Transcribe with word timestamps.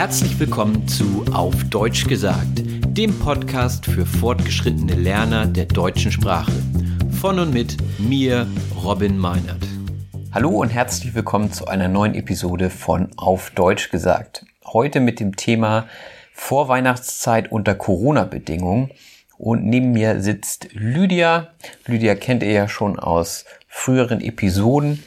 Herzlich 0.00 0.40
willkommen 0.40 0.88
zu 0.88 1.26
Auf 1.30 1.64
Deutsch 1.64 2.06
gesagt, 2.06 2.62
dem 2.86 3.18
Podcast 3.18 3.84
für 3.84 4.06
fortgeschrittene 4.06 4.94
Lerner 4.94 5.44
der 5.44 5.66
deutschen 5.66 6.10
Sprache. 6.10 6.54
Von 7.20 7.38
und 7.38 7.52
mit 7.52 7.76
mir, 7.98 8.46
Robin 8.82 9.18
Meinert. 9.18 9.62
Hallo 10.32 10.48
und 10.48 10.70
herzlich 10.70 11.14
willkommen 11.14 11.52
zu 11.52 11.66
einer 11.66 11.88
neuen 11.88 12.14
Episode 12.14 12.70
von 12.70 13.10
Auf 13.18 13.50
Deutsch 13.50 13.90
gesagt. 13.90 14.46
Heute 14.64 15.00
mit 15.00 15.20
dem 15.20 15.36
Thema 15.36 15.86
Vorweihnachtszeit 16.32 17.52
unter 17.52 17.74
Corona-Bedingungen. 17.74 18.92
Und 19.36 19.66
neben 19.66 19.92
mir 19.92 20.22
sitzt 20.22 20.68
Lydia. 20.72 21.48
Lydia 21.84 22.14
kennt 22.14 22.42
ihr 22.42 22.52
ja 22.52 22.68
schon 22.68 22.98
aus 22.98 23.44
früheren 23.68 24.22
Episoden. 24.22 25.04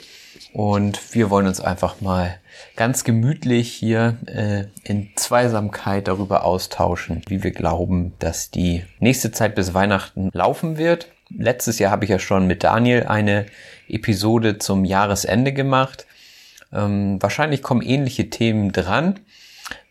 Und 0.53 1.15
wir 1.15 1.31
wollen 1.31 1.47
uns 1.47 1.61
einfach 1.61 1.99
mal 1.99 2.37
ganz 2.75 3.03
gemütlich 3.03 3.71
hier 3.71 4.17
äh, 4.25 4.65
in 4.83 5.11
Zweisamkeit 5.15 6.07
darüber 6.07 6.45
austauschen, 6.45 7.21
wie 7.27 7.43
wir 7.43 7.51
glauben, 7.51 8.13
dass 8.19 8.51
die 8.51 8.83
nächste 8.99 9.31
Zeit 9.31 9.55
bis 9.55 9.73
Weihnachten 9.73 10.29
laufen 10.33 10.77
wird. 10.77 11.07
Letztes 11.29 11.79
Jahr 11.79 11.91
habe 11.91 12.05
ich 12.05 12.11
ja 12.11 12.19
schon 12.19 12.47
mit 12.47 12.63
Daniel 12.63 13.03
eine 13.03 13.45
Episode 13.87 14.57
zum 14.57 14.85
Jahresende 14.85 15.53
gemacht. 15.53 16.05
Ähm, 16.71 17.21
wahrscheinlich 17.21 17.61
kommen 17.61 17.81
ähnliche 17.81 18.29
Themen 18.29 18.71
dran, 18.71 19.19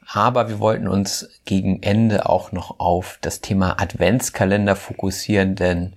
aber 0.07 0.49
wir 0.49 0.59
wollten 0.59 0.89
uns 0.89 1.29
gegen 1.45 1.83
Ende 1.83 2.29
auch 2.29 2.53
noch 2.53 2.81
auf 2.81 3.19
das 3.21 3.41
Thema 3.41 3.81
Adventskalender 3.81 4.77
fokussieren, 4.77 5.55
denn 5.55 5.95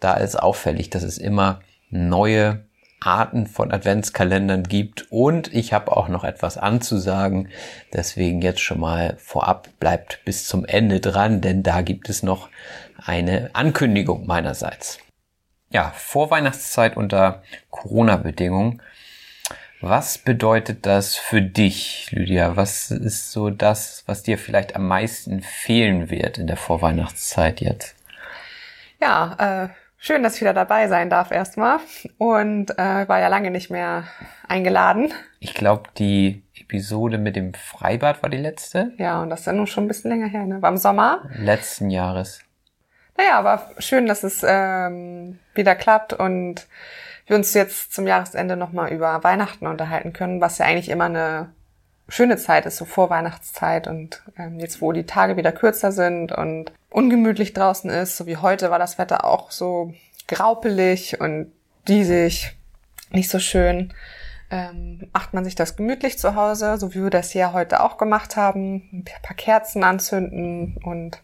da 0.00 0.14
ist 0.14 0.36
auffällig, 0.36 0.90
dass 0.90 1.02
es 1.02 1.18
immer 1.18 1.60
neue 1.90 2.64
Arten 3.06 3.46
von 3.46 3.72
Adventskalendern 3.72 4.64
gibt 4.64 5.06
und 5.10 5.52
ich 5.52 5.72
habe 5.72 5.96
auch 5.96 6.08
noch 6.08 6.24
etwas 6.24 6.58
anzusagen. 6.58 7.48
Deswegen 7.92 8.40
jetzt 8.42 8.60
schon 8.60 8.80
mal 8.80 9.16
vorab 9.18 9.68
bleibt 9.78 10.24
bis 10.24 10.46
zum 10.46 10.64
Ende 10.64 11.00
dran, 11.00 11.40
denn 11.40 11.62
da 11.62 11.82
gibt 11.82 12.08
es 12.08 12.22
noch 12.22 12.48
eine 12.96 13.50
Ankündigung 13.52 14.26
meinerseits. 14.26 14.98
Ja, 15.70 15.92
Vorweihnachtszeit 15.96 16.96
unter 16.96 17.42
Corona-Bedingungen. 17.70 18.80
Was 19.80 20.16
bedeutet 20.16 20.86
das 20.86 21.16
für 21.16 21.42
dich, 21.42 22.08
Lydia? 22.10 22.56
Was 22.56 22.90
ist 22.90 23.32
so 23.32 23.50
das, 23.50 24.04
was 24.06 24.22
dir 24.22 24.38
vielleicht 24.38 24.76
am 24.76 24.88
meisten 24.88 25.42
fehlen 25.42 26.10
wird 26.10 26.38
in 26.38 26.46
der 26.46 26.56
Vorweihnachtszeit 26.56 27.60
jetzt? 27.60 27.94
Ja, 29.00 29.64
äh, 29.64 29.83
Schön, 30.06 30.22
dass 30.22 30.34
ich 30.34 30.42
wieder 30.42 30.52
dabei 30.52 30.86
sein 30.88 31.08
darf 31.08 31.30
erstmal 31.30 31.78
und 32.18 32.78
äh, 32.78 33.08
war 33.08 33.20
ja 33.20 33.28
lange 33.28 33.50
nicht 33.50 33.70
mehr 33.70 34.04
eingeladen. 34.46 35.14
Ich 35.40 35.54
glaube, 35.54 35.84
die 35.96 36.42
Episode 36.60 37.16
mit 37.16 37.36
dem 37.36 37.54
Freibad 37.54 38.22
war 38.22 38.28
die 38.28 38.36
letzte. 38.36 38.92
Ja, 38.98 39.22
und 39.22 39.30
das 39.30 39.40
ist 39.40 39.46
ja 39.46 39.54
nun 39.54 39.66
schon 39.66 39.84
ein 39.84 39.88
bisschen 39.88 40.10
länger 40.10 40.26
her, 40.26 40.44
ne? 40.44 40.60
War 40.60 40.68
im 40.68 40.76
Sommer. 40.76 41.22
Letzten 41.38 41.88
Jahres. 41.88 42.40
Naja, 43.16 43.38
aber 43.38 43.70
schön, 43.78 44.04
dass 44.04 44.24
es 44.24 44.44
ähm, 44.46 45.38
wieder 45.54 45.74
klappt 45.74 46.12
und 46.12 46.66
wir 47.26 47.36
uns 47.36 47.54
jetzt 47.54 47.94
zum 47.94 48.06
Jahresende 48.06 48.58
nochmal 48.58 48.92
über 48.92 49.24
Weihnachten 49.24 49.66
unterhalten 49.66 50.12
können, 50.12 50.42
was 50.42 50.58
ja 50.58 50.66
eigentlich 50.66 50.90
immer 50.90 51.06
eine 51.06 51.48
schöne 52.10 52.36
Zeit 52.36 52.66
ist, 52.66 52.76
so 52.76 52.84
Vorweihnachtszeit 52.84 53.88
und 53.88 54.22
ähm, 54.36 54.60
jetzt, 54.60 54.82
wo 54.82 54.92
die 54.92 55.06
Tage 55.06 55.38
wieder 55.38 55.52
kürzer 55.52 55.92
sind 55.92 56.30
und 56.30 56.72
ungemütlich 56.94 57.52
draußen 57.52 57.90
ist, 57.90 58.16
so 58.16 58.26
wie 58.26 58.36
heute 58.36 58.70
war 58.70 58.78
das 58.78 58.98
Wetter 58.98 59.24
auch 59.24 59.50
so 59.50 59.92
graupelig 60.28 61.20
und 61.20 61.52
diesig, 61.88 62.56
nicht 63.10 63.28
so 63.28 63.40
schön. 63.40 63.92
Ähm, 64.48 65.08
macht 65.12 65.34
man 65.34 65.44
sich 65.44 65.56
das 65.56 65.74
gemütlich 65.74 66.18
zu 66.18 66.36
Hause, 66.36 66.78
so 66.78 66.94
wie 66.94 67.02
wir 67.02 67.10
das 67.10 67.32
hier 67.32 67.52
heute 67.52 67.82
auch 67.82 67.98
gemacht 67.98 68.36
haben, 68.36 68.88
ein 68.92 69.04
paar 69.22 69.36
Kerzen 69.36 69.82
anzünden 69.82 70.76
und 70.84 71.20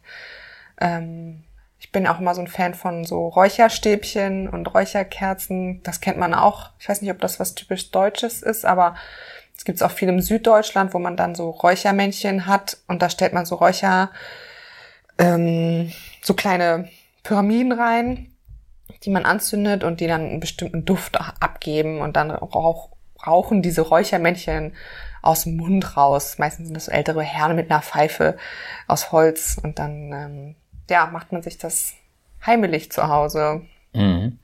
ähm, 0.81 1.45
ich 1.79 1.93
bin 1.93 2.07
auch 2.09 2.19
immer 2.19 2.35
so 2.35 2.41
ein 2.41 2.49
Fan 2.49 2.75
von 2.75 3.05
so 3.05 3.29
Räucherstäbchen 3.29 4.49
und 4.49 4.75
Räucherkerzen. 4.75 5.83
Das 5.83 6.01
kennt 6.01 6.19
man 6.19 6.35
auch. 6.35 6.71
Ich 6.79 6.89
weiß 6.89 7.01
nicht, 7.01 7.11
ob 7.11 7.21
das 7.21 7.41
was 7.41 7.55
typisch 7.55 7.91
Deutsches 7.91 8.43
ist, 8.43 8.67
aber 8.67 8.97
es 9.57 9.65
gibt 9.65 9.83
auch 9.83 9.91
viel 9.91 10.09
im 10.09 10.21
Süddeutschland, 10.21 10.93
wo 10.93 10.99
man 10.99 11.17
dann 11.17 11.35
so 11.35 11.51
Räuchermännchen 11.51 12.47
hat 12.47 12.77
und 12.89 13.01
da 13.03 13.09
stellt 13.09 13.33
man 13.33 13.47
so 13.47 13.55
Räucher 13.55 14.11
ähm, 15.21 15.93
so 16.23 16.35
kleine 16.35 16.89
Pyramiden 17.23 17.73
rein, 17.73 18.33
die 19.05 19.11
man 19.11 19.25
anzündet 19.25 19.85
und 19.85 20.01
die 20.01 20.07
dann 20.07 20.23
einen 20.23 20.41
bestimmten 20.41 20.85
Duft 20.85 21.21
abgeben 21.41 22.01
und 22.01 22.17
dann 22.17 22.31
rauch, 22.31 22.91
rauchen 23.25 23.63
diese 23.63 23.83
Räuchermännchen 23.83 24.73
aus 25.23 25.45
dem 25.45 25.57
Mund 25.57 25.97
raus. 25.97 26.39
Meistens 26.39 26.67
sind 26.67 26.75
das 26.75 26.87
so 26.87 26.93
ältere 26.93 27.23
Herren 27.23 27.57
mit 27.57 27.71
einer 27.71 27.83
Pfeife 27.83 28.37
aus 28.89 29.13
Holz 29.13 29.61
und 29.63 29.79
dann 29.79 30.13
ähm, 30.13 30.55
ja 30.89 31.07
macht 31.07 31.33
man 31.33 31.43
sich 31.43 31.59
das 31.59 31.95
heimelig 32.45 32.91
zu 32.91 33.09
Hause. 33.09 33.63
Mhm. 33.93 34.39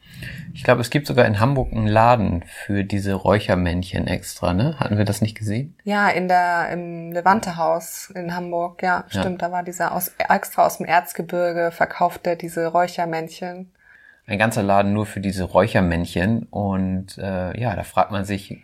Ich 0.55 0.65
glaube, 0.65 0.81
es 0.81 0.91
gibt 0.91 1.07
sogar 1.07 1.27
in 1.27 1.39
Hamburg 1.39 1.73
einen 1.73 1.87
Laden 1.87 2.43
für 2.65 2.83
diese 2.83 3.15
Räuchermännchen 3.15 4.07
extra, 4.07 4.55
ne? 4.55 4.77
Hatten 4.79 4.97
wir 4.97 5.05
das 5.05 5.21
nicht 5.21 5.37
gesehen? 5.37 5.77
Ja, 5.85 6.09
in 6.09 6.29
der, 6.29 6.71
im 6.71 7.13
Levante-Haus 7.13 8.11
in 8.15 8.35
Hamburg, 8.35 8.83
ja, 8.83 9.05
ja, 9.11 9.21
stimmt. 9.21 9.43
Da 9.43 9.53
war 9.53 9.63
dieser 9.63 9.93
aus, 9.93 10.13
extra 10.17 10.65
aus 10.65 10.79
dem 10.79 10.87
Erzgebirge 10.87 11.71
verkaufte 11.73 12.37
diese 12.37 12.69
Räuchermännchen. 12.69 13.71
Ein 14.27 14.39
ganzer 14.39 14.63
Laden 14.63 14.93
nur 14.93 15.07
für 15.07 15.21
diese 15.21 15.45
Räuchermännchen. 15.45 16.45
Und 16.45 17.19
äh, 17.19 17.59
ja, 17.61 17.77
da 17.77 17.83
fragt 17.83 18.11
man 18.11 18.25
sich, 18.25 18.59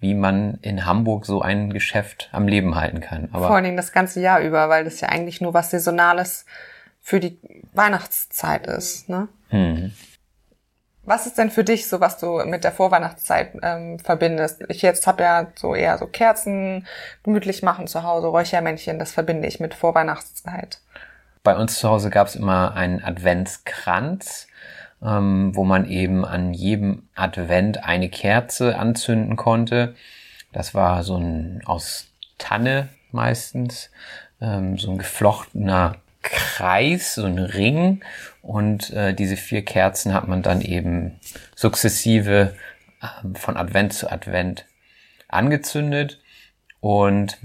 wie 0.00 0.14
man 0.14 0.58
in 0.62 0.84
Hamburg 0.86 1.26
so 1.26 1.42
ein 1.42 1.72
Geschäft 1.72 2.28
am 2.32 2.48
Leben 2.48 2.74
halten 2.74 3.00
kann. 3.00 3.28
Aber 3.32 3.46
Vor 3.46 3.56
allen 3.56 3.64
Dingen 3.64 3.76
das 3.76 3.92
ganze 3.92 4.20
Jahr 4.20 4.40
über, 4.40 4.68
weil 4.68 4.84
das 4.84 5.00
ja 5.00 5.08
eigentlich 5.08 5.40
nur 5.40 5.54
was 5.54 5.70
Saisonales 5.70 6.46
für 7.00 7.20
die 7.20 7.38
Weihnachtszeit 7.72 8.66
ist, 8.66 9.08
ne? 9.08 9.28
Mhm. 9.50 9.92
Was 11.06 11.26
ist 11.26 11.38
denn 11.38 11.50
für 11.50 11.64
dich 11.64 11.88
so, 11.88 12.00
was 12.00 12.18
du 12.18 12.44
mit 12.44 12.64
der 12.64 12.72
Vorweihnachtszeit 12.72 13.52
ähm, 13.62 13.98
verbindest? 13.98 14.62
Ich 14.68 14.82
jetzt 14.82 15.06
habe 15.06 15.22
ja 15.22 15.46
so 15.54 15.74
eher 15.74 15.96
so 15.98 16.06
Kerzen, 16.06 16.86
gemütlich 17.22 17.62
machen 17.62 17.86
zu 17.86 18.02
Hause, 18.02 18.26
Räuchermännchen, 18.26 18.98
das 18.98 19.12
verbinde 19.12 19.48
ich 19.48 19.60
mit 19.60 19.74
Vorweihnachtszeit. 19.74 20.80
Bei 21.42 21.56
uns 21.56 21.78
zu 21.78 21.88
Hause 21.88 22.10
gab 22.10 22.26
es 22.26 22.36
immer 22.36 22.74
einen 22.74 23.02
Adventskranz 23.02 24.48
ähm, 25.02 25.54
wo 25.54 25.64
man 25.64 25.88
eben 25.88 26.24
an 26.24 26.54
jedem 26.54 27.02
Advent 27.14 27.84
eine 27.84 28.08
Kerze 28.08 28.78
anzünden 28.78 29.36
konnte. 29.36 29.94
Das 30.52 30.74
war 30.74 31.02
so 31.02 31.16
ein 31.16 31.62
aus 31.66 32.08
Tanne 32.38 32.88
meistens, 33.12 33.90
ähm, 34.40 34.78
so 34.78 34.90
ein 34.90 34.98
geflochtener 34.98 35.96
Kreis, 36.30 37.14
so 37.14 37.24
ein 37.24 37.38
Ring. 37.38 38.02
Und 38.42 38.90
äh, 38.90 39.14
diese 39.14 39.36
vier 39.36 39.64
Kerzen 39.64 40.14
hat 40.14 40.28
man 40.28 40.42
dann 40.42 40.60
eben 40.60 41.18
sukzessive 41.54 42.54
äh, 43.02 43.38
von 43.38 43.56
Advent 43.56 43.92
zu 43.92 44.10
Advent 44.10 44.66
angezündet. 45.28 46.20
Und 46.80 47.38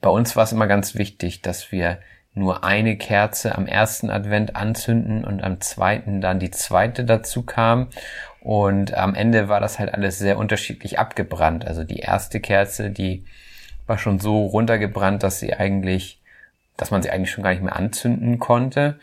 bei 0.00 0.10
uns 0.10 0.36
war 0.36 0.44
es 0.44 0.52
immer 0.52 0.66
ganz 0.66 0.94
wichtig, 0.94 1.42
dass 1.42 1.72
wir 1.72 1.98
nur 2.34 2.64
eine 2.64 2.96
Kerze 2.96 3.56
am 3.56 3.66
ersten 3.66 4.10
Advent 4.10 4.56
anzünden 4.56 5.24
und 5.24 5.42
am 5.42 5.60
zweiten 5.60 6.20
dann 6.20 6.38
die 6.38 6.50
zweite 6.50 7.04
dazu 7.04 7.42
kam. 7.42 7.88
Und 8.40 8.94
am 8.94 9.14
Ende 9.14 9.48
war 9.48 9.60
das 9.60 9.78
halt 9.78 9.92
alles 9.92 10.18
sehr 10.18 10.38
unterschiedlich 10.38 10.98
abgebrannt. 10.98 11.66
Also 11.66 11.84
die 11.84 11.98
erste 11.98 12.40
Kerze, 12.40 12.90
die 12.90 13.24
war 13.86 13.98
schon 13.98 14.20
so 14.20 14.46
runtergebrannt, 14.46 15.22
dass 15.22 15.40
sie 15.40 15.54
eigentlich, 15.54 16.17
dass 16.78 16.90
man 16.90 17.02
sie 17.02 17.10
eigentlich 17.10 17.30
schon 17.30 17.44
gar 17.44 17.50
nicht 17.50 17.62
mehr 17.62 17.76
anzünden 17.76 18.38
konnte. 18.38 18.98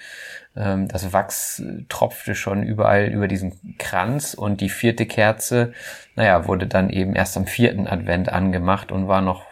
Ähm, 0.55 0.87
das 0.87 1.13
Wachs 1.13 1.61
tropfte 1.89 2.33
schon 2.33 2.63
überall 2.63 3.07
über 3.07 3.27
diesen 3.27 3.77
Kranz 3.77 4.33
und 4.33 4.61
die 4.61 4.69
vierte 4.69 5.05
Kerze, 5.05 5.73
naja, 6.15 6.47
wurde 6.47 6.65
dann 6.65 6.89
eben 6.89 7.15
erst 7.15 7.37
am 7.37 7.45
vierten 7.45 7.85
Advent 7.85 8.29
angemacht 8.29 8.91
und 8.91 9.07
war 9.07 9.21
noch 9.21 9.45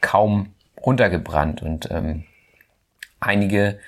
kaum 0.00 0.54
runtergebrannt. 0.80 1.62
Und 1.62 1.90
ähm, 1.90 2.24
einige 3.18 3.80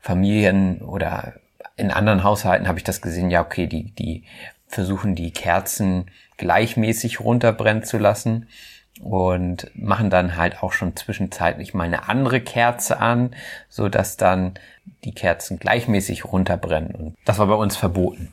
Familien 0.00 0.80
oder 0.80 1.34
in 1.76 1.90
anderen 1.90 2.24
Haushalten 2.24 2.66
habe 2.66 2.78
ich 2.78 2.84
das 2.84 3.02
gesehen, 3.02 3.30
ja, 3.30 3.42
okay, 3.42 3.66
die, 3.66 3.92
die 3.92 4.24
versuchen 4.66 5.14
die 5.14 5.32
Kerzen 5.32 6.10
gleichmäßig 6.38 7.20
runterbrennen 7.20 7.84
zu 7.84 7.98
lassen 7.98 8.48
und 9.00 9.70
machen 9.74 10.10
dann 10.10 10.36
halt 10.36 10.62
auch 10.62 10.72
schon 10.72 10.96
zwischenzeitlich 10.96 11.74
mal 11.74 11.84
eine 11.84 12.08
andere 12.08 12.40
Kerze 12.40 12.98
an, 12.98 13.34
so 13.68 13.88
dass 13.88 14.16
dann 14.16 14.54
die 15.04 15.12
Kerzen 15.12 15.58
gleichmäßig 15.58 16.24
runterbrennen. 16.24 16.94
Und 16.94 17.16
das 17.24 17.38
war 17.38 17.46
bei 17.46 17.54
uns 17.54 17.76
verboten. 17.76 18.32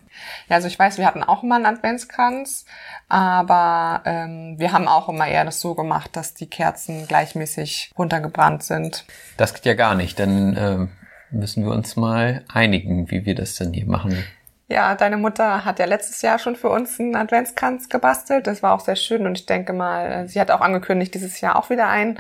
Ja, 0.49 0.55
also 0.55 0.67
ich 0.67 0.79
weiß, 0.79 0.97
wir 0.97 1.05
hatten 1.05 1.23
auch 1.23 1.43
immer 1.43 1.55
einen 1.55 1.65
Adventskranz, 1.65 2.65
aber 3.09 4.01
ähm, 4.05 4.55
wir 4.57 4.71
haben 4.71 4.87
auch 4.87 5.09
immer 5.09 5.27
eher 5.27 5.45
das 5.45 5.59
so 5.59 5.75
gemacht, 5.75 6.15
dass 6.15 6.33
die 6.33 6.47
Kerzen 6.47 7.07
gleichmäßig 7.07 7.91
runtergebrannt 7.97 8.63
sind. 8.63 9.05
Das 9.37 9.53
geht 9.53 9.65
ja 9.65 9.73
gar 9.73 9.95
nicht, 9.95 10.19
dann 10.19 10.55
äh, 10.55 10.87
müssen 11.31 11.65
wir 11.65 11.71
uns 11.71 11.95
mal 11.95 12.43
einigen, 12.51 13.11
wie 13.11 13.25
wir 13.25 13.35
das 13.35 13.55
dann 13.55 13.73
hier 13.73 13.85
machen. 13.85 14.23
Ja, 14.67 14.95
deine 14.95 15.17
Mutter 15.17 15.63
hat 15.63 15.77
ja 15.77 15.85
letztes 15.85 16.23
Jahr 16.23 16.39
schon 16.39 16.55
für 16.55 16.69
uns 16.69 16.99
einen 16.99 17.15
Adventskranz 17.15 17.87
gebastelt. 17.87 18.47
Das 18.47 18.63
war 18.63 18.73
auch 18.73 18.79
sehr 18.79 18.95
schön 18.95 19.27
und 19.27 19.37
ich 19.37 19.45
denke 19.45 19.73
mal, 19.73 20.11
äh, 20.11 20.27
sie 20.27 20.41
hat 20.41 20.49
auch 20.49 20.61
angekündigt, 20.61 21.13
dieses 21.13 21.39
Jahr 21.39 21.55
auch 21.55 21.69
wieder 21.69 21.87
einen 21.87 22.19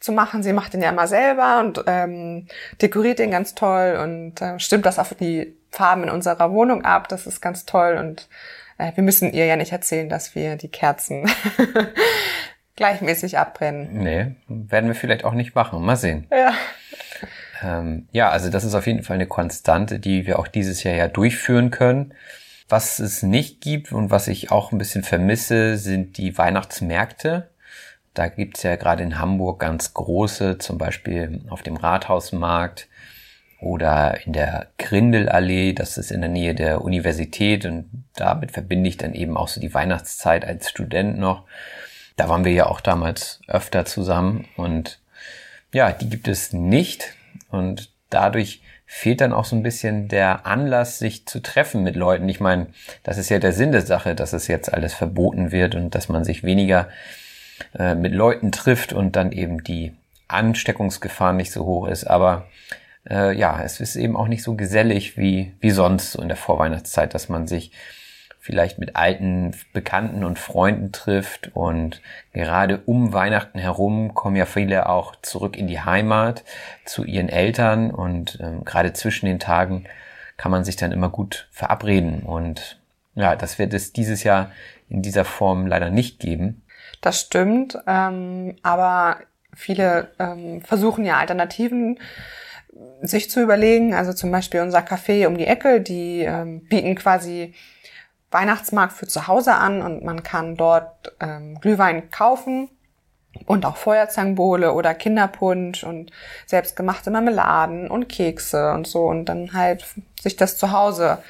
zu 0.00 0.12
machen. 0.12 0.42
Sie 0.42 0.54
macht 0.54 0.72
den 0.72 0.82
ja 0.82 0.88
immer 0.88 1.06
selber 1.06 1.60
und 1.60 1.84
ähm, 1.86 2.46
dekoriert 2.80 3.18
den 3.18 3.30
ganz 3.30 3.54
toll 3.54 3.98
und 4.02 4.40
äh, 4.40 4.58
stimmt 4.58 4.86
das 4.86 4.98
auf 4.98 5.14
die 5.14 5.54
Farben 5.70 6.04
in 6.04 6.10
unserer 6.10 6.50
Wohnung 6.50 6.82
ab. 6.84 7.08
Das 7.08 7.26
ist 7.26 7.42
ganz 7.42 7.66
toll 7.66 7.98
und 7.98 8.28
äh, 8.78 8.92
wir 8.94 9.04
müssen 9.04 9.30
ihr 9.32 9.44
ja 9.44 9.56
nicht 9.56 9.72
erzählen, 9.72 10.08
dass 10.08 10.34
wir 10.34 10.56
die 10.56 10.70
Kerzen 10.70 11.30
gleichmäßig 12.76 13.36
abbrennen. 13.36 14.02
Nee, 14.02 14.34
werden 14.48 14.88
wir 14.88 14.94
vielleicht 14.94 15.24
auch 15.24 15.34
nicht 15.34 15.54
machen. 15.54 15.84
Mal 15.84 15.96
sehen. 15.96 16.26
Ja. 16.30 16.54
Ähm, 17.62 18.08
ja, 18.12 18.30
also 18.30 18.50
das 18.50 18.64
ist 18.64 18.74
auf 18.74 18.86
jeden 18.86 19.02
Fall 19.02 19.14
eine 19.14 19.26
Konstante, 19.26 19.98
die 19.98 20.26
wir 20.26 20.38
auch 20.38 20.48
dieses 20.48 20.82
Jahr 20.82 20.94
ja 20.94 21.08
durchführen 21.08 21.70
können. 21.70 22.14
Was 22.68 22.98
es 22.98 23.22
nicht 23.22 23.60
gibt 23.60 23.92
und 23.92 24.10
was 24.10 24.28
ich 24.28 24.50
auch 24.50 24.72
ein 24.72 24.78
bisschen 24.78 25.04
vermisse, 25.04 25.76
sind 25.76 26.16
die 26.16 26.36
Weihnachtsmärkte. 26.38 27.50
Da 28.14 28.28
gibt's 28.28 28.62
ja 28.62 28.76
gerade 28.76 29.02
in 29.02 29.18
Hamburg 29.18 29.60
ganz 29.60 29.94
große, 29.94 30.58
zum 30.58 30.78
Beispiel 30.78 31.40
auf 31.48 31.62
dem 31.62 31.76
Rathausmarkt 31.76 32.88
oder 33.60 34.26
in 34.26 34.32
der 34.32 34.68
Grindelallee, 34.78 35.72
das 35.72 35.96
ist 35.96 36.10
in 36.10 36.20
der 36.20 36.30
Nähe 36.30 36.54
der 36.54 36.82
Universität 36.82 37.64
und 37.64 37.88
damit 38.16 38.50
verbinde 38.50 38.88
ich 38.88 38.96
dann 38.96 39.14
eben 39.14 39.36
auch 39.36 39.48
so 39.48 39.60
die 39.60 39.72
Weihnachtszeit 39.72 40.44
als 40.44 40.68
Student 40.68 41.18
noch. 41.18 41.44
Da 42.16 42.28
waren 42.28 42.44
wir 42.44 42.52
ja 42.52 42.66
auch 42.66 42.80
damals 42.80 43.40
öfter 43.46 43.84
zusammen 43.84 44.46
und 44.56 44.98
ja, 45.72 45.92
die 45.92 46.10
gibt 46.10 46.28
es 46.28 46.52
nicht 46.52 47.14
und 47.52 47.90
dadurch 48.10 48.62
fehlt 48.86 49.20
dann 49.20 49.32
auch 49.32 49.46
so 49.46 49.56
ein 49.56 49.62
bisschen 49.62 50.08
der 50.08 50.46
Anlass, 50.46 50.98
sich 50.98 51.26
zu 51.26 51.40
treffen 51.40 51.82
mit 51.82 51.96
Leuten. 51.96 52.28
Ich 52.28 52.40
meine, 52.40 52.66
das 53.02 53.16
ist 53.16 53.30
ja 53.30 53.38
der 53.38 53.52
Sinn 53.52 53.72
der 53.72 53.82
Sache, 53.82 54.14
dass 54.14 54.32
es 54.32 54.48
jetzt 54.48 54.72
alles 54.72 54.92
verboten 54.92 55.50
wird 55.50 55.74
und 55.74 55.94
dass 55.94 56.08
man 56.08 56.24
sich 56.24 56.42
weniger 56.42 56.88
äh, 57.78 57.94
mit 57.94 58.12
Leuten 58.12 58.52
trifft 58.52 58.92
und 58.92 59.16
dann 59.16 59.32
eben 59.32 59.64
die 59.64 59.92
Ansteckungsgefahr 60.28 61.32
nicht 61.32 61.52
so 61.52 61.64
hoch 61.64 61.88
ist. 61.88 62.04
Aber 62.04 62.48
äh, 63.08 63.36
ja, 63.36 63.62
es 63.62 63.80
ist 63.80 63.96
eben 63.96 64.16
auch 64.16 64.28
nicht 64.28 64.42
so 64.42 64.56
gesellig 64.56 65.16
wie, 65.16 65.54
wie 65.60 65.70
sonst 65.70 66.12
so 66.12 66.22
in 66.22 66.28
der 66.28 66.36
Vorweihnachtszeit, 66.36 67.14
dass 67.14 67.28
man 67.28 67.46
sich 67.46 67.72
vielleicht 68.42 68.80
mit 68.80 68.96
alten 68.96 69.52
Bekannten 69.72 70.24
und 70.24 70.36
Freunden 70.36 70.90
trifft 70.90 71.52
und 71.54 72.02
gerade 72.32 72.82
um 72.86 73.12
Weihnachten 73.12 73.60
herum 73.60 74.14
kommen 74.14 74.34
ja 74.34 74.46
viele 74.46 74.88
auch 74.88 75.14
zurück 75.22 75.56
in 75.56 75.68
die 75.68 75.80
Heimat 75.80 76.42
zu 76.84 77.04
ihren 77.04 77.28
Eltern 77.28 77.92
und 77.92 78.40
ähm, 78.42 78.64
gerade 78.64 78.92
zwischen 78.94 79.26
den 79.26 79.38
Tagen 79.38 79.84
kann 80.36 80.50
man 80.50 80.64
sich 80.64 80.74
dann 80.74 80.90
immer 80.90 81.08
gut 81.08 81.46
verabreden 81.52 82.24
und 82.24 82.80
ja, 83.14 83.36
das 83.36 83.60
wird 83.60 83.74
es 83.74 83.92
dieses 83.92 84.24
Jahr 84.24 84.50
in 84.88 85.02
dieser 85.02 85.24
Form 85.24 85.68
leider 85.68 85.90
nicht 85.90 86.18
geben. 86.18 86.64
Das 87.00 87.20
stimmt, 87.20 87.78
ähm, 87.86 88.56
aber 88.64 89.18
viele 89.54 90.10
ähm, 90.18 90.62
versuchen 90.62 91.04
ja 91.04 91.18
Alternativen 91.18 92.00
sich 93.02 93.30
zu 93.30 93.40
überlegen. 93.40 93.94
Also 93.94 94.12
zum 94.12 94.32
Beispiel 94.32 94.62
unser 94.62 94.80
Café 94.80 95.28
um 95.28 95.38
die 95.38 95.46
Ecke, 95.46 95.80
die 95.80 96.22
ähm, 96.22 96.64
bieten 96.64 96.96
quasi 96.96 97.54
Weihnachtsmarkt 98.32 98.94
für 98.94 99.06
zu 99.06 99.26
Hause 99.26 99.54
an 99.54 99.82
und 99.82 100.04
man 100.04 100.22
kann 100.22 100.56
dort 100.56 101.14
ähm, 101.20 101.60
Glühwein 101.60 102.10
kaufen 102.10 102.68
und 103.46 103.64
auch 103.64 103.76
Feuerzangenbowle 103.76 104.72
oder 104.72 104.94
Kinderpunsch 104.94 105.84
und 105.84 106.10
selbstgemachte 106.46 107.10
Marmeladen 107.10 107.90
und 107.90 108.08
Kekse 108.08 108.72
und 108.72 108.86
so 108.86 109.06
und 109.06 109.26
dann 109.26 109.52
halt 109.52 109.86
sich 110.20 110.36
das 110.36 110.56
zu 110.56 110.72
Hause 110.72 111.22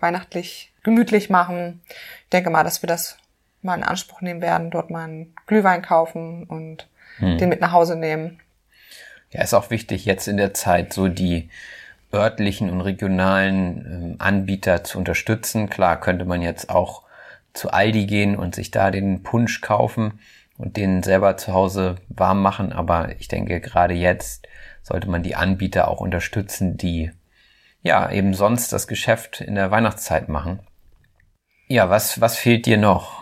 weihnachtlich 0.00 0.72
gemütlich 0.82 1.30
machen. 1.30 1.82
Ich 2.24 2.30
denke 2.30 2.50
mal, 2.50 2.64
dass 2.64 2.82
wir 2.82 2.86
das 2.88 3.16
mal 3.62 3.76
in 3.76 3.84
Anspruch 3.84 4.20
nehmen 4.20 4.42
werden, 4.42 4.70
dort 4.70 4.90
mal 4.90 5.04
einen 5.04 5.34
Glühwein 5.46 5.82
kaufen 5.82 6.44
und 6.44 6.88
hm. 7.18 7.38
den 7.38 7.48
mit 7.48 7.60
nach 7.60 7.72
Hause 7.72 7.96
nehmen. 7.96 8.40
Ja, 9.30 9.42
ist 9.42 9.54
auch 9.54 9.70
wichtig, 9.70 10.04
jetzt 10.04 10.28
in 10.28 10.36
der 10.36 10.52
Zeit 10.52 10.92
so 10.92 11.08
die 11.08 11.48
örtlichen 12.12 12.70
und 12.70 12.80
regionalen 12.80 14.14
äh, 14.14 14.22
Anbieter 14.22 14.84
zu 14.84 14.98
unterstützen. 14.98 15.70
Klar 15.70 16.00
könnte 16.00 16.24
man 16.24 16.42
jetzt 16.42 16.70
auch 16.70 17.02
zu 17.52 17.70
Aldi 17.70 18.06
gehen 18.06 18.36
und 18.36 18.54
sich 18.54 18.70
da 18.70 18.90
den 18.90 19.22
Punsch 19.22 19.60
kaufen 19.60 20.20
und 20.58 20.76
den 20.76 21.02
selber 21.02 21.36
zu 21.36 21.52
Hause 21.52 21.96
warm 22.08 22.42
machen, 22.42 22.72
aber 22.72 23.16
ich 23.18 23.28
denke, 23.28 23.60
gerade 23.60 23.94
jetzt 23.94 24.46
sollte 24.82 25.08
man 25.08 25.22
die 25.22 25.34
Anbieter 25.34 25.88
auch 25.88 26.00
unterstützen, 26.00 26.76
die 26.76 27.10
ja 27.82 28.10
eben 28.10 28.34
sonst 28.34 28.72
das 28.72 28.86
Geschäft 28.86 29.40
in 29.40 29.54
der 29.54 29.70
Weihnachtszeit 29.70 30.28
machen. 30.28 30.60
Ja, 31.68 31.90
was, 31.90 32.20
was 32.20 32.36
fehlt 32.36 32.66
dir 32.66 32.76
noch? 32.76 33.21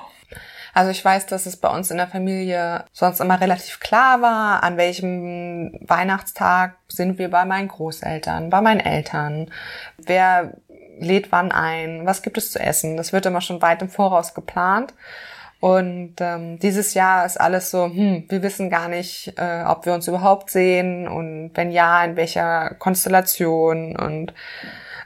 Also 0.75 0.91
ich 0.91 1.05
weiß, 1.05 1.27
dass 1.27 1.47
es 1.47 1.57
bei 1.57 1.69
uns 1.69 1.91
in 1.91 1.97
der 1.97 2.09
Familie 2.09 2.85
sonst 2.93 3.21
immer 3.21 3.41
relativ 3.41 3.81
klar 3.81 4.23
war, 4.23 4.63
an 4.63 4.77
welchem 4.77 5.79
Weihnachtstag 5.81 6.77
sind 6.89 7.19
wir 7.19 7.31
bei 7.31 7.45
meinen 7.45 7.69
Großeltern, 7.69 8.51
bei 8.51 8.61
meinen 8.61 8.81
Eltern, 8.81 9.51
wer 9.99 10.53
lädt 10.99 11.33
wann 11.33 11.51
ein, 11.51 12.07
was 12.07 12.23
gibt 12.23 12.39
es 12.39 12.53
zu 12.53 12.61
essen. 12.61 12.97
Das 12.97 13.13
wird 13.13 13.27
immer 13.27 13.41
schon 13.41 13.63
weit 13.63 13.83
im 13.83 13.89
Voraus 13.89 14.35
geplant. 14.35 14.95
Und 15.61 16.15
ähm, 16.21 16.59
dieses 16.59 16.95
Jahr 16.95 17.27
ist 17.27 17.39
alles 17.39 17.71
so, 17.71 17.85
hm, 17.85 18.25
wir 18.29 18.43
wissen 18.43 18.71
gar 18.71 18.89
nicht, 18.89 19.35
äh, 19.37 19.63
ob 19.67 19.85
wir 19.85 19.93
uns 19.93 20.09
überhaupt 20.09 20.51
sehen 20.51 21.07
und 21.07 21.51
wenn 21.55 21.71
ja, 21.71 22.03
in 22.03 22.17
welcher 22.17 22.75
Konstellation. 22.79 23.95
Und 23.95 24.33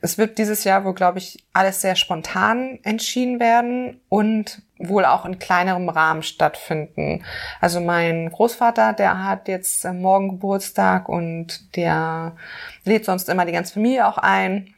es 0.04 0.18
wird 0.18 0.36
dieses 0.36 0.64
Jahr 0.64 0.84
wohl, 0.84 0.92
glaube 0.92 1.16
ich, 1.16 1.46
alles 1.54 1.80
sehr 1.80 1.96
spontan 1.96 2.78
entschieden 2.82 3.40
werden 3.40 4.02
und 4.10 4.60
wohl 4.76 5.06
auch 5.06 5.24
in 5.24 5.38
kleinerem 5.38 5.88
Rahmen 5.88 6.22
stattfinden. 6.22 7.24
Also 7.58 7.80
mein 7.80 8.30
Großvater, 8.30 8.92
der 8.92 9.24
hat 9.24 9.48
jetzt 9.48 9.82
morgen 9.86 10.28
Geburtstag 10.28 11.08
und 11.08 11.74
der 11.74 12.36
lädt 12.84 13.06
sonst 13.06 13.30
immer 13.30 13.46
die 13.46 13.52
ganze 13.52 13.72
Familie 13.72 14.06
auch 14.06 14.18
ein. 14.18 14.74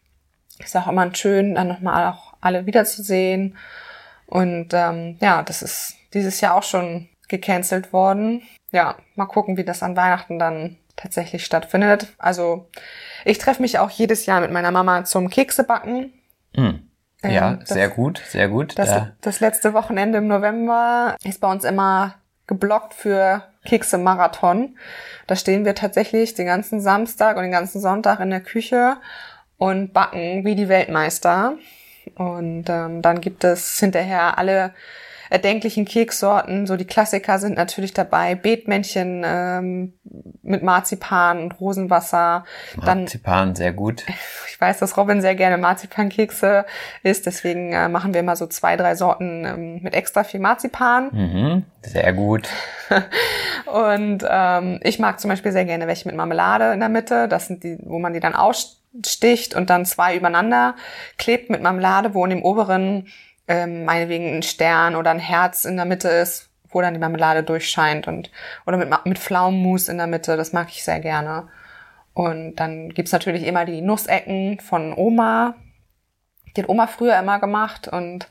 Ist 0.60 0.76
auch 0.76 0.86
immer 0.86 1.12
schön, 1.12 1.56
dann 1.56 1.66
nochmal 1.66 2.06
auch 2.12 2.34
alle 2.40 2.66
wiederzusehen. 2.66 3.56
Und 4.26 4.68
ähm, 4.74 5.16
ja, 5.20 5.42
das 5.42 5.60
ist 5.60 5.96
dieses 6.14 6.40
Jahr 6.40 6.54
auch 6.54 6.62
schon 6.62 7.08
gecancelt 7.26 7.92
worden. 7.92 8.42
Ja, 8.70 8.94
mal 9.16 9.26
gucken, 9.26 9.56
wie 9.56 9.64
das 9.64 9.82
an 9.82 9.96
Weihnachten 9.96 10.38
dann 10.38 10.76
tatsächlich 10.96 11.44
stattfindet. 11.44 12.08
Also 12.18 12.68
ich 13.24 13.38
treffe 13.38 13.62
mich 13.62 13.78
auch 13.78 13.90
jedes 13.90 14.26
Jahr 14.26 14.40
mit 14.40 14.50
meiner 14.50 14.70
Mama 14.70 15.04
zum 15.04 15.28
Keksebacken. 15.30 16.12
Mhm. 16.56 16.88
Ähm, 17.22 17.30
ja, 17.32 17.54
das- 17.54 17.68
sehr 17.70 17.88
gut, 17.88 18.22
sehr 18.28 18.48
gut. 18.48 18.78
Das, 18.78 18.88
Da- 18.88 19.12
das 19.20 19.40
letzte 19.40 19.72
Wochenende 19.74 20.18
im 20.18 20.26
November 20.26 21.16
ist 21.24 21.40
bei 21.40 21.50
uns 21.50 21.64
immer 21.64 22.14
geblockt 22.46 22.94
für 22.94 23.42
Kekse 23.64 23.98
Marathon. 23.98 24.76
Da 25.26 25.34
stehen 25.36 25.64
wir 25.64 25.74
tatsächlich 25.74 26.34
den 26.34 26.46
ganzen 26.46 26.80
Samstag 26.80 27.36
und 27.36 27.42
den 27.42 27.52
ganzen 27.52 27.80
Sonntag 27.80 28.20
in 28.20 28.30
der 28.30 28.40
Küche 28.40 28.96
und 29.58 29.92
backen 29.92 30.44
wie 30.44 30.54
die 30.54 30.68
Weltmeister. 30.68 31.54
Und 32.14 32.66
ähm, 32.68 33.02
dann 33.02 33.20
gibt 33.20 33.42
es 33.42 33.80
hinterher 33.80 34.38
alle 34.38 34.72
erdenklichen 35.30 35.84
Keksorten. 35.84 36.66
So 36.66 36.76
die 36.76 36.84
Klassiker 36.84 37.38
sind 37.38 37.56
natürlich 37.56 37.94
dabei. 37.94 38.34
Beetmännchen 38.34 39.22
ähm, 39.24 39.94
mit 40.42 40.62
Marzipan 40.62 41.40
und 41.40 41.60
Rosenwasser. 41.60 42.44
Dann 42.84 43.00
Marzipan, 43.00 43.54
sehr 43.54 43.72
gut. 43.72 44.04
ich 44.48 44.60
weiß, 44.60 44.78
dass 44.78 44.96
Robin 44.96 45.20
sehr 45.20 45.34
gerne 45.34 45.58
Marzipankekse 45.58 46.64
isst, 47.02 47.26
deswegen 47.26 47.72
äh, 47.72 47.88
machen 47.88 48.14
wir 48.14 48.20
immer 48.20 48.36
so 48.36 48.46
zwei, 48.46 48.76
drei 48.76 48.94
Sorten 48.94 49.44
ähm, 49.44 49.82
mit 49.82 49.94
extra 49.94 50.24
viel 50.24 50.40
Marzipan. 50.40 51.10
Mhm, 51.12 51.64
sehr 51.82 52.12
gut. 52.12 52.48
Und 53.66 54.24
ähm, 54.28 54.80
ich 54.82 54.98
mag 54.98 55.20
zum 55.20 55.28
Beispiel 55.30 55.52
sehr 55.52 55.64
gerne 55.64 55.86
welche 55.86 56.08
mit 56.08 56.16
Marmelade 56.16 56.72
in 56.72 56.80
der 56.80 56.88
Mitte. 56.88 57.28
Das 57.28 57.46
sind 57.46 57.64
die, 57.64 57.78
wo 57.82 57.98
man 57.98 58.12
die 58.12 58.20
dann 58.20 58.34
aussticht 58.34 59.54
und 59.54 59.70
dann 59.70 59.84
zwei 59.84 60.16
übereinander 60.16 60.76
klebt 61.18 61.50
mit 61.50 61.62
Marmelade, 61.62 62.14
wo 62.14 62.24
in 62.24 62.30
dem 62.30 62.42
oberen 62.42 63.08
ähm, 63.48 63.84
meinetwegen 63.84 64.36
ein 64.36 64.42
Stern 64.42 64.96
oder 64.96 65.10
ein 65.10 65.18
Herz 65.18 65.64
in 65.64 65.76
der 65.76 65.84
Mitte 65.84 66.08
ist, 66.08 66.50
wo 66.68 66.80
dann 66.80 66.94
die 66.94 67.00
Marmelade 67.00 67.42
durchscheint 67.42 68.08
und 68.08 68.30
oder 68.66 68.76
mit, 68.76 68.90
mit 69.04 69.18
Pflaumenmus 69.18 69.88
in 69.88 69.98
der 69.98 70.06
Mitte. 70.06 70.36
Das 70.36 70.52
mag 70.52 70.68
ich 70.68 70.82
sehr 70.84 71.00
gerne. 71.00 71.48
Und 72.12 72.56
dann 72.56 72.90
gibt's 72.90 73.12
natürlich 73.12 73.46
immer 73.46 73.64
die 73.64 73.82
Nussecken 73.82 74.58
von 74.60 74.94
Oma. 74.94 75.54
Die 76.56 76.62
hat 76.62 76.68
Oma 76.68 76.86
früher 76.86 77.18
immer 77.18 77.38
gemacht 77.38 77.88
und 77.88 78.28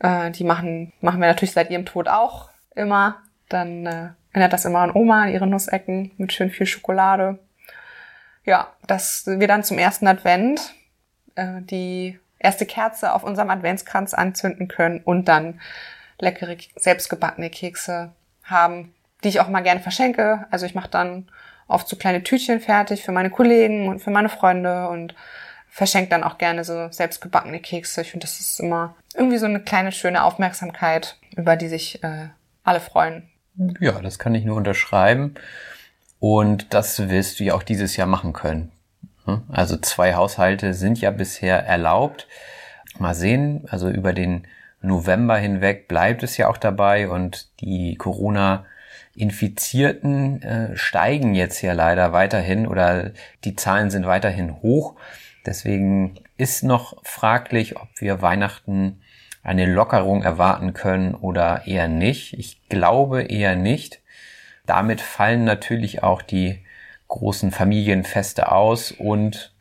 äh, 0.00 0.30
die 0.30 0.44
machen, 0.44 0.92
machen 1.00 1.20
wir 1.20 1.28
natürlich 1.28 1.52
seit 1.52 1.70
ihrem 1.70 1.86
Tod 1.86 2.08
auch 2.08 2.50
immer. 2.74 3.22
Dann 3.48 3.86
äh, 3.86 4.08
erinnert 4.32 4.52
das 4.52 4.66
immer 4.66 4.80
an 4.80 4.92
Oma, 4.92 5.22
an 5.22 5.32
ihre 5.32 5.46
Nussecken 5.46 6.12
mit 6.18 6.32
schön 6.32 6.50
viel 6.50 6.66
Schokolade. 6.66 7.38
Ja, 8.44 8.72
dass 8.86 9.24
wir 9.26 9.48
dann 9.48 9.64
zum 9.64 9.78
ersten 9.78 10.06
Advent 10.06 10.74
äh, 11.34 11.62
die 11.62 12.18
erste 12.38 12.66
Kerze 12.66 13.12
auf 13.12 13.22
unserem 13.22 13.50
Adventskranz 13.50 14.14
anzünden 14.14 14.68
können 14.68 15.00
und 15.00 15.26
dann 15.26 15.60
leckere, 16.18 16.56
selbstgebackene 16.76 17.50
Kekse 17.50 18.12
haben, 18.44 18.94
die 19.24 19.28
ich 19.28 19.40
auch 19.40 19.48
mal 19.48 19.62
gerne 19.62 19.80
verschenke. 19.80 20.46
Also 20.50 20.66
ich 20.66 20.74
mache 20.74 20.90
dann 20.90 21.28
oft 21.68 21.88
so 21.88 21.96
kleine 21.96 22.22
Tütchen 22.22 22.60
fertig 22.60 23.04
für 23.04 23.12
meine 23.12 23.30
Kollegen 23.30 23.88
und 23.88 24.00
für 24.00 24.10
meine 24.10 24.28
Freunde 24.28 24.88
und 24.88 25.14
verschenke 25.68 26.10
dann 26.10 26.24
auch 26.24 26.38
gerne 26.38 26.64
so 26.64 26.88
selbstgebackene 26.90 27.60
Kekse. 27.60 28.00
Ich 28.00 28.10
finde, 28.10 28.26
das 28.26 28.40
ist 28.40 28.60
immer 28.60 28.94
irgendwie 29.14 29.38
so 29.38 29.46
eine 29.46 29.60
kleine 29.60 29.92
schöne 29.92 30.24
Aufmerksamkeit, 30.24 31.16
über 31.36 31.56
die 31.56 31.68
sich 31.68 32.02
äh, 32.02 32.28
alle 32.64 32.80
freuen. 32.80 33.28
Ja, 33.80 34.00
das 34.00 34.18
kann 34.18 34.34
ich 34.34 34.44
nur 34.44 34.56
unterschreiben. 34.56 35.34
Und 36.18 36.72
das 36.72 37.08
wirst 37.08 37.40
du 37.40 37.44
ja 37.44 37.54
auch 37.54 37.62
dieses 37.62 37.96
Jahr 37.96 38.06
machen 38.06 38.32
können. 38.32 38.72
Hm? 39.26 39.42
Also 39.48 39.76
zwei 39.76 40.14
Haushalte 40.14 40.74
sind 40.74 41.00
ja 41.00 41.10
bisher 41.10 41.66
erlaubt. 41.66 42.28
Mal 42.98 43.14
sehen, 43.14 43.64
also 43.68 43.90
über 43.90 44.12
den 44.12 44.46
November 44.80 45.36
hinweg 45.36 45.88
bleibt 45.88 46.22
es 46.22 46.36
ja 46.36 46.46
auch 46.48 46.56
dabei 46.56 47.08
und 47.08 47.48
die 47.60 47.96
Corona-Infizierten 47.96 50.42
äh, 50.42 50.76
steigen 50.76 51.34
jetzt 51.34 51.60
ja 51.62 51.72
leider 51.72 52.12
weiterhin 52.12 52.66
oder 52.66 53.10
die 53.44 53.56
Zahlen 53.56 53.90
sind 53.90 54.06
weiterhin 54.06 54.62
hoch. 54.62 54.94
Deswegen 55.44 56.20
ist 56.36 56.62
noch 56.64 57.02
fraglich, 57.04 57.76
ob 57.76 57.88
wir 57.98 58.22
Weihnachten 58.22 59.00
eine 59.42 59.66
Lockerung 59.66 60.22
erwarten 60.22 60.72
können 60.74 61.14
oder 61.14 61.66
eher 61.66 61.88
nicht. 61.88 62.32
Ich 62.32 62.68
glaube 62.68 63.22
eher 63.22 63.54
nicht. 63.54 64.00
Damit 64.66 65.00
fallen 65.00 65.44
natürlich 65.44 66.02
auch 66.02 66.22
die 66.22 66.65
großen 67.08 67.50
Familienfeste 67.50 68.50
aus 68.52 68.92
und 68.92 69.52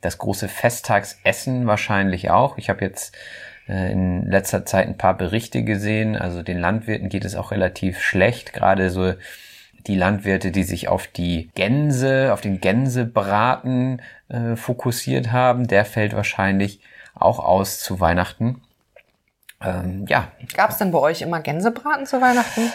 das 0.00 0.18
große 0.18 0.48
Festtagsessen 0.48 1.66
wahrscheinlich 1.66 2.30
auch. 2.30 2.58
Ich 2.58 2.68
habe 2.68 2.84
jetzt 2.84 3.16
äh, 3.68 3.92
in 3.92 4.30
letzter 4.30 4.66
Zeit 4.66 4.86
ein 4.86 4.98
paar 4.98 5.16
Berichte 5.16 5.62
gesehen. 5.62 6.16
Also 6.16 6.42
den 6.42 6.58
Landwirten 6.58 7.08
geht 7.08 7.24
es 7.24 7.36
auch 7.36 7.50
relativ 7.50 8.00
schlecht. 8.00 8.52
Gerade 8.52 8.90
so 8.90 9.14
die 9.86 9.96
Landwirte, 9.96 10.50
die 10.50 10.64
sich 10.64 10.88
auf 10.88 11.06
die 11.06 11.50
Gänse, 11.54 12.32
auf 12.32 12.40
den 12.40 12.60
Gänsebraten 12.60 14.02
äh, 14.28 14.56
fokussiert 14.56 15.32
haben, 15.32 15.66
der 15.66 15.84
fällt 15.84 16.14
wahrscheinlich 16.14 16.80
auch 17.14 17.38
aus 17.38 17.80
zu 17.80 18.00
Weihnachten. 18.00 18.62
Ähm, 19.62 20.06
ja, 20.08 20.28
Gab's 20.54 20.78
denn 20.78 20.90
bei 20.90 20.98
euch 20.98 21.22
immer 21.22 21.40
Gänsebraten 21.40 22.06
zu 22.06 22.20
Weihnachten? 22.20 22.72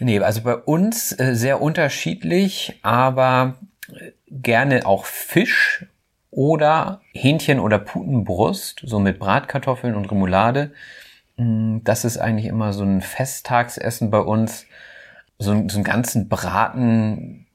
Nee, 0.00 0.18
also 0.20 0.42
bei 0.42 0.56
uns 0.56 1.12
äh, 1.18 1.34
sehr 1.34 1.60
unterschiedlich, 1.62 2.78
aber 2.82 3.56
äh, 3.88 4.10
gerne 4.30 4.86
auch 4.86 5.04
Fisch 5.04 5.86
oder 6.30 7.00
Hähnchen 7.12 7.60
oder 7.60 7.78
Putenbrust, 7.78 8.82
so 8.84 8.98
mit 8.98 9.18
Bratkartoffeln 9.18 9.94
und 9.94 10.10
Remoulade. 10.10 10.72
Mm, 11.36 11.78
Das 11.84 12.04
ist 12.04 12.18
eigentlich 12.18 12.46
immer 12.46 12.72
so 12.72 12.82
ein 12.84 13.00
Festtagsessen 13.00 14.10
bei 14.10 14.18
uns. 14.20 14.66
So, 15.38 15.52
so 15.68 15.76
einen 15.78 15.84
ganzen 15.84 16.28
Braten, 16.28 17.46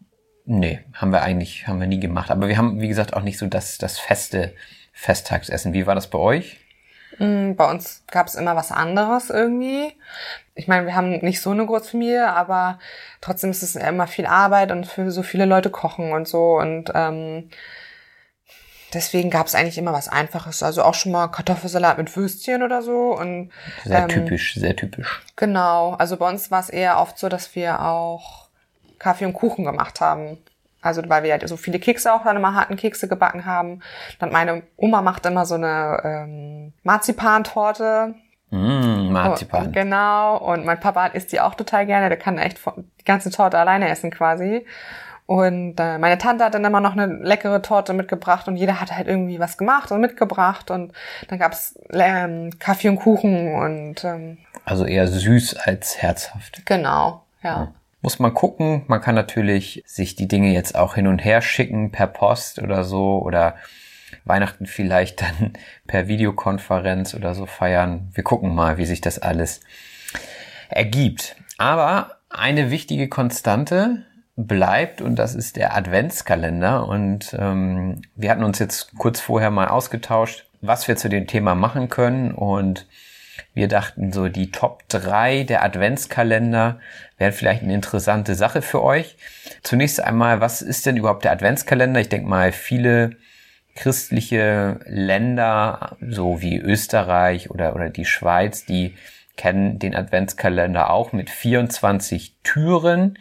nee, 0.45 0.79
haben 0.93 1.11
wir 1.11 1.21
eigentlich, 1.21 1.67
haben 1.67 1.79
wir 1.79 1.87
nie 1.87 1.99
gemacht. 1.99 2.29
Aber 2.31 2.47
wir 2.47 2.57
haben, 2.57 2.81
wie 2.81 2.87
gesagt, 2.89 3.13
auch 3.13 3.21
nicht 3.21 3.37
so 3.37 3.47
das, 3.47 3.77
das 3.77 3.97
feste 3.99 4.53
Festtagsessen. 4.93 5.73
Wie 5.73 5.87
war 5.87 5.95
das 5.95 6.09
bei 6.09 6.17
euch? 6.19 6.57
Mm, 7.19 7.53
Bei 7.55 7.69
uns 7.69 8.03
gab's 8.07 8.35
immer 8.35 8.55
was 8.55 8.71
anderes 8.71 9.29
irgendwie. 9.29 9.93
Ich 10.59 10.67
meine, 10.67 10.85
wir 10.85 10.93
haben 10.93 11.11
nicht 11.19 11.41
so 11.41 11.51
eine 11.51 11.65
Großfamilie, 11.65 12.29
aber 12.29 12.79
trotzdem 13.21 13.49
ist 13.49 13.63
es 13.63 13.77
immer 13.77 14.07
viel 14.07 14.25
Arbeit 14.25 14.73
und 14.73 14.85
für 14.85 15.09
so 15.09 15.23
viele 15.23 15.45
Leute 15.45 15.69
kochen 15.69 16.11
und 16.11 16.27
so. 16.27 16.57
Und 16.57 16.91
ähm, 16.93 17.49
deswegen 18.93 19.29
gab's 19.29 19.55
eigentlich 19.55 19.77
immer 19.77 19.93
was 19.93 20.09
Einfaches. 20.09 20.61
Also 20.61 20.83
auch 20.83 20.95
schon 20.95 21.13
mal 21.13 21.29
Kartoffelsalat 21.29 21.97
mit 21.97 22.13
Würstchen 22.13 22.61
oder 22.61 22.81
so. 22.81 23.17
Und 23.17 23.51
Sehr 23.85 24.01
ähm, 24.01 24.09
typisch, 24.09 24.55
sehr 24.55 24.75
typisch. 24.75 25.21
Genau, 25.37 25.93
also 25.93 26.17
bei 26.17 26.27
uns 26.27 26.51
war 26.51 26.59
es 26.59 26.69
eher 26.69 26.99
oft 26.99 27.17
so, 27.17 27.29
dass 27.29 27.55
wir 27.55 27.81
auch 27.81 28.49
Kaffee 28.99 29.25
und 29.25 29.33
Kuchen 29.33 29.63
gemacht 29.63 30.01
haben. 30.01 30.39
Also 30.81 31.01
weil 31.07 31.23
wir 31.23 31.31
halt 31.31 31.47
so 31.47 31.55
viele 31.55 31.79
Kekse 31.79 32.13
auch 32.13 32.25
dann 32.25 32.35
immer 32.35 32.53
hatten, 32.53 32.75
Kekse 32.75 33.07
gebacken 33.07 33.45
haben. 33.45 33.81
Dann 34.19 34.33
meine 34.33 34.63
Oma 34.75 35.01
macht 35.01 35.25
immer 35.25 35.45
so 35.45 35.55
eine 35.55 36.01
ähm, 36.03 36.73
Marzipantorte. 36.83 38.13
Mm, 38.51 39.11
Marzipan. 39.11 39.67
Und, 39.67 39.73
genau, 39.73 40.37
und 40.37 40.65
mein 40.65 40.79
Papa 40.79 41.07
isst 41.07 41.31
die 41.31 41.39
auch 41.39 41.55
total 41.55 41.85
gerne. 41.85 42.09
Der 42.09 42.17
kann 42.17 42.37
echt 42.37 42.59
die 42.99 43.05
ganze 43.05 43.29
Torte 43.31 43.57
alleine 43.57 43.89
essen 43.89 44.11
quasi. 44.11 44.65
Und 45.25 45.79
äh, 45.79 45.99
meine 45.99 46.17
Tante 46.17 46.43
hat 46.43 46.55
dann 46.55 46.65
immer 46.65 46.81
noch 46.81 46.93
eine 46.93 47.05
leckere 47.05 47.61
Torte 47.61 47.93
mitgebracht 47.93 48.47
und 48.47 48.55
jeder 48.55 48.81
hat 48.81 48.91
halt 48.91 49.07
irgendwie 49.07 49.39
was 49.39 49.59
gemacht 49.59 49.91
und 49.91 50.01
mitgebracht. 50.01 50.71
Und 50.71 50.91
dann 51.27 51.37
gab's 51.37 51.77
ähm, 51.91 52.49
Kaffee 52.57 52.89
und 52.89 52.95
Kuchen 52.95 53.53
und 53.53 54.03
ähm, 54.03 54.39
Also 54.65 54.85
eher 54.85 55.07
süß 55.07 55.57
als 55.57 56.01
herzhaft. 56.01 56.65
genau, 56.65 57.23
ja. 57.43 57.71
Muss 58.01 58.17
man 58.17 58.33
gucken. 58.33 58.85
Man 58.87 59.01
kann 59.01 59.13
natürlich 59.13 59.83
sich 59.85 60.15
die 60.15 60.27
Dinge 60.27 60.51
jetzt 60.51 60.75
auch 60.75 60.95
hin 60.95 61.05
und 61.05 61.23
her 61.23 61.41
schicken 61.41 61.91
per 61.91 62.07
Post 62.07 62.57
oder 62.59 62.83
so 62.83 63.21
oder 63.21 63.55
Weihnachten 64.25 64.65
vielleicht 64.65 65.21
dann 65.21 65.53
per 65.87 66.07
Videokonferenz 66.07 67.13
oder 67.13 67.33
so 67.35 67.45
feiern. 67.45 68.09
Wir 68.13 68.23
gucken 68.23 68.53
mal, 68.53 68.77
wie 68.77 68.85
sich 68.85 69.01
das 69.01 69.19
alles 69.19 69.61
ergibt. 70.69 71.35
Aber 71.57 72.17
eine 72.29 72.71
wichtige 72.71 73.09
Konstante 73.09 74.05
bleibt 74.35 75.01
und 75.01 75.17
das 75.17 75.35
ist 75.35 75.57
der 75.57 75.75
Adventskalender. 75.75 76.87
Und 76.87 77.35
ähm, 77.37 78.01
wir 78.15 78.31
hatten 78.31 78.43
uns 78.43 78.59
jetzt 78.59 78.95
kurz 78.97 79.19
vorher 79.19 79.51
mal 79.51 79.67
ausgetauscht, 79.67 80.45
was 80.61 80.87
wir 80.87 80.95
zu 80.95 81.09
dem 81.09 81.27
Thema 81.27 81.55
machen 81.55 81.89
können 81.89 82.31
und 82.31 82.87
wir 83.53 83.67
dachten 83.67 84.11
so, 84.11 84.27
die 84.27 84.51
Top 84.51 84.87
3 84.89 85.43
der 85.43 85.63
Adventskalender 85.63 86.79
wären 87.17 87.31
vielleicht 87.31 87.63
eine 87.63 87.73
interessante 87.73 88.35
Sache 88.35 88.61
für 88.61 88.83
euch. 88.83 89.17
Zunächst 89.63 90.01
einmal, 90.01 90.41
was 90.41 90.61
ist 90.61 90.85
denn 90.85 90.97
überhaupt 90.97 91.23
der 91.23 91.31
Adventskalender? 91.31 91.99
Ich 91.99 92.09
denke 92.09 92.27
mal, 92.27 92.51
viele 92.51 93.17
christliche 93.75 94.79
Länder, 94.85 95.97
so 96.01 96.41
wie 96.41 96.57
Österreich 96.57 97.49
oder, 97.49 97.75
oder 97.75 97.89
die 97.89 98.05
Schweiz, 98.05 98.65
die 98.65 98.95
kennen 99.37 99.79
den 99.79 99.95
Adventskalender 99.95 100.89
auch 100.89 101.13
mit 101.13 101.29
24 101.29 102.35
Türen. 102.43 103.17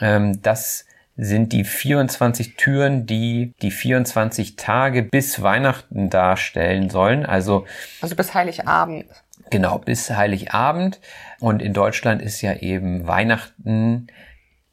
Ähm, 0.00 0.42
das 0.42 0.84
sind 1.16 1.52
die 1.52 1.64
24 1.64 2.54
Türen, 2.56 3.06
die 3.06 3.54
die 3.60 3.72
24 3.72 4.56
Tage 4.56 5.02
bis 5.02 5.42
Weihnachten 5.42 6.10
darstellen 6.10 6.90
sollen. 6.90 7.26
Also 7.26 7.66
Also 8.00 8.14
bis 8.14 8.34
Heiligabend. 8.34 9.06
Genau, 9.50 9.78
bis 9.78 10.10
Heiligabend. 10.10 11.00
Und 11.40 11.62
in 11.62 11.72
Deutschland 11.72 12.22
ist 12.22 12.42
ja 12.42 12.54
eben 12.54 13.06
Weihnachten 13.06 14.08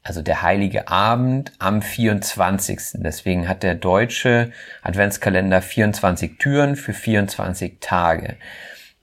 also 0.06 0.22
der 0.22 0.42
heilige 0.42 0.88
Abend 0.88 1.52
am 1.58 1.82
24. 1.82 3.02
Deswegen 3.02 3.48
hat 3.48 3.62
der 3.62 3.74
deutsche 3.74 4.52
Adventskalender 4.82 5.60
24 5.60 6.38
Türen 6.38 6.76
für 6.76 6.92
24 6.92 7.78
Tage. 7.80 8.36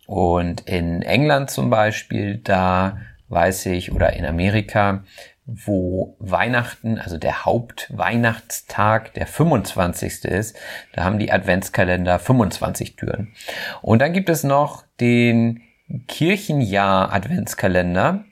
Und 0.08 0.62
in 0.62 1.02
England 1.02 1.50
zum 1.50 1.70
Beispiel, 1.70 2.38
da 2.38 2.98
weiß 3.30 3.68
ich, 3.68 3.92
oder 3.92 4.14
in 4.14 4.26
Amerika, 4.26 5.04
wo 5.46 6.16
Weihnachten, 6.20 7.00
also 7.00 7.18
der 7.18 7.46
Hauptweihnachtstag, 7.46 9.14
der 9.14 9.28
25. 9.28 10.26
ist, 10.26 10.58
da 10.94 11.04
haben 11.04 11.20
die 11.20 11.32
Adventskalender 11.32 12.20
25 12.20 12.96
Türen. 12.96 13.34
Und 13.82 14.00
dann 14.02 14.14
gibt 14.14 14.30
es 14.30 14.44
noch 14.44 14.84
den 15.00 15.62
Kirchenjahr 16.08 17.12
Adventskalender. 17.12 18.24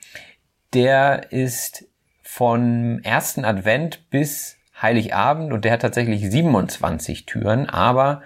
Der 0.74 1.32
ist 1.34 1.86
von 2.34 3.02
ersten 3.04 3.44
Advent 3.44 4.10
bis 4.10 4.56
Heiligabend 4.82 5.52
und 5.52 5.66
der 5.66 5.74
hat 5.74 5.82
tatsächlich 5.82 6.32
27 6.32 7.26
Türen, 7.26 7.70
aber 7.70 8.22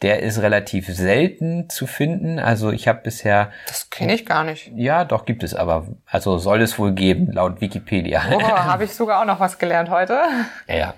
der 0.00 0.22
ist 0.22 0.40
relativ 0.40 0.86
selten 0.86 1.68
zu 1.68 1.86
finden. 1.86 2.38
Also 2.38 2.72
ich 2.72 2.88
habe 2.88 3.02
bisher. 3.02 3.52
Das 3.66 3.90
kenne 3.90 4.14
ich 4.14 4.24
gar 4.24 4.44
nicht. 4.44 4.72
Ja, 4.74 5.04
doch 5.04 5.26
gibt 5.26 5.42
es 5.42 5.54
aber. 5.54 5.88
Also 6.06 6.38
soll 6.38 6.62
es 6.62 6.78
wohl 6.78 6.92
geben, 6.92 7.30
laut 7.32 7.60
Wikipedia. 7.60 8.22
Oh, 8.32 8.40
habe 8.42 8.84
ich 8.84 8.94
sogar 8.94 9.20
auch 9.20 9.26
noch 9.26 9.40
was 9.40 9.58
gelernt 9.58 9.90
heute. 9.90 10.22
Ja. 10.66 10.74
ja. 10.74 10.94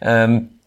Ähm, 0.00 0.60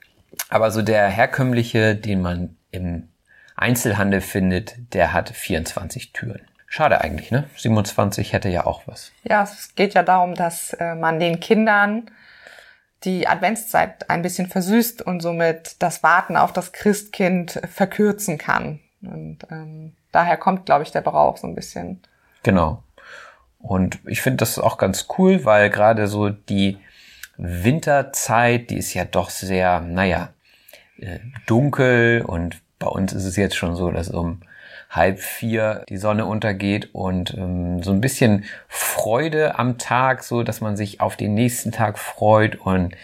aber 0.50 0.72
so 0.72 0.82
der 0.82 1.08
herkömmliche, 1.08 1.96
den 1.96 2.22
man 2.22 2.58
im 2.72 3.08
Einzelhandel 3.56 4.20
findet, 4.20 4.94
der 4.94 5.14
hat 5.14 5.30
24 5.30 6.12
Türen. 6.12 6.42
Schade 6.70 7.02
eigentlich, 7.02 7.32
ne? 7.32 7.50
27 7.58 8.32
hätte 8.32 8.48
ja 8.48 8.66
auch 8.66 8.84
was. 8.86 9.12
Ja, 9.24 9.44
es 9.44 9.74
geht 9.76 9.96
ja 9.96 10.04
darum, 10.04 10.36
dass 10.36 10.74
äh, 10.74 10.94
man 10.94 11.20
den 11.20 11.40
Kindern 11.40 12.12
die 13.04 13.28
Adventszeit 13.28 14.10
ein 14.10 14.22
bisschen 14.22 14.48
versüßt 14.48 15.02
und 15.02 15.22
somit 15.22 15.78
das 15.80 16.04
Warten 16.04 16.38
auf 16.38 16.54
das 16.54 16.72
Christkind 16.72 17.60
verkürzen 17.74 18.38
kann. 18.38 18.80
Und 19.02 19.40
ähm, 19.50 19.94
daher 20.12 20.38
kommt, 20.38 20.66
glaube 20.68 20.84
ich, 20.84 20.92
der 20.92 21.02
Brauch 21.02 21.38
so 21.38 21.48
ein 21.48 21.56
bisschen. 21.56 22.02
Genau. 22.44 22.84
Und 23.60 24.00
ich 24.06 24.22
finde 24.22 24.38
das 24.38 24.60
auch 24.60 24.78
ganz 24.78 25.08
cool, 25.18 25.46
weil 25.46 25.70
gerade 25.70 26.08
so 26.08 26.30
die 26.30 26.78
Winterzeit, 27.38 28.70
die 28.70 28.78
ist 28.78 28.94
ja 28.94 29.06
doch 29.06 29.30
sehr, 29.30 29.80
naja, 29.80 30.30
äh, 31.00 31.20
dunkel 31.48 32.24
und 32.26 32.62
bei 32.80 32.88
uns 32.88 33.14
ist 33.14 33.26
es 33.26 33.36
jetzt 33.36 33.56
schon 33.56 33.76
so, 33.76 33.92
dass 33.92 34.10
um 34.10 34.42
halb 34.90 35.20
vier 35.20 35.84
die 35.88 35.98
Sonne 35.98 36.26
untergeht 36.26 36.90
und 36.94 37.34
ähm, 37.36 37.84
so 37.84 37.92
ein 37.92 38.02
bisschen 38.02 38.46
Freude 38.68 39.60
am 39.60 39.78
Tag, 39.78 40.24
so 40.24 40.42
dass 40.42 40.62
man 40.62 40.76
sich 40.76 41.00
auf 41.00 41.16
den 41.16 41.36
nächsten 41.36 41.72
Tag 41.72 42.00
freut 42.00 42.56
und 42.56 42.96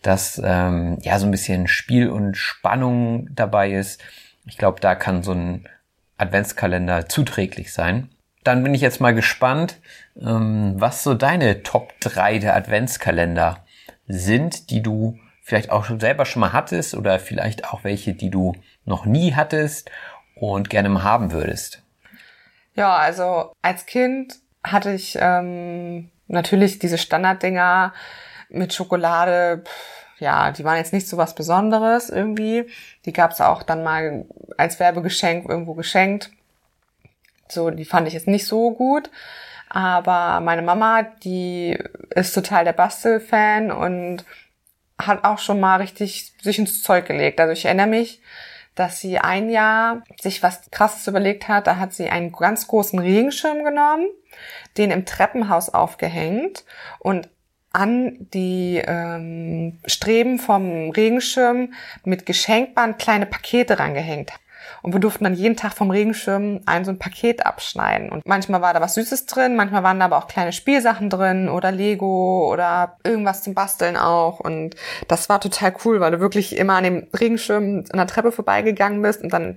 dass 0.00 0.40
ähm, 0.42 0.98
ja 1.02 1.18
so 1.18 1.26
ein 1.26 1.30
bisschen 1.30 1.68
Spiel 1.68 2.08
und 2.08 2.36
Spannung 2.36 3.28
dabei 3.34 3.72
ist. 3.72 4.02
Ich 4.46 4.56
glaube, 4.56 4.80
da 4.80 4.94
kann 4.94 5.22
so 5.22 5.32
ein 5.32 5.68
Adventskalender 6.16 7.08
zuträglich 7.08 7.72
sein. 7.72 8.08
Dann 8.42 8.62
bin 8.62 8.74
ich 8.74 8.80
jetzt 8.80 9.00
mal 9.00 9.14
gespannt, 9.14 9.80
ähm, 10.20 10.74
was 10.76 11.02
so 11.02 11.14
deine 11.14 11.62
Top 11.62 11.92
3 12.00 12.38
der 12.38 12.56
Adventskalender 12.56 13.64
sind, 14.06 14.70
die 14.70 14.82
du 14.82 15.18
vielleicht 15.42 15.70
auch 15.70 15.86
selber 15.98 16.24
schon 16.24 16.40
mal 16.40 16.52
hattest 16.52 16.94
oder 16.94 17.18
vielleicht 17.18 17.66
auch 17.70 17.84
welche, 17.84 18.14
die 18.14 18.30
du 18.30 18.54
noch 18.84 19.04
nie 19.04 19.34
hattest 19.34 19.90
und 20.34 20.70
gerne 20.70 20.88
mal 20.88 21.02
haben 21.02 21.32
würdest? 21.32 21.82
Ja, 22.74 22.96
also 22.96 23.52
als 23.62 23.86
Kind 23.86 24.34
hatte 24.62 24.92
ich 24.92 25.16
ähm, 25.20 26.10
natürlich 26.26 26.78
diese 26.78 26.98
Standarddinger 26.98 27.92
mit 28.48 28.72
Schokolade. 28.74 29.62
Ja, 30.18 30.50
die 30.50 30.64
waren 30.64 30.76
jetzt 30.76 30.92
nicht 30.92 31.08
so 31.08 31.16
was 31.16 31.34
Besonderes 31.34 32.10
irgendwie. 32.10 32.66
Die 33.04 33.12
gab's 33.12 33.40
auch 33.40 33.62
dann 33.62 33.82
mal 33.82 34.24
als 34.56 34.80
Werbegeschenk 34.80 35.48
irgendwo 35.48 35.74
geschenkt. 35.74 36.30
So, 37.48 37.70
die 37.70 37.84
fand 37.84 38.08
ich 38.08 38.14
jetzt 38.14 38.28
nicht 38.28 38.46
so 38.46 38.72
gut. 38.72 39.10
Aber 39.68 40.40
meine 40.40 40.62
Mama, 40.62 41.02
die 41.02 41.76
ist 42.10 42.32
total 42.32 42.64
der 42.64 42.72
Bastelfan 42.72 43.72
und 43.72 44.24
hat 44.98 45.24
auch 45.24 45.38
schon 45.38 45.58
mal 45.58 45.76
richtig 45.80 46.32
sich 46.40 46.58
ins 46.58 46.82
Zeug 46.82 47.06
gelegt. 47.06 47.40
Also 47.40 47.52
ich 47.52 47.64
erinnere 47.64 47.88
mich, 47.88 48.20
dass 48.74 49.00
sie 49.00 49.18
ein 49.18 49.50
Jahr 49.50 50.02
sich 50.20 50.42
was 50.42 50.70
Krasses 50.70 51.06
überlegt 51.06 51.48
hat. 51.48 51.66
Da 51.66 51.76
hat 51.76 51.92
sie 51.92 52.08
einen 52.08 52.32
ganz 52.32 52.66
großen 52.66 52.98
Regenschirm 52.98 53.64
genommen, 53.64 54.06
den 54.76 54.90
im 54.90 55.06
Treppenhaus 55.06 55.70
aufgehängt 55.70 56.64
und 56.98 57.28
an 57.72 58.28
die 58.32 58.80
ähm, 58.86 59.80
Streben 59.84 60.38
vom 60.38 60.90
Regenschirm 60.90 61.74
mit 62.04 62.24
Geschenkband 62.24 62.98
kleine 62.98 63.26
Pakete 63.26 63.78
rangehängt. 63.78 64.32
Und 64.84 64.92
wir 64.92 65.00
durften 65.00 65.24
dann 65.24 65.32
jeden 65.32 65.56
Tag 65.56 65.72
vom 65.72 65.90
Regenschirm 65.90 66.60
ein 66.66 66.84
so 66.84 66.90
ein 66.90 66.98
Paket 66.98 67.46
abschneiden. 67.46 68.10
Und 68.10 68.26
manchmal 68.26 68.60
war 68.60 68.74
da 68.74 68.82
was 68.82 68.92
Süßes 68.92 69.24
drin, 69.24 69.56
manchmal 69.56 69.82
waren 69.82 69.98
da 69.98 70.04
aber 70.04 70.18
auch 70.18 70.28
kleine 70.28 70.52
Spielsachen 70.52 71.08
drin 71.08 71.48
oder 71.48 71.72
Lego 71.72 72.52
oder 72.52 72.98
irgendwas 73.02 73.42
zum 73.42 73.54
Basteln 73.54 73.96
auch. 73.96 74.40
Und 74.40 74.76
das 75.08 75.30
war 75.30 75.40
total 75.40 75.74
cool, 75.86 76.00
weil 76.00 76.10
du 76.10 76.20
wirklich 76.20 76.54
immer 76.54 76.74
an 76.74 76.84
dem 76.84 77.06
Regenschirm 77.18 77.84
an 77.90 77.96
der 77.96 78.06
Treppe 78.06 78.30
vorbeigegangen 78.30 79.00
bist 79.00 79.22
und 79.22 79.32
dann 79.32 79.56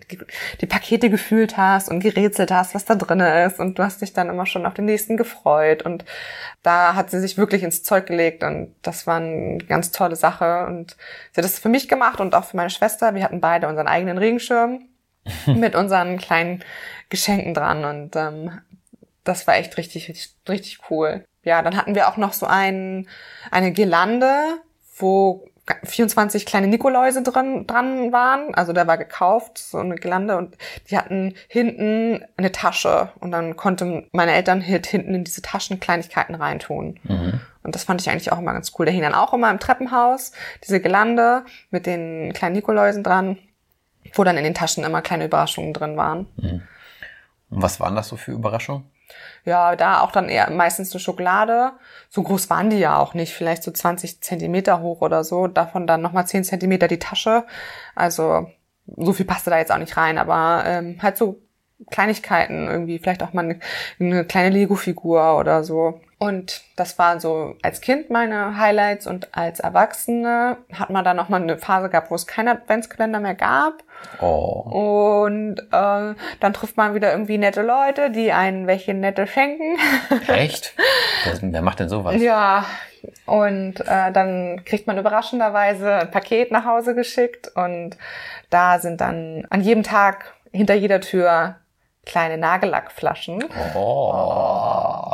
die 0.62 0.66
Pakete 0.66 1.10
gefühlt 1.10 1.58
hast 1.58 1.90
und 1.90 2.00
gerätselt 2.00 2.50
hast, 2.50 2.74
was 2.74 2.86
da 2.86 2.96
drin 2.96 3.20
ist. 3.20 3.60
Und 3.60 3.78
du 3.78 3.84
hast 3.84 4.02
dich 4.02 4.14
dann 4.14 4.30
immer 4.30 4.46
schon 4.46 4.66
auf 4.66 4.76
den 4.76 4.86
nächsten 4.86 5.18
gefreut. 5.18 5.84
Und 5.84 6.06
da 6.64 6.96
hat 6.96 7.12
sie 7.12 7.20
sich 7.20 7.38
wirklich 7.38 7.64
ins 7.64 7.84
Zeug 7.84 8.06
gelegt 8.06 8.44
und 8.44 8.74
das 8.82 9.06
war 9.06 9.18
eine 9.18 9.58
ganz 9.58 9.92
tolle 9.92 10.16
Sache. 10.16 10.66
Und 10.68 10.96
sie 11.34 11.42
hat 11.42 11.44
das 11.44 11.60
für 11.60 11.68
mich 11.68 11.90
gemacht 11.90 12.22
und 12.22 12.34
auch 12.34 12.46
für 12.46 12.56
meine 12.56 12.70
Schwester. 12.70 13.14
Wir 13.14 13.26
hatten 13.26 13.42
beide 13.42 13.68
unseren 13.68 13.90
eigenen 13.90 14.18
Regenschirm. 14.18 14.87
mit 15.46 15.76
unseren 15.76 16.18
kleinen 16.18 16.64
Geschenken 17.10 17.54
dran 17.54 17.86
und 17.86 18.16
ähm, 18.16 18.52
das 19.24 19.48
war 19.48 19.58
echt 19.58 19.78
richtig, 19.78 20.08
richtig, 20.10 20.34
richtig 20.48 20.80
cool. 20.90 21.26
Ja, 21.44 21.62
dann 21.62 21.78
hatten 21.78 21.96
wir 21.96 22.08
auch 22.08 22.18
noch 22.18 22.34
so 22.34 22.46
ein, 22.46 23.08
eine 23.52 23.72
Girlande, 23.72 24.32
wo 24.98 25.48
24 25.84 26.46
kleine 26.46 26.68
Nikoläuse 26.68 27.22
dran, 27.24 27.68
dran 27.68 28.12
waren. 28.12 28.56
Also 28.56 28.74
der 28.74 28.88
war 28.88 28.98
gekauft, 28.98 29.58
so 29.58 29.78
eine 29.78 29.96
Girlande 29.96 30.38
und 30.38 30.58
die 30.90 30.98
hatten 30.98 31.36
hinten 31.48 32.24
eine 32.38 32.52
Tasche 32.52 33.12
und 33.20 33.32
dann 33.32 33.56
konnten 33.58 34.08
meine 34.14 34.34
Eltern 34.34 34.62
hinten 34.62 35.14
in 35.14 35.24
diese 35.24 35.42
Taschen 35.42 35.80
Kleinigkeiten 35.80 36.36
reintun. 36.36 37.00
Mhm. 37.04 37.42
Und 37.64 37.76
das 37.76 37.84
fand 37.84 38.00
ich 38.00 38.10
eigentlich 38.10 38.32
auch 38.32 38.40
immer 38.40 38.54
ganz 38.54 38.72
cool. 38.78 38.86
Der 38.86 38.94
hing 38.94 39.04
dann 39.04 39.14
auch 39.14 39.34
immer 39.34 39.52
im 39.52 39.60
Treppenhaus, 39.60 40.32
diese 40.66 40.80
Gelande 40.80 41.44
mit 41.70 41.86
den 41.86 42.32
kleinen 42.32 42.56
Nikoläusen 42.56 43.04
dran 43.04 43.38
wo 44.14 44.24
dann 44.24 44.38
in 44.38 44.44
den 44.44 44.54
Taschen 44.54 44.84
immer 44.84 45.02
kleine 45.02 45.26
Überraschungen 45.26 45.74
drin 45.74 45.98
waren. 45.98 46.28
Mhm. 46.38 46.62
Und 47.50 47.62
was 47.62 47.80
waren 47.80 47.96
das 47.96 48.08
so 48.10 48.18
für 48.18 48.32
Überraschungen? 48.32 48.90
Ja, 49.46 49.76
da 49.76 50.02
auch 50.02 50.12
dann 50.12 50.28
eher 50.28 50.50
meistens 50.50 50.92
eine 50.92 51.00
Schokolade. 51.00 51.72
So 52.10 52.24
groß 52.24 52.50
waren 52.50 52.70
die 52.70 52.80
ja 52.80 52.98
auch 52.98 53.14
nicht, 53.14 53.34
vielleicht 53.34 53.64
so 53.64 53.72
20 53.72 54.22
Zentimeter 54.22 54.82
hoch 54.82 55.02
oder 55.02 55.24
so. 55.24 55.48
Davon 55.48 55.88
dann 55.88 56.02
nochmal 56.02 56.28
10 56.28 56.44
Zentimeter 56.44 56.90
die 56.90 57.00
Tasche. 57.00 57.46
Also 57.96 58.52
so 58.96 59.14
viel 59.14 59.26
passte 59.26 59.50
da 59.50 59.58
jetzt 59.58 59.72
auch 59.72 59.78
nicht 59.78 59.96
rein, 59.96 60.18
aber 60.18 60.64
ähm, 60.66 60.98
halt 61.02 61.18
so 61.18 61.42
Kleinigkeiten 61.92 62.68
irgendwie, 62.68 63.00
vielleicht 63.00 63.22
auch 63.24 63.34
mal 63.34 63.46
eine, 63.46 63.60
eine 64.00 64.26
kleine 64.26 64.50
Lego-Figur 64.50 65.38
oder 65.38 65.64
so. 65.64 66.02
Und 66.20 66.64
das 66.76 66.98
war 66.98 67.20
so 67.20 67.56
als 67.62 67.80
Kind 67.80 68.10
meine 68.10 68.58
Highlights 68.58 69.06
und 69.06 69.38
als 69.38 69.60
Erwachsene 69.60 70.58
hat 70.74 70.90
man 70.90 71.06
da 71.06 71.14
noch 71.14 71.30
mal 71.30 71.40
eine 71.40 71.60
Phase 71.60 71.90
gehabt, 71.90 72.10
wo 72.10 72.16
es 72.16 72.26
keinen 72.26 72.48
Adventskalender 72.48 73.20
mehr 73.20 73.36
gab. 73.36 73.84
Oh. 74.20 75.26
Und 75.26 75.60
äh, 75.60 76.16
dann 76.40 76.54
trifft 76.54 76.76
man 76.76 76.96
wieder 76.96 77.12
irgendwie 77.12 77.38
nette 77.38 77.62
Leute, 77.62 78.10
die 78.10 78.32
einen 78.32 78.66
welche 78.66 78.96
nette 78.96 79.28
schenken. 79.28 79.78
Echt? 80.28 80.74
Wer 81.42 81.62
macht 81.62 81.80
denn 81.80 81.90
sowas? 81.90 82.20
Ja. 82.20 82.66
Und 83.28 83.82
äh, 83.82 84.12
dann 84.12 84.64
kriegt 84.66 84.88
man 84.88 84.98
überraschenderweise 84.98 85.94
ein 85.98 86.12
Paket 86.12 86.52
nach 86.52 86.66
Hause 86.66 86.96
geschickt 86.96 87.52
und 87.54 87.96
da 88.50 88.80
sind 88.80 89.02
dann 89.02 89.46
an 89.52 89.62
jedem 89.62 89.84
Tag 89.84 90.34
hinter 90.52 90.74
jeder 90.74 91.00
Tür 91.00 91.58
kleine 92.08 92.38
Nagellackflaschen. 92.38 93.44
Oh. 93.76 95.14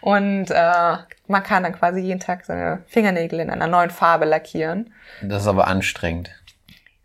Und 0.00 0.50
äh, 0.50 0.96
man 1.26 1.42
kann 1.42 1.64
dann 1.64 1.72
quasi 1.72 2.00
jeden 2.00 2.20
Tag 2.20 2.44
seine 2.44 2.84
Fingernägel 2.86 3.40
in 3.40 3.50
einer 3.50 3.66
neuen 3.66 3.90
Farbe 3.90 4.24
lackieren. 4.24 4.92
Das 5.22 5.42
ist 5.42 5.48
aber 5.48 5.66
anstrengend. 5.66 6.30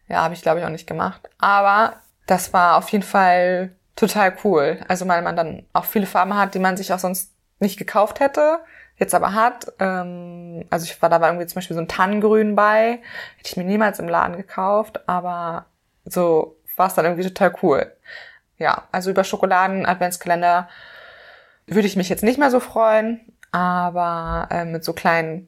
Ja, 0.08 0.24
habe 0.24 0.34
ich 0.34 0.42
glaube 0.42 0.60
ich 0.60 0.66
auch 0.66 0.70
nicht 0.70 0.86
gemacht. 0.86 1.28
Aber 1.40 1.94
das 2.28 2.54
war 2.54 2.78
auf 2.78 2.90
jeden 2.90 3.04
Fall 3.04 3.72
total 3.96 4.36
cool. 4.44 4.80
Also 4.88 5.08
weil 5.08 5.22
man 5.22 5.36
dann 5.36 5.66
auch 5.74 5.86
viele 5.86 6.06
Farben 6.06 6.36
hat, 6.36 6.54
die 6.54 6.60
man 6.60 6.78
sich 6.78 6.94
auch 6.94 7.00
sonst 7.00 7.34
nicht 7.60 7.78
gekauft 7.78 8.20
hätte, 8.20 8.60
jetzt 8.98 9.16
aber 9.16 9.34
hat. 9.34 9.72
Ähm, 9.80 10.66
also 10.70 10.86
ich 10.86 11.02
war 11.02 11.10
da 11.10 11.22
war 11.22 11.30
irgendwie 11.30 11.48
zum 11.48 11.56
Beispiel 11.56 11.76
so 11.76 11.82
ein 11.82 11.88
Tannengrün 11.88 12.56
bei, 12.56 13.00
hätte 13.38 13.50
ich 13.50 13.58
mir 13.58 13.64
niemals 13.64 14.00
im 14.00 14.10
Laden 14.10 14.36
gekauft, 14.36 15.08
aber 15.08 15.66
so 16.06 16.58
war 16.76 16.88
es 16.88 16.96
dann 16.96 17.06
irgendwie 17.06 17.28
total 17.28 17.56
cool. 17.64 17.92
Ja, 18.62 18.84
also 18.92 19.10
über 19.10 19.24
Schokoladen-Adventskalender 19.24 20.70
würde 21.66 21.88
ich 21.88 21.96
mich 21.96 22.10
jetzt 22.10 22.24
nicht 22.24 22.38
mehr 22.38 22.52
so 22.52 22.60
freuen, 22.60 23.22
aber 23.52 24.48
äh, 24.52 24.66
mit 24.66 24.84
so 24.84 24.94
kleinen 24.94 25.48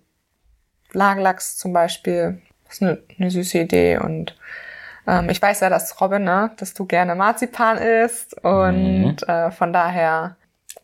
Lagellachs 0.94 1.58
zum 1.58 1.74
Beispiel. 1.74 2.42
Das 2.66 2.76
ist 2.76 2.82
eine, 2.82 3.04
eine 3.20 3.30
süße 3.30 3.60
Idee 3.60 3.98
und 3.98 4.36
ähm, 5.06 5.30
ich 5.30 5.40
weiß 5.40 5.60
ja, 5.60 5.70
dass 5.70 6.02
Robin, 6.02 6.24
ne, 6.24 6.52
dass 6.58 6.74
du 6.74 6.86
gerne 6.86 7.14
Marzipan 7.14 7.78
isst 7.78 8.34
und 8.44 9.18
mhm. 9.22 9.28
äh, 9.28 9.52
von 9.52 9.74
daher 9.74 10.36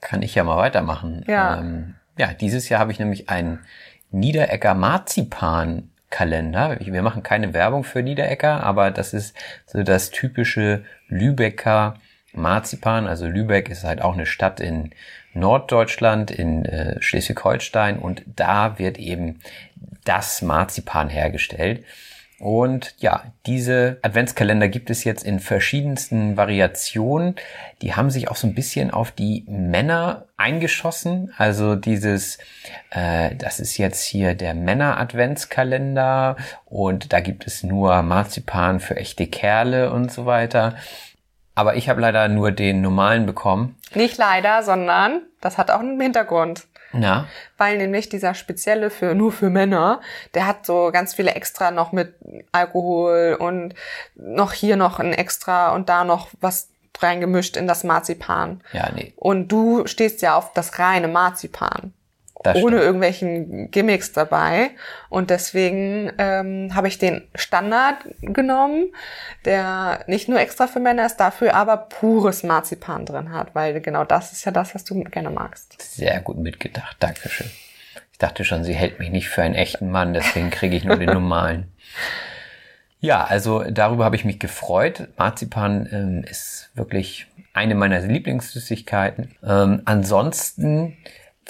kann 0.02 0.22
ich 0.22 0.36
ja 0.36 0.44
mal 0.44 0.58
weitermachen. 0.58 1.26
Ja, 1.28 1.58
ähm, 1.58 1.96
ja 2.16 2.28
dieses 2.34 2.70
Jahr 2.70 2.80
habe 2.80 2.92
ich 2.92 3.00
nämlich 3.00 3.30
einen 3.30 3.66
Niederecker 4.12 4.76
Marzipan 4.76 5.90
Kalender. 6.10 6.78
Wir 6.80 7.02
machen 7.02 7.24
keine 7.24 7.54
Werbung 7.54 7.84
für 7.84 8.02
Niederecker, 8.02 8.64
aber 8.64 8.92
das 8.92 9.14
ist 9.14 9.36
so 9.66 9.84
das 9.84 10.10
typische 10.10 10.84
Lübecker 11.08 11.96
Marzipan. 12.34 13.08
Also 13.08 13.28
Lübeck 13.28 13.70
ist 13.70 13.84
halt 13.84 14.02
auch 14.02 14.14
eine 14.14 14.26
Stadt 14.26 14.60
in 14.60 14.92
Norddeutschland, 15.34 16.32
in 16.32 16.66
äh, 16.66 17.02
Schleswig-Holstein 17.02 18.00
und 18.00 18.24
da 18.26 18.80
wird 18.80 18.98
eben 18.98 19.40
das 20.04 20.42
Marzipan 20.42 21.10
hergestellt. 21.10 21.84
Und 22.40 22.96
ja, 23.00 23.24
diese 23.46 24.00
Adventskalender 24.02 24.70
gibt 24.70 24.90
es 24.90 25.04
jetzt 25.04 25.26
in 25.26 25.42
verschiedensten 25.42 26.38
Variationen. 26.38 27.36
Die 27.82 27.96
haben 27.96 28.10
sich 28.10 28.30
auch 28.30 28.38
so 28.38 28.48
ein 28.48 28.56
bisschen 28.56 28.92
auf 28.92 29.12
die 29.12 29.44
Männer 29.50 30.26
eingeschossen. 30.38 31.34
Also 31.38 31.76
dieses, 31.76 32.38
äh, 32.92 33.36
das 33.36 33.60
ist 33.60 33.78
jetzt 33.78 34.06
hier 34.06 34.36
der 34.36 34.54
Männer-Adventskalender 34.54 36.38
und 36.66 37.12
da 37.12 37.20
gibt 37.20 37.46
es 37.46 37.64
nur 37.64 38.02
Marzipan 38.04 38.80
für 38.80 38.96
echte 38.96 39.28
Kerle 39.28 39.92
und 39.92 40.10
so 40.10 40.26
weiter. 40.26 40.76
Aber 41.60 41.76
ich 41.76 41.90
habe 41.90 42.00
leider 42.00 42.30
nur 42.30 42.54
den 42.54 42.80
normalen 42.80 43.26
bekommen. 43.26 43.76
Nicht 43.94 44.18
leider, 44.18 44.64
sondern 44.64 45.24
das 45.42 45.58
hat 45.58 45.72
auch 45.72 45.82
einen 45.82 46.00
Hintergrund. 46.00 46.68
Na? 46.94 47.28
Weil 47.58 47.78
nämlich 47.78 48.08
dieser 48.08 48.34
spezielle 48.34 48.90
für 48.90 49.14
nur 49.14 49.34
für 49.34 49.50
Männer, 49.50 50.00
der 50.36 50.48
hat 50.48 50.66
so 50.66 50.90
ganz 50.94 51.14
viele 51.14 51.32
extra 51.32 51.72
noch 51.72 51.92
mit 51.92 52.16
Alkohol 52.54 53.36
und 53.38 53.76
noch 54.16 54.54
hier 54.54 54.78
noch 54.78 55.02
ein 55.02 55.12
extra 55.12 55.76
und 55.76 55.90
da 55.90 56.06
noch 56.06 56.30
was 56.40 56.70
reingemischt 56.98 57.58
in 57.58 57.68
das 57.68 57.84
Marzipan. 57.84 58.62
Ja, 58.72 58.90
nee. 58.96 59.12
Und 59.18 59.50
du 59.50 59.86
stehst 59.86 60.22
ja 60.22 60.38
auf 60.38 60.54
das 60.54 60.80
reine 60.80 61.10
Marzipan 61.10 61.94
ohne 62.46 62.80
irgendwelchen 62.80 63.70
Gimmicks 63.72 64.12
dabei. 64.14 64.72
Und 65.10 65.30
deswegen 65.30 66.12
ähm, 66.18 66.74
habe 66.74 66.88
ich 66.88 66.98
den 66.98 67.28
Standard 67.36 67.98
genommen, 68.22 68.94
der 69.46 70.04
nicht 70.08 70.30
nur 70.30 70.40
extra 70.40 70.68
für 70.68 70.80
Männer 70.80 71.06
ist, 71.06 71.18
dafür 71.18 71.54
aber 71.54 71.78
pures 71.78 72.44
Marzipan 72.44 73.06
drin 73.06 73.32
hat, 73.34 73.56
weil 73.56 73.82
genau 73.82 74.06
das 74.06 74.32
ist 74.32 74.46
ja 74.46 74.52
das, 74.52 74.74
was 74.74 74.86
du 74.86 75.04
gerne 75.04 75.30
magst. 75.30 75.82
Sehr 75.82 76.20
gut 76.22 76.38
mitgedacht, 76.38 76.98
Dankeschön. 77.00 77.50
Ich 78.12 78.18
dachte 78.18 78.44
schon, 78.44 78.64
sie 78.64 78.74
hält 78.74 79.00
mich 79.00 79.12
nicht 79.12 79.30
für 79.30 79.44
einen 79.44 79.56
echten 79.56 79.92
Mann, 79.92 80.14
deswegen 80.14 80.50
kriege 80.50 80.76
ich 80.76 80.84
nur 80.84 80.98
den 80.98 81.10
normalen. 81.14 81.72
Ja, 83.02 83.24
also 83.24 83.64
darüber 83.64 84.04
habe 84.04 84.18
ich 84.18 84.26
mich 84.26 84.40
gefreut. 84.40 85.08
Marzipan 85.18 85.88
ähm, 85.92 86.24
ist 86.30 86.70
wirklich 86.74 87.28
eine 87.54 87.76
meiner 87.76 88.00
Lieblingssüßigkeiten. 88.02 89.36
Ähm, 89.42 89.82
ansonsten 89.86 90.98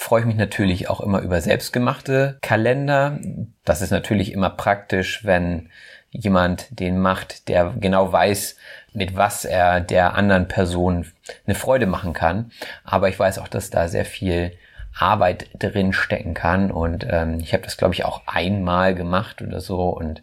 freue 0.00 0.20
ich 0.20 0.26
mich 0.26 0.36
natürlich 0.36 0.88
auch 0.88 1.00
immer 1.00 1.20
über 1.20 1.40
selbstgemachte 1.40 2.38
Kalender. 2.40 3.18
Das 3.64 3.82
ist 3.82 3.90
natürlich 3.90 4.32
immer 4.32 4.50
praktisch, 4.50 5.24
wenn 5.24 5.68
jemand 6.10 6.80
den 6.80 6.98
macht, 6.98 7.48
der 7.48 7.74
genau 7.78 8.10
weiß, 8.10 8.56
mit 8.92 9.16
was 9.16 9.44
er 9.44 9.80
der 9.80 10.14
anderen 10.14 10.48
Person 10.48 11.06
eine 11.46 11.54
Freude 11.54 11.86
machen 11.86 12.12
kann. 12.12 12.50
Aber 12.82 13.08
ich 13.08 13.18
weiß 13.18 13.38
auch, 13.38 13.48
dass 13.48 13.70
da 13.70 13.88
sehr 13.88 14.04
viel 14.04 14.52
Arbeit 14.98 15.48
drin 15.56 15.92
stecken 15.92 16.34
kann 16.34 16.72
und 16.72 17.06
ähm, 17.08 17.38
ich 17.38 17.52
habe 17.52 17.62
das 17.62 17.76
glaube 17.76 17.94
ich 17.94 18.04
auch 18.04 18.22
einmal 18.26 18.94
gemacht 18.96 19.40
oder 19.40 19.60
so 19.60 19.88
und 19.90 20.20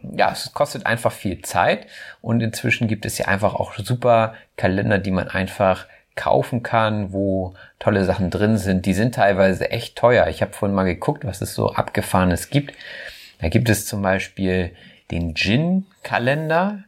ja, 0.00 0.32
es 0.32 0.54
kostet 0.54 0.86
einfach 0.86 1.12
viel 1.12 1.42
Zeit 1.42 1.86
und 2.22 2.40
inzwischen 2.40 2.88
gibt 2.88 3.04
es 3.04 3.18
ja 3.18 3.26
einfach 3.26 3.54
auch 3.54 3.74
super 3.74 4.32
Kalender, 4.56 4.98
die 4.98 5.10
man 5.10 5.28
einfach 5.28 5.86
kaufen 6.18 6.62
kann, 6.62 7.12
wo 7.12 7.54
tolle 7.78 8.04
Sachen 8.04 8.28
drin 8.28 8.58
sind. 8.58 8.84
Die 8.84 8.92
sind 8.92 9.14
teilweise 9.14 9.70
echt 9.70 9.96
teuer. 9.96 10.26
Ich 10.26 10.42
habe 10.42 10.52
vorhin 10.52 10.74
mal 10.74 10.84
geguckt, 10.84 11.24
was 11.24 11.40
es 11.40 11.54
so 11.54 11.72
abgefahrenes 11.72 12.50
gibt. 12.50 12.74
Da 13.40 13.48
gibt 13.48 13.68
es 13.68 13.86
zum 13.86 14.02
Beispiel 14.02 14.72
den 15.10 15.34
Gin-Kalender. 15.34 16.84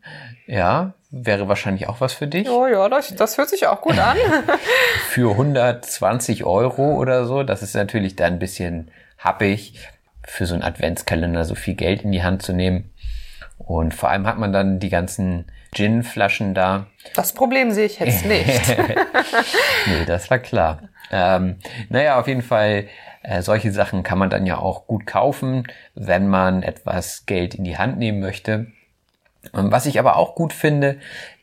Ja, 0.46 0.94
wäre 1.10 1.48
wahrscheinlich 1.48 1.88
auch 1.88 2.00
was 2.00 2.12
für 2.12 2.26
dich. 2.26 2.50
Oh 2.50 2.66
ja, 2.66 2.88
das, 2.88 3.14
das 3.14 3.38
hört 3.38 3.48
sich 3.48 3.66
auch 3.68 3.80
gut 3.80 3.98
an. 3.98 4.16
für 5.08 5.30
120 5.30 6.44
Euro 6.44 6.96
oder 6.96 7.24
so. 7.24 7.44
Das 7.44 7.62
ist 7.62 7.74
natürlich 7.74 8.16
dann 8.16 8.34
ein 8.34 8.38
bisschen 8.40 8.90
happig, 9.16 9.88
für 10.24 10.46
so 10.46 10.54
einen 10.54 10.64
Adventskalender 10.64 11.44
so 11.44 11.54
viel 11.54 11.74
Geld 11.74 12.02
in 12.02 12.12
die 12.12 12.22
Hand 12.22 12.42
zu 12.42 12.52
nehmen. 12.52 12.90
Und 13.58 13.94
vor 13.94 14.10
allem 14.10 14.26
hat 14.26 14.38
man 14.38 14.52
dann 14.52 14.80
die 14.80 14.90
ganzen 14.90 15.46
Gin-Flaschen 15.72 16.54
da. 16.54 16.86
Das 17.14 17.32
Problem 17.32 17.70
sehe 17.70 17.86
ich 17.86 18.00
jetzt 18.00 18.24
nicht. 18.26 18.46
nee, 19.86 20.04
das 20.06 20.30
war 20.30 20.38
klar. 20.38 20.88
Ähm, 21.10 21.56
naja, 21.88 22.18
auf 22.18 22.28
jeden 22.28 22.42
Fall, 22.42 22.88
äh, 23.22 23.42
solche 23.42 23.72
Sachen 23.72 24.02
kann 24.02 24.18
man 24.18 24.30
dann 24.30 24.46
ja 24.46 24.58
auch 24.58 24.86
gut 24.86 25.06
kaufen, 25.06 25.66
wenn 25.94 26.28
man 26.28 26.62
etwas 26.62 27.26
Geld 27.26 27.54
in 27.54 27.64
die 27.64 27.78
Hand 27.78 27.98
nehmen 27.98 28.20
möchte. 28.20 28.66
Ähm, 29.54 29.70
was 29.70 29.86
ich 29.86 29.98
aber 29.98 30.16
auch 30.16 30.34
gut 30.34 30.52
finde, 30.52 30.98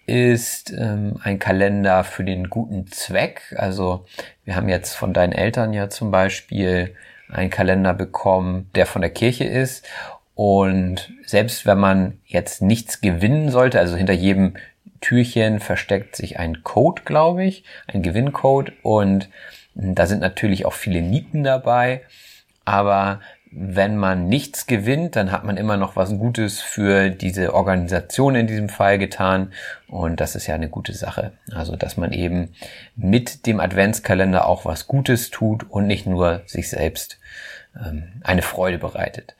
ist 0.05 0.71
ähm, 0.71 1.19
ein 1.21 1.37
Kalender 1.37 2.03
für 2.03 2.23
den 2.23 2.49
guten 2.49 2.87
Zweck. 2.87 3.53
Also 3.57 4.05
wir 4.45 4.55
haben 4.55 4.69
jetzt 4.69 4.93
von 4.93 5.13
deinen 5.13 5.33
Eltern 5.33 5.73
ja 5.73 5.89
zum 5.89 6.11
Beispiel 6.11 6.95
einen 7.29 7.49
Kalender 7.49 7.93
bekommen, 7.93 8.69
der 8.75 8.85
von 8.85 9.01
der 9.01 9.11
Kirche 9.11 9.43
ist 9.43 9.85
und 10.37 11.11
selbst 11.25 11.65
wenn 11.65 11.79
man 11.79 12.19
jetzt 12.23 12.61
nichts 12.61 13.01
gewinnen 13.01 13.49
sollte, 13.49 13.79
also 13.79 13.95
hinter 13.95 14.13
jedem 14.13 14.53
Türchen 15.01 15.59
versteckt 15.59 16.15
sich 16.15 16.37
ein 16.37 16.61
Code, 16.61 17.01
glaube 17.05 17.43
ich, 17.43 17.63
ein 17.87 18.03
Gewinncode. 18.03 18.71
Und 18.83 19.29
da 19.73 20.05
sind 20.05 20.21
natürlich 20.21 20.67
auch 20.67 20.73
viele 20.73 21.01
Nieten 21.01 21.43
dabei. 21.43 22.03
Aber 22.65 23.19
wenn 23.49 23.97
man 23.97 24.27
nichts 24.29 24.67
gewinnt, 24.67 25.15
dann 25.15 25.31
hat 25.31 25.43
man 25.43 25.57
immer 25.57 25.75
noch 25.75 25.95
was 25.95 26.11
Gutes 26.11 26.61
für 26.61 27.09
diese 27.09 27.55
Organisation 27.55 28.35
in 28.35 28.45
diesem 28.45 28.69
Fall 28.69 28.99
getan. 28.99 29.51
Und 29.87 30.21
das 30.21 30.35
ist 30.35 30.45
ja 30.45 30.53
eine 30.53 30.69
gute 30.69 30.93
Sache. 30.93 31.31
Also, 31.51 31.75
dass 31.75 31.97
man 31.97 32.11
eben 32.11 32.53
mit 32.95 33.47
dem 33.47 33.59
Adventskalender 33.59 34.47
auch 34.47 34.65
was 34.65 34.85
Gutes 34.85 35.31
tut 35.31 35.67
und 35.67 35.87
nicht 35.87 36.05
nur 36.05 36.43
sich 36.45 36.69
selbst 36.69 37.17
ähm, 37.75 38.21
eine 38.23 38.43
Freude 38.43 38.77
bereitet. 38.77 39.33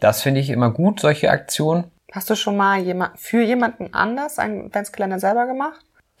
Das 0.00 0.22
finde 0.22 0.40
ich 0.40 0.50
immer 0.50 0.70
gut, 0.70 1.00
solche 1.00 1.30
Aktionen. 1.30 1.90
Hast 2.12 2.30
du 2.30 2.36
schon 2.36 2.56
mal 2.56 2.80
jemand, 2.80 3.18
für 3.18 3.42
jemanden 3.42 3.92
anders 3.92 4.38
einen 4.38 4.66
Adventskalender 4.66 5.18
selber 5.18 5.46
gemacht? 5.46 5.80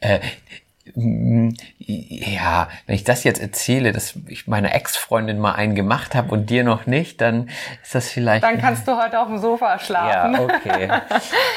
äh, 0.00 0.20
ja, 1.78 2.68
wenn 2.86 2.94
ich 2.94 3.04
das 3.04 3.24
jetzt 3.24 3.40
erzähle, 3.40 3.92
dass 3.92 4.14
ich 4.28 4.46
meiner 4.46 4.74
Ex-Freundin 4.74 5.38
mal 5.38 5.52
einen 5.52 5.74
gemacht 5.74 6.14
habe 6.14 6.30
und 6.32 6.48
dir 6.48 6.64
noch 6.64 6.86
nicht, 6.86 7.20
dann 7.20 7.50
ist 7.82 7.94
das 7.94 8.08
vielleicht. 8.08 8.44
Dann 8.44 8.58
kannst 8.58 8.88
du 8.88 8.96
heute 8.96 9.20
auf 9.20 9.28
dem 9.28 9.38
Sofa 9.38 9.78
schlafen. 9.78 10.34
Ja, 10.34 10.40
okay. 10.40 10.88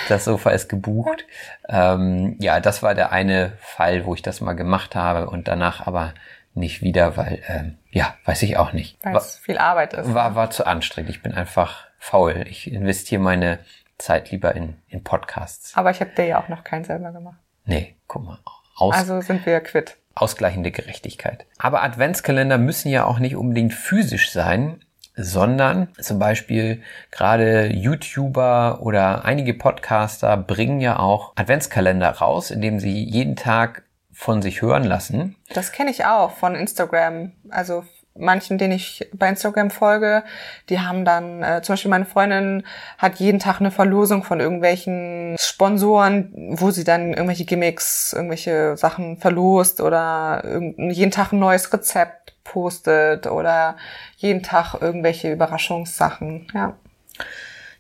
Das 0.10 0.25
Sofa 0.25 0.49
ist 0.49 0.67
gebucht. 0.67 1.25
Ähm, 1.67 2.36
ja, 2.39 2.60
das 2.60 2.84
war 2.84 2.95
der 2.95 3.12
eine 3.12 3.53
Fall, 3.62 4.05
wo 4.05 4.13
ich 4.13 4.21
das 4.21 4.41
mal 4.41 4.53
gemacht 4.53 4.95
habe 4.95 5.29
und 5.29 5.47
danach 5.47 5.86
aber 5.88 6.13
nicht 6.54 6.82
wieder, 6.82 7.18
weil, 7.18 7.42
ähm, 7.48 7.78
ja, 7.92 8.16
weiß 8.26 8.44
ich 8.44 8.58
auch 8.58 8.74
nicht. 8.74 8.98
Weil 9.04 9.16
es 9.16 9.38
viel 9.38 9.58
Arbeit 9.58 9.94
ist. 9.94 10.14
War, 10.14 10.36
war 10.36 10.50
zu 10.50 10.66
anstrengend. 10.66 11.10
Ich 11.10 11.22
bin 11.22 11.34
einfach 11.34 11.88
faul. 11.98 12.46
Ich 12.48 12.72
investiere 12.72 13.22
meine 13.22 13.60
Zeit 13.98 14.32
lieber 14.32 14.56
in, 14.56 14.76
in 14.88 15.04
Podcasts. 15.04 15.76
Aber 15.76 15.92
ich 15.92 16.02
habe 16.02 16.12
dir 16.12 16.26
ja 16.26 16.44
auch 16.44 16.50
noch 16.50 16.64
keinen 16.64 16.86
selber 16.86 17.12
gemacht. 17.12 17.38
Nee, 17.66 17.96
guck 18.08 18.26
mal. 18.26 18.40
Aus, 18.76 18.96
also 18.96 19.22
sind 19.22 19.46
wir 19.46 19.60
quitt. 19.60 19.98
Ausgleichende 20.16 20.72
Gerechtigkeit. 20.72 21.46
Aber 21.58 21.84
Adventskalender 21.84 22.58
müssen 22.58 22.90
ja 22.90 23.06
auch 23.06 23.20
nicht 23.20 23.36
unbedingt 23.36 23.74
physisch 23.74 24.32
sein, 24.32 24.82
sondern 25.16 25.90
zum 26.00 26.18
Beispiel 26.18 26.82
gerade 27.12 27.68
YouTuber 27.68 28.80
oder 28.82 29.26
einige 29.26 29.54
Podcaster 29.54 30.38
bringen 30.38 30.80
ja 30.80 30.98
auch 30.98 31.34
Adventskalender 31.36 32.10
raus, 32.10 32.52
indem 32.52 32.80
sie 32.80 33.04
jeden 33.04 33.36
Tag 33.36 33.84
von 34.19 34.41
sich 34.41 34.62
hören 34.62 34.84
lassen. 34.84 35.38
Das 35.53 35.71
kenne 35.71 35.91
ich 35.91 36.03
auch 36.03 36.32
von 36.32 36.53
Instagram. 36.53 37.32
Also 37.49 37.86
manchen, 38.17 38.58
denen 38.58 38.73
ich 38.73 39.10
bei 39.13 39.29
Instagram 39.29 39.71
folge, 39.71 40.25
die 40.67 40.82
haben 40.82 41.05
dann, 41.05 41.41
äh, 41.41 41.62
zum 41.62 41.71
Beispiel 41.71 41.89
meine 41.89 42.03
Freundin 42.03 42.65
hat 42.97 43.21
jeden 43.21 43.39
Tag 43.39 43.62
eine 43.62 43.71
Verlosung 43.71 44.25
von 44.25 44.41
irgendwelchen 44.41 45.38
Sponsoren, 45.39 46.34
wo 46.60 46.69
sie 46.69 46.84
dann 46.84 47.13
irgendwelche 47.13 47.45
Gimmicks, 47.45 48.12
irgendwelche 48.12 48.75
Sachen 48.75 49.15
verlost 49.15 49.79
oder 49.79 50.43
jeden 50.77 51.12
Tag 51.12 51.32
ein 51.32 51.39
neues 51.39 51.71
Rezept 51.71 52.34
postet 52.43 53.25
oder 53.25 53.77
jeden 54.17 54.43
Tag 54.43 54.75
irgendwelche 54.82 55.32
Überraschungssachen, 55.32 56.47
ja. 56.53 56.75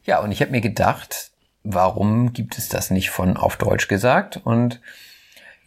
Ja, 0.05 0.19
und 0.19 0.31
ich 0.31 0.41
habe 0.41 0.51
mir 0.51 0.61
gedacht, 0.61 1.31
warum 1.65 2.31
gibt 2.31 2.57
es 2.57 2.69
das 2.69 2.91
nicht 2.91 3.09
von 3.09 3.35
auf 3.35 3.57
Deutsch 3.57 3.89
gesagt? 3.89 4.39
Und 4.41 4.79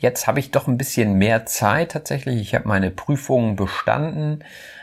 Jetzt 0.02 0.26
habe 0.26 0.40
ich 0.40 0.50
doch 0.50 0.66
ein 0.66 0.78
bisschen 0.78 1.14
mehr 1.14 1.46
Zeit 1.46 1.92
tatsächlich. 1.92 2.40
Ich 2.40 2.56
habe 2.56 2.66
meine 2.66 2.90
Prüfungen 2.90 3.54
bestanden. 3.54 4.42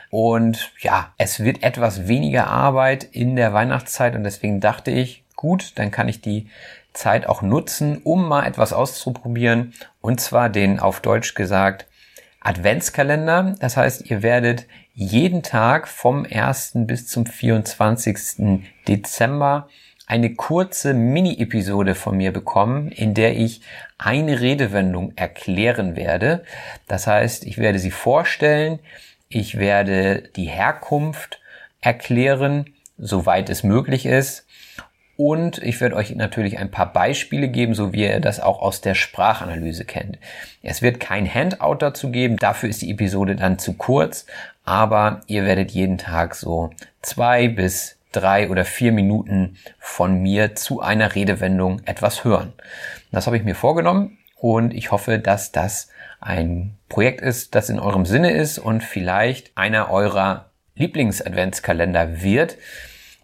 Und 0.09 0.71
ja, 0.79 1.13
es 1.17 1.41
wird 1.41 1.61
etwas 1.61 2.07
weniger 2.07 2.47
Arbeit 2.47 3.03
in 3.03 3.35
der 3.35 3.53
Weihnachtszeit 3.53 4.15
und 4.15 4.23
deswegen 4.23 4.61
dachte 4.61 4.91
ich, 4.91 5.25
gut, 5.35 5.73
dann 5.75 5.91
kann 5.91 6.07
ich 6.07 6.21
die 6.21 6.47
Zeit 6.93 7.27
auch 7.27 7.41
nutzen, 7.41 7.99
um 8.01 8.29
mal 8.29 8.47
etwas 8.47 8.71
auszuprobieren. 8.71 9.73
Und 9.99 10.21
zwar 10.21 10.47
den 10.47 10.79
auf 10.79 11.01
Deutsch 11.01 11.35
gesagt 11.35 11.85
Adventskalender. 12.39 13.55
Das 13.59 13.75
heißt, 13.75 14.09
ihr 14.09 14.23
werdet 14.23 14.67
jeden 14.93 15.43
Tag 15.43 15.89
vom 15.89 16.25
1. 16.25 16.71
bis 16.87 17.07
zum 17.07 17.25
24. 17.25 18.63
Dezember 18.87 19.67
eine 20.09 20.33
kurze 20.33 20.95
Mini-Episode 20.95 21.93
von 21.93 22.17
mir 22.17 22.33
bekommen, 22.33 22.89
in 22.89 23.13
der 23.13 23.37
ich 23.37 23.61
eine 23.99 24.41
Redewendung 24.41 25.13
erklären 25.15 25.95
werde. 25.95 26.43
Das 26.87 27.05
heißt, 27.05 27.45
ich 27.45 27.59
werde 27.59 27.77
sie 27.77 27.91
vorstellen, 27.91 28.79
ich 29.29 29.59
werde 29.59 30.23
die 30.35 30.45
Herkunft 30.45 31.39
erklären, 31.79 32.73
soweit 32.97 33.51
es 33.51 33.63
möglich 33.63 34.07
ist. 34.07 34.47
Und 35.15 35.59
ich 35.59 35.79
werde 35.79 35.95
euch 35.95 36.15
natürlich 36.15 36.57
ein 36.57 36.71
paar 36.71 36.91
Beispiele 36.91 37.47
geben, 37.47 37.75
so 37.75 37.93
wie 37.93 38.03
ihr 38.03 38.19
das 38.19 38.39
auch 38.39 38.63
aus 38.63 38.81
der 38.81 38.95
Sprachanalyse 38.95 39.85
kennt. 39.85 40.17
Es 40.63 40.81
wird 40.81 40.99
kein 40.99 41.31
Handout 41.31 41.75
dazu 41.79 42.09
geben, 42.09 42.37
dafür 42.37 42.69
ist 42.69 42.81
die 42.81 42.89
Episode 42.89 43.35
dann 43.35 43.59
zu 43.59 43.73
kurz, 43.73 44.25
aber 44.63 45.21
ihr 45.27 45.45
werdet 45.45 45.69
jeden 45.69 45.99
Tag 45.99 46.33
so 46.33 46.71
zwei 47.01 47.47
bis 47.47 47.98
drei 48.11 48.49
oder 48.49 48.65
vier 48.65 48.91
Minuten 48.91 49.57
von 49.79 50.21
mir 50.21 50.55
zu 50.55 50.81
einer 50.81 51.15
Redewendung 51.15 51.81
etwas 51.85 52.23
hören. 52.23 52.53
Das 53.11 53.27
habe 53.27 53.37
ich 53.37 53.43
mir 53.43 53.55
vorgenommen 53.55 54.17
und 54.35 54.73
ich 54.73 54.91
hoffe, 54.91 55.19
dass 55.19 55.51
das 55.51 55.89
ein 56.19 56.77
Projekt 56.89 57.21
ist, 57.21 57.55
das 57.55 57.69
in 57.69 57.79
eurem 57.79 58.05
Sinne 58.05 58.31
ist 58.31 58.57
und 58.57 58.83
vielleicht 58.83 59.57
einer 59.57 59.91
eurer 59.91 60.49
Lieblings-Adventskalender 60.75 62.21
wird. 62.21 62.57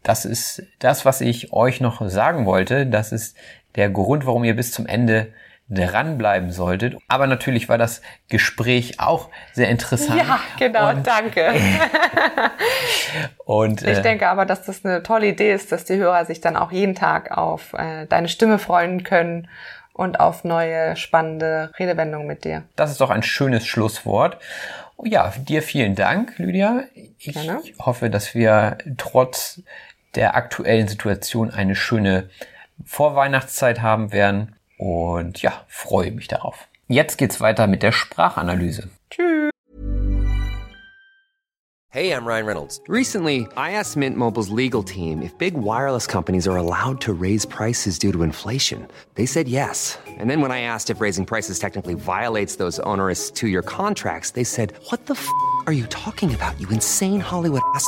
Das 0.03 0.25
ist 0.25 0.63
das, 0.79 1.05
was 1.05 1.21
ich 1.21 1.51
euch 1.51 1.81
noch 1.81 2.07
sagen 2.07 2.45
wollte. 2.45 2.85
Das 2.85 3.11
ist 3.11 3.35
der 3.75 3.89
Grund, 3.89 4.25
warum 4.25 4.43
ihr 4.43 4.55
bis 4.55 4.71
zum 4.71 4.85
Ende 4.85 5.33
dranbleiben 5.69 6.51
solltet. 6.51 6.95
Aber 7.07 7.25
natürlich 7.27 7.69
war 7.69 7.77
das 7.77 8.01
Gespräch 8.29 8.99
auch 8.99 9.29
sehr 9.53 9.69
interessant. 9.69 10.19
Ja, 10.19 10.39
genau, 10.59 10.89
und, 10.89 11.07
danke. 11.07 11.53
und 13.45 13.81
ich 13.81 13.97
äh, 13.97 14.01
denke 14.01 14.27
aber, 14.27 14.45
dass 14.45 14.63
das 14.63 14.85
eine 14.85 15.01
tolle 15.01 15.27
Idee 15.27 15.53
ist, 15.53 15.71
dass 15.71 15.85
die 15.85 15.95
Hörer 15.95 16.25
sich 16.25 16.39
dann 16.39 16.55
auch 16.55 16.71
jeden 16.71 16.93
Tag 16.93 17.35
auf 17.35 17.73
äh, 17.73 18.05
deine 18.05 18.27
Stimme 18.27 18.59
freuen 18.59 19.03
können 19.03 19.47
und 19.93 20.19
auf 20.19 20.43
neue 20.43 20.95
spannende 20.97 21.71
Redewendungen 21.79 22.27
mit 22.27 22.43
dir. 22.43 22.63
Das 22.75 22.91
ist 22.91 23.01
doch 23.01 23.09
ein 23.09 23.23
schönes 23.23 23.65
Schlusswort. 23.65 24.37
Ja, 25.03 25.33
dir 25.37 25.61
vielen 25.61 25.95
Dank, 25.95 26.37
Lydia. 26.37 26.83
Ich 27.17 27.33
Gerne. 27.33 27.61
hoffe, 27.79 28.09
dass 28.09 28.35
wir 28.35 28.77
trotz 28.97 29.61
der 30.15 30.35
aktuellen 30.35 30.87
Situation 30.87 31.49
eine 31.49 31.75
schöne 31.75 32.29
Vorweihnachtszeit 32.85 33.81
haben 33.81 34.11
werden. 34.11 34.54
Und 34.77 35.41
ja, 35.41 35.63
freue 35.67 36.11
mich 36.11 36.27
darauf. 36.27 36.67
Jetzt 36.87 37.17
geht's 37.17 37.41
weiter 37.41 37.67
mit 37.67 37.81
der 37.81 37.91
Sprachanalyse. 37.91 38.89
Tschüss. 39.09 39.49
Hey, 41.89 42.11
I'm 42.11 42.25
Ryan 42.25 42.45
Reynolds. 42.45 42.81
Recently, 42.89 43.47
I 43.55 43.71
asked 43.71 43.95
Mint 43.95 44.17
Mobile's 44.17 44.49
legal 44.49 44.83
team 44.83 45.21
if 45.21 45.31
big 45.37 45.53
wireless 45.53 46.05
companies 46.05 46.45
are 46.45 46.57
allowed 46.57 46.99
to 46.99 47.13
raise 47.13 47.45
prices 47.45 47.97
due 47.97 48.11
to 48.11 48.21
inflation. 48.21 48.85
They 49.15 49.25
said 49.25 49.47
yes. 49.47 49.97
And 50.19 50.29
then 50.29 50.41
when 50.41 50.51
I 50.51 50.59
asked 50.59 50.89
if 50.89 50.99
raising 50.99 51.25
prices 51.25 51.57
technically 51.57 51.93
violates 51.93 52.57
those 52.57 52.81
onerous 52.81 53.31
two-year 53.31 53.61
contracts, 53.61 54.31
they 54.31 54.43
said, 54.43 54.73
"What 54.89 55.05
the 55.05 55.13
f*** 55.13 55.25
are 55.67 55.73
you 55.73 55.85
talking 55.87 56.35
about? 56.35 56.59
You 56.59 56.67
insane 56.67 57.21
Hollywood 57.21 57.61
ass." 57.73 57.87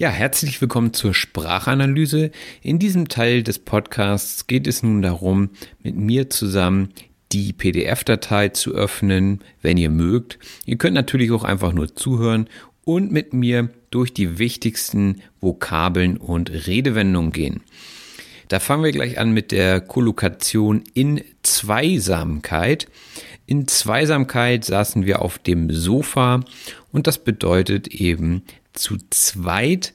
Ja, 0.00 0.08
herzlich 0.08 0.62
willkommen 0.62 0.94
zur 0.94 1.12
Sprachanalyse. 1.12 2.30
In 2.62 2.78
diesem 2.78 3.08
Teil 3.08 3.42
des 3.42 3.58
Podcasts 3.58 4.46
geht 4.46 4.66
es 4.66 4.82
nun 4.82 5.02
darum, 5.02 5.50
mit 5.82 5.94
mir 5.94 6.30
zusammen 6.30 6.94
die 7.32 7.52
PDF-Datei 7.52 8.48
zu 8.48 8.72
öffnen, 8.72 9.40
wenn 9.60 9.76
ihr 9.76 9.90
mögt. 9.90 10.38
Ihr 10.64 10.78
könnt 10.78 10.94
natürlich 10.94 11.32
auch 11.32 11.44
einfach 11.44 11.74
nur 11.74 11.94
zuhören 11.94 12.48
und 12.82 13.12
mit 13.12 13.34
mir 13.34 13.68
durch 13.90 14.14
die 14.14 14.38
wichtigsten 14.38 15.20
Vokabeln 15.42 16.16
und 16.16 16.50
Redewendungen 16.66 17.32
gehen. 17.32 17.60
Da 18.48 18.58
fangen 18.58 18.84
wir 18.84 18.92
gleich 18.92 19.18
an 19.18 19.32
mit 19.32 19.52
der 19.52 19.82
Kollokation 19.82 20.82
in 20.94 21.20
Zweisamkeit. 21.42 22.88
In 23.44 23.68
Zweisamkeit 23.68 24.64
saßen 24.64 25.04
wir 25.04 25.20
auf 25.20 25.38
dem 25.38 25.70
Sofa 25.70 26.40
und 26.90 27.06
das 27.06 27.22
bedeutet 27.22 27.88
eben, 27.88 28.44
zu 28.72 28.96
zweit. 29.10 29.92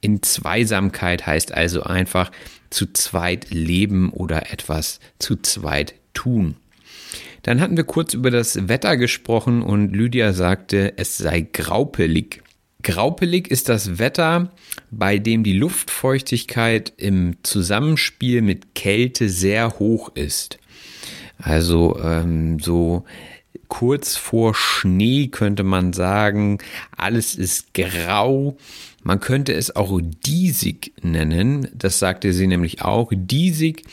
In 0.00 0.22
Zweisamkeit 0.22 1.26
heißt 1.26 1.52
also 1.52 1.82
einfach 1.82 2.30
zu 2.70 2.92
zweit 2.92 3.50
leben 3.50 4.10
oder 4.10 4.52
etwas 4.52 5.00
zu 5.18 5.36
zweit 5.36 5.94
tun. 6.14 6.56
Dann 7.42 7.60
hatten 7.60 7.76
wir 7.76 7.84
kurz 7.84 8.14
über 8.14 8.30
das 8.30 8.68
Wetter 8.68 8.96
gesprochen 8.96 9.62
und 9.62 9.94
Lydia 9.94 10.32
sagte, 10.32 10.94
es 10.96 11.16
sei 11.16 11.40
graupelig. 11.40 12.42
Graupelig 12.82 13.50
ist 13.50 13.68
das 13.68 13.98
Wetter, 13.98 14.50
bei 14.90 15.18
dem 15.18 15.44
die 15.44 15.56
Luftfeuchtigkeit 15.56 16.92
im 16.96 17.36
Zusammenspiel 17.42 18.42
mit 18.42 18.74
Kälte 18.74 19.28
sehr 19.28 19.78
hoch 19.78 20.10
ist. 20.14 20.58
Also 21.38 21.98
ähm, 22.02 22.58
so 22.58 23.04
kurz 23.70 24.16
vor 24.16 24.54
Schnee 24.54 25.28
könnte 25.28 25.62
man 25.62 25.94
sagen. 25.94 26.58
Alles 26.94 27.34
ist 27.34 27.72
grau. 27.72 28.58
Man 29.02 29.20
könnte 29.20 29.54
es 29.54 29.74
auch 29.74 29.98
diesig 30.26 30.92
nennen. 31.00 31.68
Das 31.72 31.98
sagte 31.98 32.34
sie 32.34 32.46
nämlich 32.46 32.82
auch. 32.82 33.10
Diesig 33.14 33.84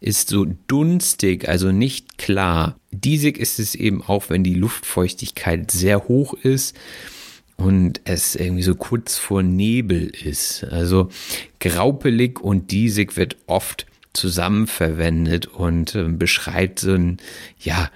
ist 0.00 0.28
so 0.28 0.46
dunstig, 0.66 1.48
also 1.48 1.70
nicht 1.70 2.18
klar. 2.18 2.80
Diesig 2.90 3.38
ist 3.38 3.60
es 3.60 3.76
eben 3.76 4.02
auch, 4.02 4.28
wenn 4.28 4.42
die 4.42 4.54
Luftfeuchtigkeit 4.54 5.70
sehr 5.70 6.08
hoch 6.08 6.34
ist 6.34 6.74
und 7.56 8.00
es 8.04 8.34
irgendwie 8.34 8.64
so 8.64 8.74
kurz 8.74 9.16
vor 9.16 9.44
Nebel 9.44 10.08
ist. 10.08 10.64
Also 10.64 11.10
graupelig 11.60 12.40
und 12.40 12.72
diesig 12.72 13.16
wird 13.16 13.36
oft 13.46 13.86
zusammen 14.16 14.66
verwendet 14.66 15.46
und 15.46 15.94
äh, 15.94 16.04
beschreibt 16.04 16.80
so 16.80 16.94
ein, 16.94 17.18
ja, 17.60 17.90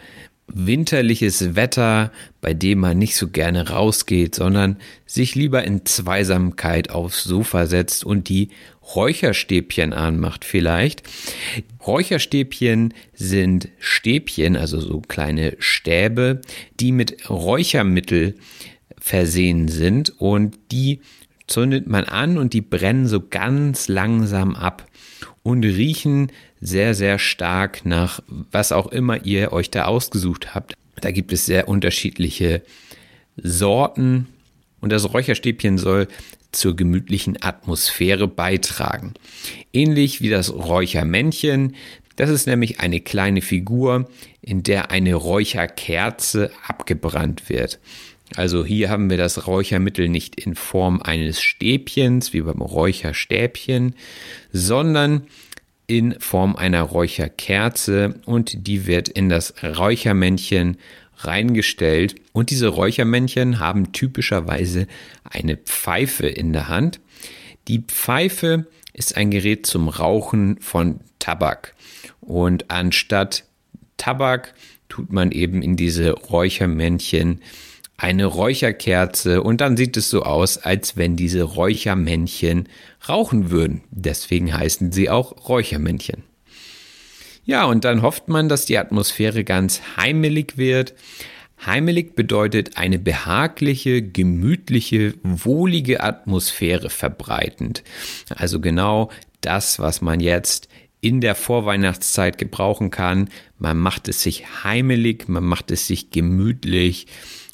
winterliches 0.54 1.54
Wetter, 1.56 2.12
bei 2.40 2.54
dem 2.54 2.80
man 2.80 2.98
nicht 2.98 3.16
so 3.16 3.28
gerne 3.28 3.68
rausgeht, 3.68 4.34
sondern 4.34 4.76
sich 5.06 5.34
lieber 5.34 5.64
in 5.64 5.84
Zweisamkeit 5.86 6.90
aufs 6.90 7.24
Sofa 7.24 7.66
setzt 7.66 8.04
und 8.04 8.28
die 8.28 8.50
Räucherstäbchen 8.94 9.92
anmacht 9.92 10.44
vielleicht. 10.44 11.02
Räucherstäbchen 11.86 12.94
sind 13.14 13.68
Stäbchen, 13.78 14.56
also 14.56 14.80
so 14.80 15.00
kleine 15.00 15.56
Stäbe, 15.58 16.40
die 16.80 16.92
mit 16.92 17.30
Räuchermittel 17.30 18.34
versehen 18.98 19.68
sind 19.68 20.10
und 20.20 20.58
die 20.72 21.00
zündet 21.46 21.86
man 21.86 22.04
an 22.04 22.38
und 22.38 22.52
die 22.52 22.60
brennen 22.60 23.06
so 23.06 23.20
ganz 23.20 23.88
langsam 23.88 24.54
ab 24.54 24.86
und 25.42 25.64
riechen 25.64 26.30
sehr, 26.60 26.94
sehr 26.94 27.18
stark 27.18 27.84
nach 27.84 28.22
was 28.28 28.72
auch 28.72 28.88
immer 28.88 29.24
ihr 29.24 29.52
euch 29.52 29.70
da 29.70 29.84
ausgesucht 29.84 30.54
habt. 30.54 30.74
Da 31.00 31.10
gibt 31.10 31.32
es 31.32 31.46
sehr 31.46 31.68
unterschiedliche 31.68 32.62
Sorten 33.36 34.26
und 34.80 34.92
das 34.92 35.12
Räucherstäbchen 35.12 35.78
soll 35.78 36.08
zur 36.52 36.76
gemütlichen 36.76 37.42
Atmosphäre 37.42 38.26
beitragen. 38.26 39.14
Ähnlich 39.72 40.20
wie 40.20 40.30
das 40.30 40.52
Räuchermännchen, 40.52 41.74
Das 42.16 42.28
ist 42.28 42.46
nämlich 42.46 42.80
eine 42.80 43.00
kleine 43.00 43.40
Figur, 43.40 44.10
in 44.42 44.62
der 44.62 44.90
eine 44.90 45.14
Räucherkerze 45.14 46.50
abgebrannt 46.66 47.48
wird. 47.48 47.78
Also 48.36 48.62
hier 48.62 48.90
haben 48.90 49.08
wir 49.08 49.16
das 49.16 49.46
Räuchermittel 49.46 50.08
nicht 50.10 50.38
in 50.38 50.54
Form 50.54 51.00
eines 51.00 51.40
Stäbchens, 51.40 52.34
wie 52.34 52.42
beim 52.42 52.60
Räucherstäbchen, 52.60 53.94
sondern 54.52 55.28
in 55.90 56.14
Form 56.20 56.54
einer 56.54 56.82
Räucherkerze 56.82 58.20
und 58.24 58.68
die 58.68 58.86
wird 58.86 59.08
in 59.08 59.28
das 59.28 59.54
Räuchermännchen 59.60 60.76
reingestellt. 61.16 62.14
Und 62.30 62.50
diese 62.50 62.68
Räuchermännchen 62.68 63.58
haben 63.58 63.90
typischerweise 63.90 64.86
eine 65.24 65.56
Pfeife 65.56 66.28
in 66.28 66.52
der 66.52 66.68
Hand. 66.68 67.00
Die 67.66 67.80
Pfeife 67.80 68.68
ist 68.92 69.16
ein 69.16 69.32
Gerät 69.32 69.66
zum 69.66 69.88
Rauchen 69.88 70.60
von 70.60 71.00
Tabak. 71.18 71.74
Und 72.20 72.70
anstatt 72.70 73.42
Tabak 73.96 74.54
tut 74.88 75.12
man 75.12 75.32
eben 75.32 75.60
in 75.60 75.74
diese 75.74 76.12
Räuchermännchen 76.12 77.40
eine 78.00 78.24
Räucherkerze 78.24 79.42
und 79.42 79.60
dann 79.60 79.76
sieht 79.76 79.94
es 79.98 80.08
so 80.08 80.22
aus, 80.22 80.56
als 80.56 80.96
wenn 80.96 81.16
diese 81.16 81.42
Räuchermännchen 81.42 82.66
rauchen 83.06 83.50
würden. 83.50 83.82
Deswegen 83.90 84.56
heißen 84.56 84.90
sie 84.90 85.10
auch 85.10 85.48
Räuchermännchen. 85.48 86.22
Ja, 87.44 87.66
und 87.66 87.84
dann 87.84 88.00
hofft 88.00 88.28
man, 88.28 88.48
dass 88.48 88.64
die 88.64 88.78
Atmosphäre 88.78 89.44
ganz 89.44 89.82
heimelig 89.98 90.56
wird. 90.56 90.94
Heimelig 91.66 92.16
bedeutet 92.16 92.78
eine 92.78 92.98
behagliche, 92.98 94.00
gemütliche, 94.00 95.12
wohlige 95.22 96.02
Atmosphäre 96.02 96.88
verbreitend. 96.88 97.82
Also 98.34 98.60
genau 98.60 99.10
das, 99.42 99.78
was 99.78 100.00
man 100.00 100.20
jetzt 100.20 100.68
in 101.02 101.20
der 101.20 101.34
Vorweihnachtszeit 101.34 102.38
gebrauchen 102.38 102.90
kann. 102.90 103.28
Man 103.58 103.76
macht 103.76 104.08
es 104.08 104.22
sich 104.22 104.64
heimelig, 104.64 105.28
man 105.28 105.44
macht 105.44 105.70
es 105.70 105.86
sich 105.86 106.10
gemütlich 106.10 107.06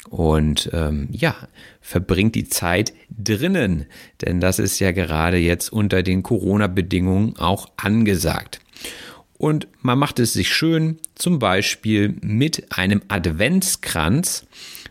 und 0.09 0.71
ähm, 0.73 1.09
ja, 1.11 1.35
verbringt 1.81 2.35
die 2.35 2.49
Zeit 2.49 2.93
drinnen, 3.11 3.87
denn 4.23 4.41
das 4.41 4.59
ist 4.59 4.79
ja 4.79 4.93
gerade 4.93 5.37
jetzt 5.37 5.73
unter 5.73 6.03
den 6.03 6.23
Corona-Bedingungen 6.23 7.37
auch 7.39 7.69
angesagt. 7.77 8.61
Und 9.39 9.69
man 9.83 9.99
macht 9.99 10.19
es 10.19 10.33
sich 10.33 10.49
schön, 10.49 10.99
zum 11.15 11.39
Beispiel 11.39 12.15
mit 12.23 12.73
einem 12.77 13.03
Adventskranz. 13.09 14.47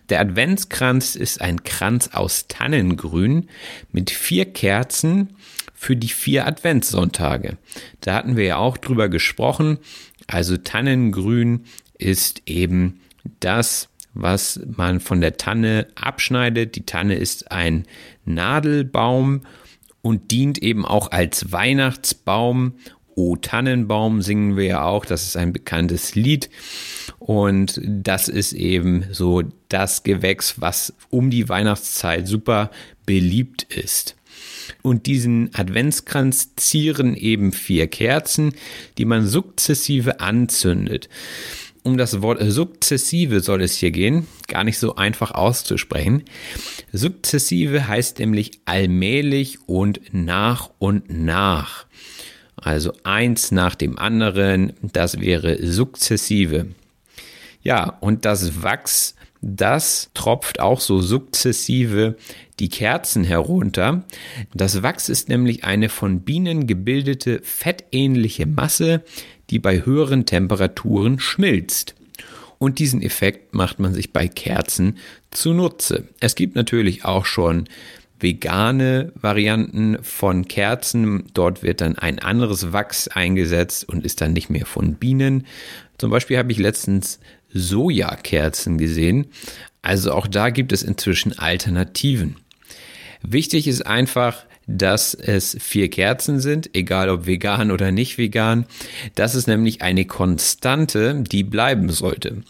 Der 0.09 0.19
Adventskranz 0.19 1.15
ist 1.15 1.41
ein 1.41 1.63
Kranz 1.63 2.09
aus 2.13 2.47
Tannengrün 2.47 3.49
mit 3.91 4.11
vier 4.11 4.45
Kerzen 4.45 5.35
für 5.73 5.95
die 5.95 6.09
vier 6.09 6.45
Adventssonntage. 6.45 7.57
Da 8.01 8.13
hatten 8.13 8.37
wir 8.37 8.45
ja 8.45 8.57
auch 8.57 8.77
drüber 8.77 9.09
gesprochen. 9.09 9.79
Also 10.27 10.57
Tannengrün 10.57 11.65
ist 11.97 12.43
eben 12.45 13.01
das 13.39 13.89
was 14.15 14.59
man 14.75 14.99
von 14.99 15.21
der 15.21 15.37
Tanne 15.37 15.87
abschneidet. 15.93 16.75
Die 16.75 16.85
Tanne 16.85 17.15
ist 17.15 17.51
ein 17.51 17.83
Nadelbaum 18.23 19.41
und 20.01 20.31
dient 20.31 20.57
eben 20.57 20.85
auch 20.85 21.11
als 21.11 21.51
Weihnachtsbaum. 21.51 22.73
O 23.13 23.35
Tannenbaum 23.35 24.21
singen 24.21 24.57
wir 24.57 24.65
ja 24.65 24.83
auch, 24.83 25.05
das 25.05 25.23
ist 25.23 25.37
ein 25.37 25.53
bekanntes 25.53 26.15
Lied 26.15 26.49
und 27.19 27.79
das 27.85 28.27
ist 28.27 28.51
eben 28.53 29.05
so 29.11 29.43
das 29.69 30.03
Gewächs, 30.03 30.59
was 30.59 30.93
um 31.09 31.29
die 31.29 31.47
Weihnachtszeit 31.47 32.27
super 32.27 32.71
beliebt 33.05 33.63
ist. 33.63 34.15
Und 34.81 35.05
diesen 35.05 35.49
Adventskranz 35.53 36.55
zieren 36.55 37.15
eben 37.15 37.51
vier 37.51 37.87
Kerzen, 37.87 38.53
die 38.97 39.05
man 39.05 39.25
sukzessive 39.27 40.19
anzündet 40.19 41.07
um 41.85 41.97
das 41.97 42.21
Wort 42.21 42.39
sukzessive 42.41 43.41
soll 43.41 43.61
es 43.61 43.75
hier 43.75 43.91
gehen, 43.91 44.27
gar 44.47 44.63
nicht 44.63 44.79
so 44.79 44.95
einfach 44.95 45.31
auszusprechen. 45.31 46.23
Sukzessive 46.91 47.87
heißt 47.87 48.19
nämlich 48.19 48.59
allmählich 48.65 49.59
und 49.67 50.01
nach 50.11 50.71
und 50.79 51.09
nach. 51.09 51.85
Also 52.55 52.93
eins 53.03 53.51
nach 53.51 53.75
dem 53.75 53.99
anderen, 53.99 54.73
das 54.81 55.19
wäre 55.19 55.63
sukzessive. 55.65 56.67
Ja, 57.61 57.97
und 57.99 58.25
das 58.25 58.63
Wachs, 58.63 59.15
das 59.41 60.09
tropft 60.15 60.59
auch 60.59 60.79
so 60.79 61.01
sukzessive 61.01 62.15
die 62.59 62.69
Kerzen 62.69 63.23
herunter. 63.23 64.03
Das 64.53 64.81
Wachs 64.81 65.09
ist 65.09 65.29
nämlich 65.29 65.63
eine 65.63 65.89
von 65.89 66.21
Bienen 66.21 66.67
gebildete 66.67 67.41
fettähnliche 67.43 68.45
Masse, 68.45 69.03
die 69.49 69.59
bei 69.59 69.85
höheren 69.85 70.25
Temperaturen 70.25 71.19
schmilzt. 71.19 71.95
Und 72.57 72.79
diesen 72.79 73.01
Effekt 73.01 73.53
macht 73.53 73.79
man 73.79 73.93
sich 73.93 74.13
bei 74.13 74.27
Kerzen 74.27 74.97
zunutze. 75.31 76.07
Es 76.19 76.35
gibt 76.35 76.55
natürlich 76.55 77.03
auch 77.03 77.25
schon 77.25 77.65
vegane 78.19 79.11
Varianten 79.15 79.97
von 80.01 80.47
Kerzen. 80.47 81.25
Dort 81.33 81.63
wird 81.63 81.81
dann 81.81 81.97
ein 81.97 82.19
anderes 82.19 82.71
Wachs 82.71 83.07
eingesetzt 83.07 83.87
und 83.87 84.05
ist 84.05 84.21
dann 84.21 84.33
nicht 84.33 84.49
mehr 84.49 84.65
von 84.65 84.95
Bienen. 84.95 85.45
Zum 85.97 86.11
Beispiel 86.11 86.37
habe 86.37 86.51
ich 86.51 86.57
letztens 86.57 87.19
Sojakerzen 87.53 88.77
gesehen. 88.77 89.27
Also 89.81 90.13
auch 90.13 90.27
da 90.27 90.49
gibt 90.49 90.71
es 90.71 90.81
inzwischen 90.81 91.37
Alternativen. 91.37 92.37
Wichtig 93.21 93.67
ist 93.67 93.85
einfach, 93.85 94.45
dass 94.67 95.13
es 95.13 95.57
vier 95.59 95.89
Kerzen 95.89 96.39
sind, 96.39 96.75
egal 96.75 97.09
ob 97.09 97.25
vegan 97.25 97.71
oder 97.71 97.91
nicht 97.91 98.17
vegan. 98.17 98.65
Das 99.15 99.35
ist 99.35 99.47
nämlich 99.47 99.81
eine 99.81 100.05
Konstante, 100.05 101.23
die 101.23 101.43
bleiben 101.43 101.89
sollte. 101.89 102.43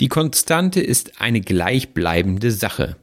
Die 0.00 0.08
Konstante 0.08 0.80
ist 0.80 1.20
eine 1.20 1.40
gleichbleibende 1.40 2.50
Sache. 2.50 2.96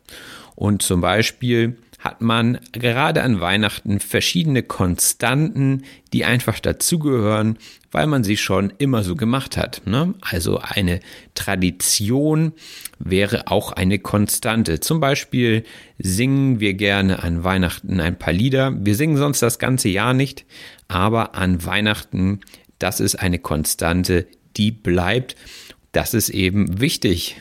Und 0.55 0.81
zum 0.81 0.99
Beispiel 1.01 1.77
hat 2.09 2.21
man 2.21 2.57
gerade 2.71 3.21
an 3.21 3.39
Weihnachten 3.39 3.99
verschiedene 3.99 4.63
Konstanten, 4.63 5.83
die 6.11 6.25
einfach 6.25 6.59
dazugehören, 6.59 7.59
weil 7.91 8.07
man 8.07 8.23
sie 8.23 8.35
schon 8.35 8.73
immer 8.79 9.03
so 9.03 9.15
gemacht 9.15 9.57
hat. 9.57 9.83
Ne? 9.85 10.15
Also 10.21 10.57
eine 10.57 11.01
Tradition 11.35 12.53
wäre 12.97 13.47
auch 13.47 13.71
eine 13.73 13.99
Konstante. 13.99 14.79
Zum 14.79 14.99
Beispiel 14.99 15.63
singen 15.99 16.59
wir 16.59 16.73
gerne 16.73 17.21
an 17.21 17.43
Weihnachten 17.43 17.99
ein 17.99 18.17
paar 18.17 18.33
Lieder. 18.33 18.73
Wir 18.75 18.95
singen 18.95 19.17
sonst 19.17 19.43
das 19.43 19.59
ganze 19.59 19.89
Jahr 19.89 20.15
nicht, 20.15 20.45
aber 20.87 21.35
an 21.35 21.63
Weihnachten, 21.63 22.39
das 22.79 22.99
ist 22.99 23.17
eine 23.17 23.37
Konstante, 23.37 24.25
die 24.57 24.71
bleibt. 24.71 25.35
Das 25.91 26.15
ist 26.15 26.29
eben 26.29 26.81
wichtig. 26.81 27.39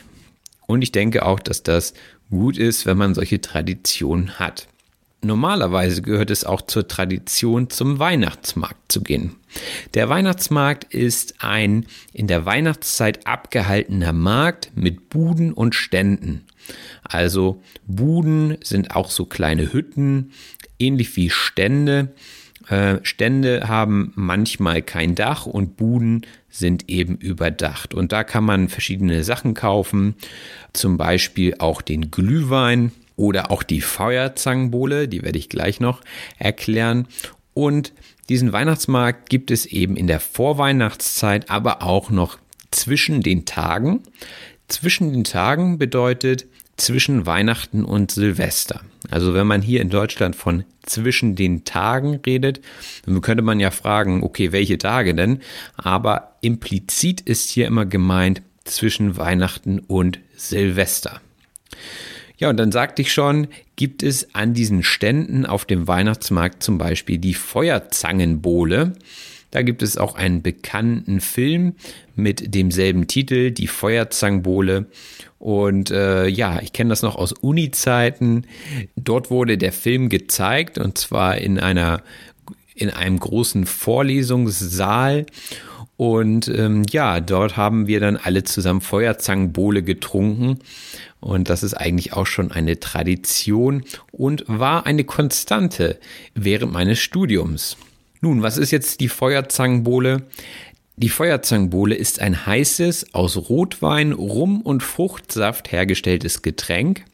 Und 0.67 0.83
ich 0.83 0.91
denke 0.91 1.25
auch, 1.25 1.39
dass 1.39 1.63
das 1.63 1.95
gut 2.29 2.57
ist, 2.57 2.85
wenn 2.85 2.97
man 2.97 3.13
solche 3.13 3.41
Traditionen 3.41 4.39
hat. 4.39 4.67
Normalerweise 5.21 6.01
gehört 6.01 6.31
es 6.31 6.45
auch 6.45 6.61
zur 6.61 6.87
Tradition, 6.87 7.69
zum 7.69 7.99
Weihnachtsmarkt 7.99 8.89
zu 8.89 9.01
gehen. 9.01 9.35
Der 9.93 10.07
Weihnachtsmarkt 10.07 10.93
ist 10.93 11.35
ein 11.39 11.85
in 12.13 12.27
der 12.27 12.45
Weihnachtszeit 12.45 13.27
abgehaltener 13.27 14.13
Markt 14.13 14.71
mit 14.75 15.09
Buden 15.09 15.51
und 15.51 15.75
Ständen. 15.75 16.45
Also 17.03 17.61
Buden 17.85 18.57
sind 18.63 18.95
auch 18.95 19.09
so 19.09 19.25
kleine 19.25 19.73
Hütten, 19.73 20.31
ähnlich 20.77 21.15
wie 21.17 21.29
Stände. 21.29 22.13
Äh, 22.69 22.97
Stände 23.03 23.67
haben 23.67 24.11
manchmal 24.15 24.81
kein 24.81 25.15
Dach 25.15 25.45
und 25.45 25.75
Buden 25.75 26.25
sind 26.49 26.89
eben 26.89 27.15
überdacht. 27.15 27.93
Und 27.93 28.11
da 28.11 28.23
kann 28.23 28.43
man 28.43 28.69
verschiedene 28.69 29.23
Sachen 29.23 29.53
kaufen, 29.53 30.15
zum 30.73 30.97
Beispiel 30.97 31.55
auch 31.59 31.81
den 31.81 32.11
Glühwein 32.11 32.91
oder 33.15 33.51
auch 33.51 33.63
die 33.63 33.81
Feuerzangenbowle, 33.81 35.07
die 35.07 35.23
werde 35.23 35.39
ich 35.39 35.49
gleich 35.49 35.79
noch 35.79 36.01
erklären. 36.37 37.07
Und 37.53 37.91
diesen 38.29 38.53
Weihnachtsmarkt 38.53 39.29
gibt 39.29 39.49
es 39.49 39.65
eben 39.65 39.97
in 39.97 40.07
der 40.07 40.19
Vorweihnachtszeit, 40.19 41.49
aber 41.49 41.81
auch 41.81 42.11
noch 42.11 42.37
zwischen 42.71 43.21
den 43.21 43.45
Tagen. 43.45 44.03
Zwischen 44.67 45.11
den 45.11 45.23
Tagen 45.23 45.79
bedeutet 45.79 46.45
zwischen 46.77 47.25
Weihnachten 47.25 47.83
und 47.83 48.11
Silvester. 48.11 48.81
Also 49.09 49.33
wenn 49.33 49.47
man 49.47 49.61
hier 49.61 49.81
in 49.81 49.89
Deutschland 49.89 50.35
von 50.35 50.63
zwischen 50.83 51.35
den 51.35 51.63
Tagen 51.65 52.19
redet, 52.25 52.61
dann 53.05 53.21
könnte 53.21 53.43
man 53.43 53.59
ja 53.59 53.71
fragen, 53.71 54.23
okay, 54.23 54.51
welche 54.51 54.77
Tage 54.77 55.15
denn? 55.15 55.39
Aber 55.75 56.35
implizit 56.41 57.21
ist 57.21 57.49
hier 57.49 57.67
immer 57.67 57.85
gemeint 57.85 58.41
zwischen 58.63 59.17
Weihnachten 59.17 59.79
und 59.79 60.19
Silvester. 60.35 61.21
Ja, 62.37 62.49
und 62.49 62.57
dann 62.57 62.71
sagte 62.71 63.01
ich 63.01 63.11
schon, 63.11 63.47
gibt 63.75 64.01
es 64.01 64.33
an 64.33 64.53
diesen 64.53 64.81
Ständen 64.81 65.45
auf 65.45 65.65
dem 65.65 65.87
Weihnachtsmarkt 65.87 66.63
zum 66.63 66.77
Beispiel 66.77 67.17
die 67.17 67.33
Feuerzangenbowle. 67.33 68.93
Da 69.51 69.61
gibt 69.61 69.81
es 69.81 69.97
auch 69.97 70.15
einen 70.15 70.41
bekannten 70.41 71.21
Film 71.21 71.75
mit 72.15 72.53
demselben 72.53 73.07
Titel, 73.07 73.51
die 73.51 73.67
Feuerzangenbowle. 73.67 74.87
Und 75.39 75.91
äh, 75.91 76.27
ja, 76.27 76.61
ich 76.61 76.73
kenne 76.73 76.89
das 76.89 77.01
noch 77.01 77.15
aus 77.15 77.31
Uni-Zeiten. 77.31 78.45
Dort 78.95 79.31
wurde 79.31 79.57
der 79.57 79.71
Film 79.71 80.09
gezeigt 80.09 80.77
und 80.77 80.97
zwar 80.97 81.37
in 81.37 81.59
einer 81.59 82.03
in 82.75 82.89
einem 82.89 83.19
großen 83.19 83.65
Vorlesungssaal. 83.65 85.25
Und 85.97 86.47
ähm, 86.47 86.83
ja, 86.89 87.19
dort 87.19 87.57
haben 87.57 87.87
wir 87.87 87.99
dann 87.99 88.15
alle 88.15 88.45
zusammen 88.45 88.79
Feuerzangenbowle 88.79 89.83
getrunken. 89.83 90.59
Und 91.19 91.49
das 91.49 91.61
ist 91.61 91.73
eigentlich 91.73 92.13
auch 92.13 92.25
schon 92.25 92.51
eine 92.51 92.79
Tradition 92.79 93.83
und 94.11 94.45
war 94.47 94.85
eine 94.85 95.03
Konstante 95.03 95.99
während 96.35 96.71
meines 96.71 96.99
Studiums. 96.99 97.75
Nun, 98.21 98.41
was 98.41 98.57
ist 98.57 98.71
jetzt 98.71 98.99
die 98.99 99.07
Feuerzangenbowle? 99.07 100.23
Die 100.97 101.09
Feuerzangenbowle 101.09 101.95
ist 101.95 102.19
ein 102.19 102.45
heißes, 102.45 103.13
aus 103.13 103.37
Rotwein, 103.37 104.11
Rum 104.11 104.61
und 104.61 104.83
Fruchtsaft 104.83 105.71
hergestelltes 105.71 106.41
Getränk, 106.41 107.05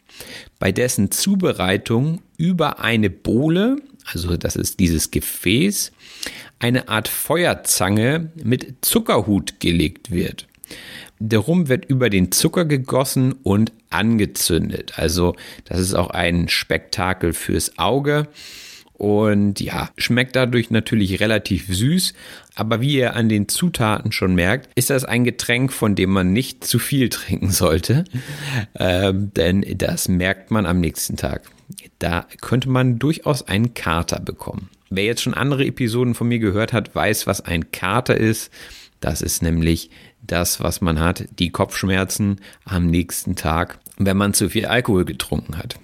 bei 0.57 0.71
dessen 0.71 1.11
Zubereitung 1.11 2.21
über 2.37 2.79
eine 2.79 3.11
Bowle, 3.11 3.77
also 4.11 4.35
das 4.37 4.55
ist 4.55 4.79
dieses 4.79 5.11
Gefäß, 5.11 5.91
eine 6.57 6.89
Art 6.89 7.07
Feuerzange 7.07 8.31
mit 8.43 8.77
Zuckerhut 8.81 9.59
gelegt 9.59 10.09
wird. 10.09 10.47
Der 11.19 11.39
Rum 11.39 11.69
wird 11.69 11.85
über 11.85 12.09
den 12.09 12.31
Zucker 12.31 12.65
gegossen 12.65 13.33
und 13.43 13.71
angezündet. 13.91 14.93
Also 14.97 15.35
das 15.65 15.79
ist 15.79 15.93
auch 15.93 16.09
ein 16.09 16.49
Spektakel 16.49 17.33
fürs 17.33 17.77
Auge. 17.77 18.27
Und 18.97 19.59
ja, 19.59 19.89
schmeckt 19.97 20.35
dadurch 20.35 20.71
natürlich 20.71 21.19
relativ 21.19 21.67
süß, 21.67 22.13
aber 22.55 22.79
wie 22.79 22.95
ihr 22.95 23.15
an 23.15 23.27
den 23.27 23.49
Zutaten 23.49 24.13
schon 24.13 24.35
merkt, 24.35 24.69
ist 24.75 24.89
das 24.89 25.03
ein 25.03 25.25
Getränk, 25.25 25.73
von 25.73 25.95
dem 25.95 26.11
man 26.11 26.31
nicht 26.31 26.63
zu 26.63 26.79
viel 26.79 27.09
trinken 27.09 27.51
sollte, 27.51 28.05
ähm, 28.75 29.31
denn 29.35 29.65
das 29.77 30.07
merkt 30.07 30.49
man 30.51 30.65
am 30.65 30.79
nächsten 30.79 31.17
Tag. 31.17 31.43
Da 31.99 32.25
könnte 32.41 32.69
man 32.69 32.99
durchaus 32.99 33.47
einen 33.47 33.73
Kater 33.73 34.19
bekommen. 34.19 34.69
Wer 34.89 35.05
jetzt 35.05 35.23
schon 35.23 35.33
andere 35.33 35.65
Episoden 35.65 36.13
von 36.13 36.27
mir 36.27 36.39
gehört 36.39 36.71
hat, 36.71 36.95
weiß, 36.95 37.27
was 37.27 37.41
ein 37.41 37.71
Kater 37.71 38.15
ist. 38.15 38.51
Das 39.01 39.21
ist 39.21 39.41
nämlich 39.41 39.89
das, 40.21 40.61
was 40.61 40.79
man 40.79 40.99
hat, 40.99 41.25
die 41.39 41.49
Kopfschmerzen 41.49 42.39
am 42.63 42.87
nächsten 42.87 43.35
Tag, 43.35 43.79
wenn 43.97 44.15
man 44.15 44.33
zu 44.33 44.49
viel 44.49 44.67
Alkohol 44.67 45.05
getrunken 45.05 45.57
hat. 45.57 45.75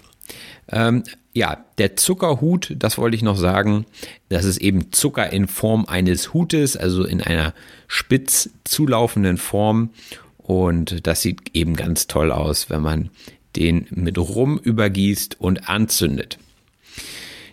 Ähm, 0.68 1.02
ja, 1.34 1.64
der 1.78 1.96
Zuckerhut, 1.96 2.74
das 2.76 2.98
wollte 2.98 3.16
ich 3.16 3.22
noch 3.22 3.36
sagen, 3.36 3.86
das 4.28 4.44
ist 4.44 4.58
eben 4.58 4.92
Zucker 4.92 5.32
in 5.32 5.48
Form 5.48 5.86
eines 5.86 6.34
Hutes, 6.34 6.76
also 6.76 7.04
in 7.04 7.22
einer 7.22 7.54
spitz 7.86 8.50
zulaufenden 8.64 9.38
Form. 9.38 9.90
Und 10.38 11.06
das 11.06 11.22
sieht 11.22 11.54
eben 11.54 11.74
ganz 11.74 12.06
toll 12.06 12.32
aus, 12.32 12.68
wenn 12.68 12.82
man 12.82 13.10
den 13.56 13.86
mit 13.90 14.18
Rum 14.18 14.58
übergießt 14.58 15.40
und 15.40 15.68
anzündet. 15.68 16.38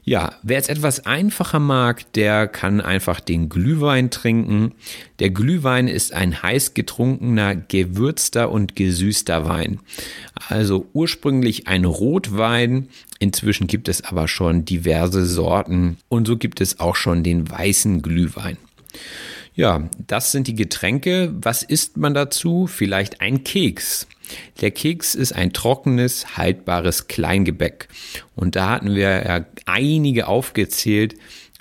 Ja, 0.10 0.34
wer 0.41 0.57
es 0.57 0.70
etwas 0.70 1.05
einfacher 1.05 1.60
mag, 1.60 2.12
der 2.14 2.47
kann 2.47 2.82
einfach 2.82 3.20
den 3.20 3.47
Glühwein 3.47 4.10
trinken. 4.10 4.74
Der 5.20 5.30
Glühwein 5.30 5.88
ist 5.88 6.14
ein 6.14 6.41
heiß 6.41 6.74
getrunkener, 6.74 7.53
gewürzter 7.53 8.49
und 8.49 8.76
gesüßter 8.76 9.45
Wein. 9.47 9.82
Also 10.47 10.88
ursprünglich 10.93 11.68
ein 11.68 11.86
Rotwein. 11.86 12.89
Inzwischen 13.20 13.68
gibt 13.68 13.88
es 13.88 14.03
aber 14.03 14.28
schon 14.28 14.66
diverse 14.66 15.28
Sorten 15.28 15.97
und 16.07 16.26
so 16.26 16.38
gibt 16.38 16.60
es 16.60 16.80
auch 16.80 16.95
schon 16.95 17.22
den 17.22 17.47
weißen 17.47 18.01
Glühwein. 18.01 18.57
Ja, 19.53 19.91
das 20.07 20.32
sind 20.32 20.47
die 20.47 20.55
Getränke. 20.55 21.36
Was 21.39 21.62
isst 21.62 21.97
man 21.97 22.16
dazu? 22.16 22.66
Vielleicht 22.66 23.22
ein 23.22 23.43
Keks. 23.43 24.07
Der 24.62 24.72
Keks 24.72 25.16
ist 25.16 25.34
ein 25.34 25.54
trockenes, 25.54 26.38
haltbares 26.38 27.08
Kleingebäck. 27.08 27.88
Und 28.36 28.56
da 28.56 28.70
hatten 28.70 28.96
wir 28.96 29.26
ja 29.26 29.46
einige 29.66 30.28
aufgezählt. 30.28 31.16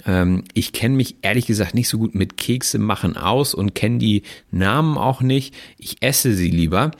Ähm, 0.06 0.44
ich 0.54 0.72
kenne 0.72 0.96
mich 0.96 1.16
ehrlich 1.22 1.46
gesagt 1.46 1.74
nicht 1.74 1.88
so 1.88 1.98
gut 1.98 2.14
mit 2.14 2.36
Kekse 2.36 2.78
machen 2.78 3.16
aus 3.16 3.54
und 3.54 3.74
kenne 3.74 3.98
die 3.98 4.22
Namen 4.50 4.96
auch 4.96 5.20
nicht. 5.20 5.54
Ich 5.78 5.96
esse 6.00 6.34
sie 6.34 6.50
lieber. 6.50 6.90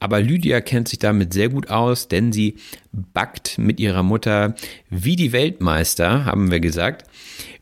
Aber 0.00 0.20
Lydia 0.20 0.60
kennt 0.60 0.88
sich 0.88 1.00
damit 1.00 1.32
sehr 1.32 1.48
gut 1.48 1.70
aus, 1.70 2.06
denn 2.06 2.32
sie 2.32 2.54
backt 2.92 3.58
mit 3.58 3.80
ihrer 3.80 4.04
Mutter 4.04 4.54
wie 4.90 5.16
die 5.16 5.32
Weltmeister, 5.32 6.24
haben 6.24 6.50
wir 6.50 6.60
gesagt. 6.60 7.04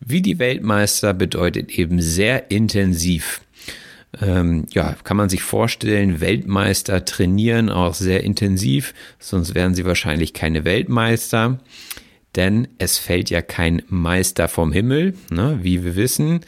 Wie 0.01 0.21
die 0.21 0.39
Weltmeister 0.39 1.15
bedeutet 1.15 1.71
eben 1.79 2.01
sehr 2.01 2.51
intensiv 2.51 3.41
ähm, 4.21 4.67
ja, 4.71 4.97
kann 5.05 5.17
man 5.17 5.29
sich 5.29 5.43
vorstellen, 5.43 6.21
Weltmeister 6.21 7.05
trainieren 7.05 7.69
auch 7.69 7.95
sehr 7.95 8.25
intensiv, 8.25 8.95
sonst 9.19 9.55
wären 9.55 9.75
sie 9.75 9.85
wahrscheinlich 9.85 10.33
keine 10.33 10.65
Weltmeister. 10.65 11.59
Denn 12.35 12.69
es 12.77 12.99
fällt 12.99 13.31
ja 13.31 13.41
kein 13.41 13.81
Meister 13.89 14.49
vom 14.49 14.71
Himmel, 14.71 15.15
ne, 15.31 15.59
wie 15.63 15.85
wir 15.85 15.97
wissen. 15.97 16.41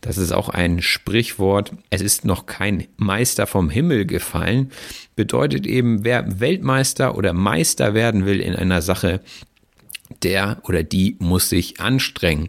Das 0.00 0.16
ist 0.16 0.30
auch 0.30 0.48
ein 0.48 0.80
Sprichwort. 0.80 1.72
Es 1.90 2.00
ist 2.00 2.24
noch 2.24 2.46
kein 2.46 2.86
Meister 2.96 3.48
vom 3.48 3.68
Himmel 3.68 4.06
gefallen. 4.06 4.70
Bedeutet 5.16 5.66
eben, 5.66 6.04
wer 6.04 6.38
Weltmeister 6.40 7.16
oder 7.16 7.32
Meister 7.32 7.92
werden 7.92 8.24
will 8.24 8.38
in 8.38 8.54
einer 8.54 8.82
Sache, 8.82 9.20
der 10.22 10.58
oder 10.62 10.84
die 10.84 11.16
muss 11.18 11.48
sich 11.48 11.80
anstrengen. 11.80 12.48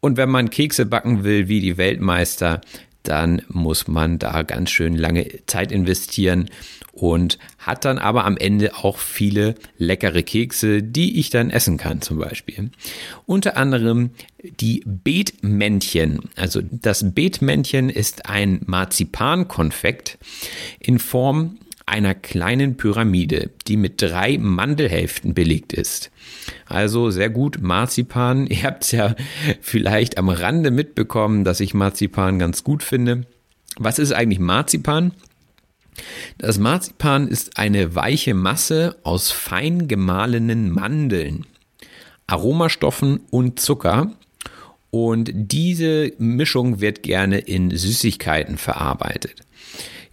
Und 0.00 0.18
wenn 0.18 0.28
man 0.28 0.50
Kekse 0.50 0.84
backen 0.84 1.24
will 1.24 1.48
wie 1.48 1.60
die 1.60 1.78
Weltmeister, 1.78 2.60
dann 3.08 3.42
muss 3.48 3.88
man 3.88 4.18
da 4.18 4.42
ganz 4.42 4.70
schön 4.70 4.96
lange 4.96 5.26
Zeit 5.46 5.72
investieren 5.72 6.50
und 6.92 7.38
hat 7.58 7.84
dann 7.84 7.98
aber 7.98 8.24
am 8.24 8.36
Ende 8.36 8.74
auch 8.76 8.98
viele 8.98 9.54
leckere 9.78 10.22
Kekse, 10.22 10.82
die 10.82 11.20
ich 11.20 11.30
dann 11.30 11.50
essen 11.50 11.76
kann 11.76 12.00
zum 12.00 12.18
Beispiel. 12.18 12.70
Unter 13.26 13.56
anderem 13.56 14.10
die 14.42 14.82
Beetmännchen. 14.86 16.20
Also 16.36 16.62
das 16.62 17.14
Beetmännchen 17.14 17.90
ist 17.90 18.26
ein 18.26 18.60
Marzipankonfekt 18.66 20.18
in 20.80 20.98
Form 20.98 21.58
einer 21.86 22.14
kleinen 22.14 22.76
Pyramide, 22.76 23.50
die 23.68 23.76
mit 23.76 24.02
drei 24.02 24.38
Mandelhälften 24.38 25.34
belegt 25.34 25.72
ist. 25.72 26.10
Also 26.66 27.10
sehr 27.10 27.30
gut 27.30 27.62
Marzipan. 27.62 28.46
Ihr 28.48 28.64
habt 28.64 28.84
es 28.84 28.92
ja 28.92 29.14
vielleicht 29.60 30.18
am 30.18 30.28
Rande 30.28 30.72
mitbekommen, 30.72 31.44
dass 31.44 31.60
ich 31.60 31.74
Marzipan 31.74 32.38
ganz 32.38 32.64
gut 32.64 32.82
finde. 32.82 33.22
Was 33.78 33.98
ist 33.98 34.12
eigentlich 34.12 34.40
Marzipan? 34.40 35.12
Das 36.38 36.58
Marzipan 36.58 37.28
ist 37.28 37.56
eine 37.56 37.94
weiche 37.94 38.34
Masse 38.34 38.96
aus 39.02 39.30
fein 39.30 39.88
gemahlenen 39.88 40.70
Mandeln, 40.70 41.46
Aromastoffen 42.26 43.20
und 43.30 43.60
Zucker. 43.60 44.12
Und 44.90 45.30
diese 45.34 46.12
Mischung 46.18 46.80
wird 46.80 47.02
gerne 47.02 47.38
in 47.38 47.70
Süßigkeiten 47.70 48.56
verarbeitet. 48.56 49.45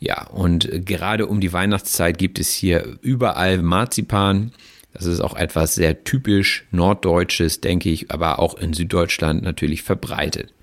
Ja, 0.03 0.27
und 0.27 0.69
gerade 0.85 1.27
um 1.27 1.39
die 1.39 1.53
Weihnachtszeit 1.53 2.17
gibt 2.17 2.37
es 2.37 2.51
hier 2.51 2.97
überall 3.01 3.61
Marzipan. 3.61 4.51
Das 4.91 5.05
ist 5.05 5.21
auch 5.21 5.33
etwas 5.33 5.75
sehr 5.75 6.03
typisch 6.03 6.65
Norddeutsches, 6.71 7.61
denke 7.61 7.89
ich, 7.89 8.11
aber 8.11 8.39
auch 8.39 8.55
in 8.55 8.73
Süddeutschland 8.73 9.43
natürlich 9.43 9.81
verbreitet. 9.81 10.53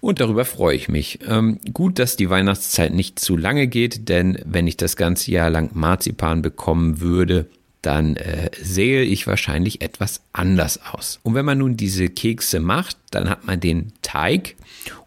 Und 0.00 0.20
darüber 0.20 0.46
freue 0.46 0.74
ich 0.74 0.88
mich. 0.88 1.18
Ähm, 1.28 1.60
gut, 1.74 1.98
dass 1.98 2.16
die 2.16 2.30
Weihnachtszeit 2.30 2.94
nicht 2.94 3.18
zu 3.18 3.36
lange 3.36 3.66
geht, 3.66 4.08
denn 4.08 4.38
wenn 4.46 4.66
ich 4.66 4.78
das 4.78 4.96
ganze 4.96 5.30
Jahr 5.32 5.50
lang 5.50 5.72
Marzipan 5.74 6.40
bekommen 6.40 7.02
würde, 7.02 7.44
dann 7.82 8.16
äh, 8.16 8.50
sehe 8.58 9.02
ich 9.02 9.26
wahrscheinlich 9.26 9.82
etwas 9.82 10.22
anders 10.32 10.80
aus. 10.94 11.20
Und 11.22 11.34
wenn 11.34 11.44
man 11.44 11.58
nun 11.58 11.76
diese 11.76 12.08
Kekse 12.08 12.58
macht, 12.58 12.96
dann 13.10 13.28
hat 13.28 13.44
man 13.44 13.60
den 13.60 13.92
Teig 14.00 14.56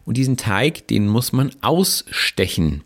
und 0.04 0.16
diesen 0.16 0.36
Teig, 0.36 0.86
den 0.86 1.08
muss 1.08 1.32
man 1.32 1.50
ausstechen. 1.62 2.84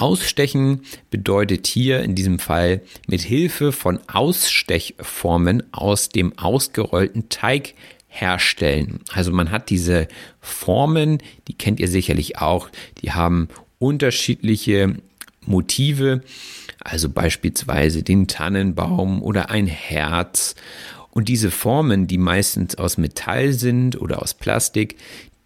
Ausstechen 0.00 0.82
bedeutet 1.10 1.66
hier 1.66 2.02
in 2.02 2.14
diesem 2.14 2.38
Fall 2.38 2.82
mit 3.06 3.20
Hilfe 3.20 3.72
von 3.72 4.00
Ausstechformen 4.08 5.62
aus 5.72 6.08
dem 6.08 6.36
ausgerollten 6.38 7.28
Teig 7.28 7.74
herstellen. 8.08 9.00
Also 9.12 9.32
man 9.32 9.50
hat 9.50 9.70
diese 9.70 10.08
Formen, 10.40 11.18
die 11.48 11.54
kennt 11.54 11.80
ihr 11.80 11.88
sicherlich 11.88 12.38
auch, 12.38 12.68
die 13.02 13.12
haben 13.12 13.48
unterschiedliche 13.78 14.96
Motive, 15.46 16.22
also 16.80 17.08
beispielsweise 17.08 18.02
den 18.02 18.26
Tannenbaum 18.26 19.22
oder 19.22 19.50
ein 19.50 19.66
Herz. 19.66 20.54
Und 21.10 21.28
diese 21.28 21.50
Formen, 21.50 22.06
die 22.06 22.18
meistens 22.18 22.76
aus 22.76 22.98
Metall 22.98 23.52
sind 23.52 24.00
oder 24.00 24.22
aus 24.22 24.34
Plastik, 24.34 24.96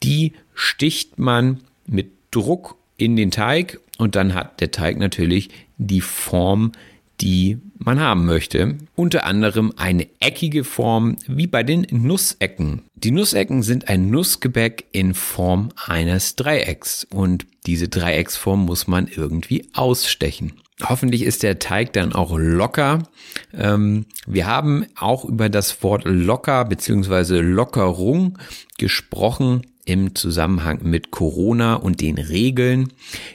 die 0.03 0.33
sticht 0.55 1.19
man 1.19 1.61
mit 1.87 2.13
Druck 2.31 2.77
in 2.97 3.17
den 3.17 3.31
Teig 3.31 3.81
und 3.99 4.17
dann 4.17 4.35
hat 4.35 4.61
der 4.61 4.71
Teig 4.71 4.99
natürlich 4.99 5.51
die 5.79 6.01
Form, 6.01 6.73
die 7.21 7.59
man 7.79 8.01
haben 8.01 8.27
möchte. 8.27 8.77
Unter 8.95 9.25
anderem 9.25 9.73
eine 9.77 10.07
eckige 10.21 10.65
Form 10.65 11.17
wie 11.27 11.47
bei 11.47 11.63
den 11.63 11.87
Nussecken. 11.91 12.83
Die 12.95 13.11
Nussecken 13.11 13.63
sind 13.63 13.89
ein 13.89 14.11
Nussgebäck 14.11 14.87
in 14.93 15.15
Form 15.15 15.71
eines 15.87 16.37
Dreiecks 16.37 17.07
und 17.11 17.47
diese 17.67 17.89
Dreiecksform 17.89 18.65
muss 18.65 18.87
man 18.87 19.07
irgendwie 19.07 19.69
ausstechen. 19.75 20.55
Hoffentlich 20.83 21.23
ist 21.23 21.45
der 21.45 21.61
Teig 21.61 21.93
dann 21.93 22.13
auch 22.13 22.37
locker. 22.37 23.05
Ähm, 23.53 24.07
wir 24.27 24.47
haben 24.47 24.87
auch 24.97 25.25
über 25.25 25.49
das 25.49 25.83
Wort 25.83 26.03
locker 26.05 26.65
bzw. 26.65 27.39
Lockerung 27.41 28.39
gesprochen 28.77 29.63
im 29.85 30.15
Zusammenhang 30.15 30.81
mit 30.83 31.11
Corona 31.11 31.75
und 31.75 32.01
den 32.01 32.19
Regeln. 32.19 32.93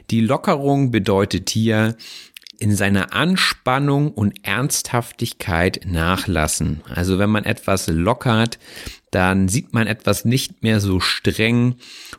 Die 0.10 0.22
Lockerung 0.22 0.92
bedeutet 0.92 1.50
hier, 1.50 1.96
in 2.60 2.76
seiner 2.76 3.14
Anspannung 3.14 4.12
und 4.12 4.46
Ernsthaftigkeit 4.46 5.82
nachlassen. 5.86 6.82
Also 6.94 7.18
wenn 7.18 7.30
man 7.30 7.46
etwas 7.46 7.88
lockert, 7.88 8.60
dann 9.12 9.48
sieht 9.48 9.74
man 9.74 9.88
etwas 9.88 10.26
nicht 10.26 10.62
mehr 10.62 10.82
so 10.82 11.00
streng 11.00 11.76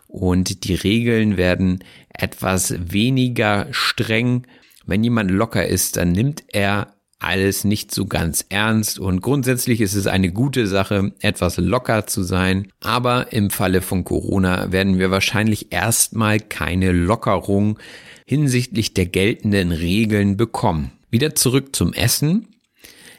und 0.09 0.64
die 0.64 0.74
Regeln 0.74 1.37
werden 1.37 1.85
etwas 2.09 2.74
weniger 2.93 3.68
streng. 3.70 4.47
Wenn 4.87 5.05
jemand 5.05 5.31
locker 5.31 5.66
ist, 5.66 5.99
dann 5.99 6.12
nimmt 6.12 6.43
er 6.49 6.95
alles 7.20 7.64
nicht 7.64 7.94
so 7.94 8.06
ganz 8.06 8.44
ernst 8.48 8.98
und 8.98 9.20
grundsätzlich 9.20 9.80
ist 9.80 9.94
es 9.94 10.06
eine 10.06 10.32
gute 10.32 10.66
Sache, 10.66 11.12
etwas 11.20 11.58
locker 11.58 12.06
zu 12.06 12.22
sein. 12.22 12.68
Aber 12.80 13.32
im 13.32 13.50
Falle 13.50 13.82
von 13.82 14.04
Corona 14.04 14.72
werden 14.72 14.98
wir 14.98 15.10
wahrscheinlich 15.10 15.72
erstmal 15.72 16.40
keine 16.40 16.92
Lockerung 16.92 17.78
hinsichtlich 18.26 18.94
der 18.94 19.06
geltenden 19.06 19.72
Regeln 19.72 20.36
bekommen. 20.36 20.92
Wieder 21.10 21.34
zurück 21.34 21.74
zum 21.76 21.92
Essen. 21.92 22.46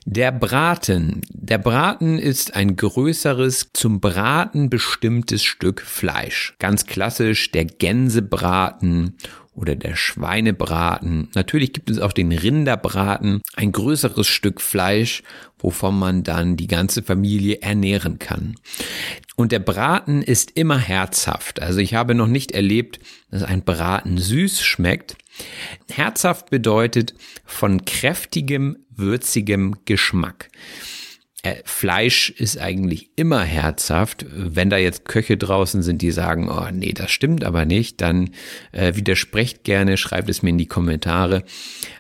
Der 0.06 0.32
Braten. 0.32 1.22
Der 1.30 1.60
Braten 1.60 2.18
ist 2.18 2.56
ein 2.56 2.76
größeres, 2.76 3.70
zum 3.74 4.00
Braten 4.00 4.70
bestimmtes 4.72 5.44
Stück 5.44 5.82
Fleisch. 5.82 6.56
Ganz 6.58 6.88
klassisch 6.88 7.52
der 7.52 7.66
Gänsebraten 7.66 9.18
oder 9.62 9.76
der 9.76 9.96
Schweinebraten. 9.96 11.30
Natürlich 11.36 11.72
gibt 11.72 11.90
es 11.90 12.00
auch 12.00 12.12
den 12.12 12.32
Rinderbraten, 12.32 13.42
ein 13.56 13.72
größeres 13.72 14.28
Stück 14.28 14.60
Fleisch, 14.60 15.22
wovon 15.60 15.98
man 15.98 16.24
dann 16.24 16.58
die 16.58 16.68
ganze 16.68 17.04
Familie 17.04 17.62
ernähren 17.62 18.18
kann. 18.18 18.56
Und 19.36 19.52
der 19.52 19.60
Braten 19.60 20.24
ist 20.24 20.52
immer 20.52 20.80
herzhaft. 20.80 21.62
Also 21.62 21.80
ich 21.80 21.94
habe 21.94 22.16
noch 22.16 22.28
nicht 22.28 22.52
erlebt, 22.52 23.00
dass 23.30 23.44
ein 23.44 23.64
Braten 23.64 24.18
süß 24.18 24.62
schmeckt. 24.64 25.16
Herzhaft 25.90 26.50
bedeutet 26.50 27.14
von 27.46 27.86
kräftigem, 27.86 28.78
würzigem 28.90 29.76
Geschmack. 29.86 30.50
Äh, 31.44 31.56
Fleisch 31.66 32.30
ist 32.30 32.60
eigentlich 32.60 33.12
immer 33.16 33.44
herzhaft. 33.44 34.26
Wenn 34.30 34.70
da 34.70 34.78
jetzt 34.78 35.06
Köche 35.06 35.38
draußen 35.38 35.82
sind, 35.82 36.02
die 36.02 36.12
sagen, 36.12 36.50
oh 36.50 36.68
nee, 36.72 36.94
das 36.94 37.12
stimmt 37.12 37.44
aber 37.44 37.66
nicht, 37.66 38.00
dann 38.02 38.32
äh, 38.72 38.96
widersprecht 38.96 39.64
gerne, 39.64 39.98
schreibt 39.98 40.30
es 40.30 40.44
mir 40.44 40.50
in 40.50 40.60
die 40.60 40.68
Kommentare. 40.68 41.44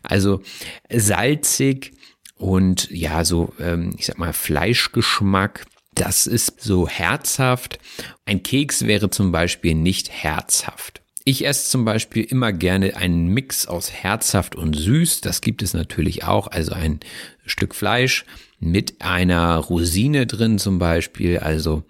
Also 0.03 0.41
salzig 0.89 1.93
und 2.35 2.89
ja, 2.91 3.25
so, 3.25 3.53
ähm, 3.59 3.95
ich 3.97 4.05
sag 4.05 4.17
mal, 4.19 4.33
Fleischgeschmack. 4.33 5.65
Das 5.93 6.25
ist 6.25 6.61
so 6.61 6.87
herzhaft. 6.87 7.79
Ein 8.25 8.43
Keks 8.43 8.85
wäre 8.85 9.09
zum 9.09 9.31
Beispiel 9.31 9.75
nicht 9.75 10.09
herzhaft. 10.09 11.01
Ich 11.25 11.45
esse 11.45 11.69
zum 11.69 11.85
Beispiel 11.85 12.23
immer 12.23 12.51
gerne 12.51 12.95
einen 12.95 13.27
Mix 13.27 13.67
aus 13.67 13.91
herzhaft 13.91 14.55
und 14.55 14.75
süß. 14.75 15.21
Das 15.21 15.41
gibt 15.41 15.61
es 15.61 15.73
natürlich 15.73 16.23
auch. 16.23 16.47
Also 16.47 16.73
ein 16.73 16.99
Stück 17.45 17.75
Fleisch 17.75 18.25
mit 18.61 19.01
einer 19.01 19.57
Rosine 19.57 20.25
drin 20.25 20.59
zum 20.59 20.79
Beispiel. 20.79 21.39
Also 21.39 21.83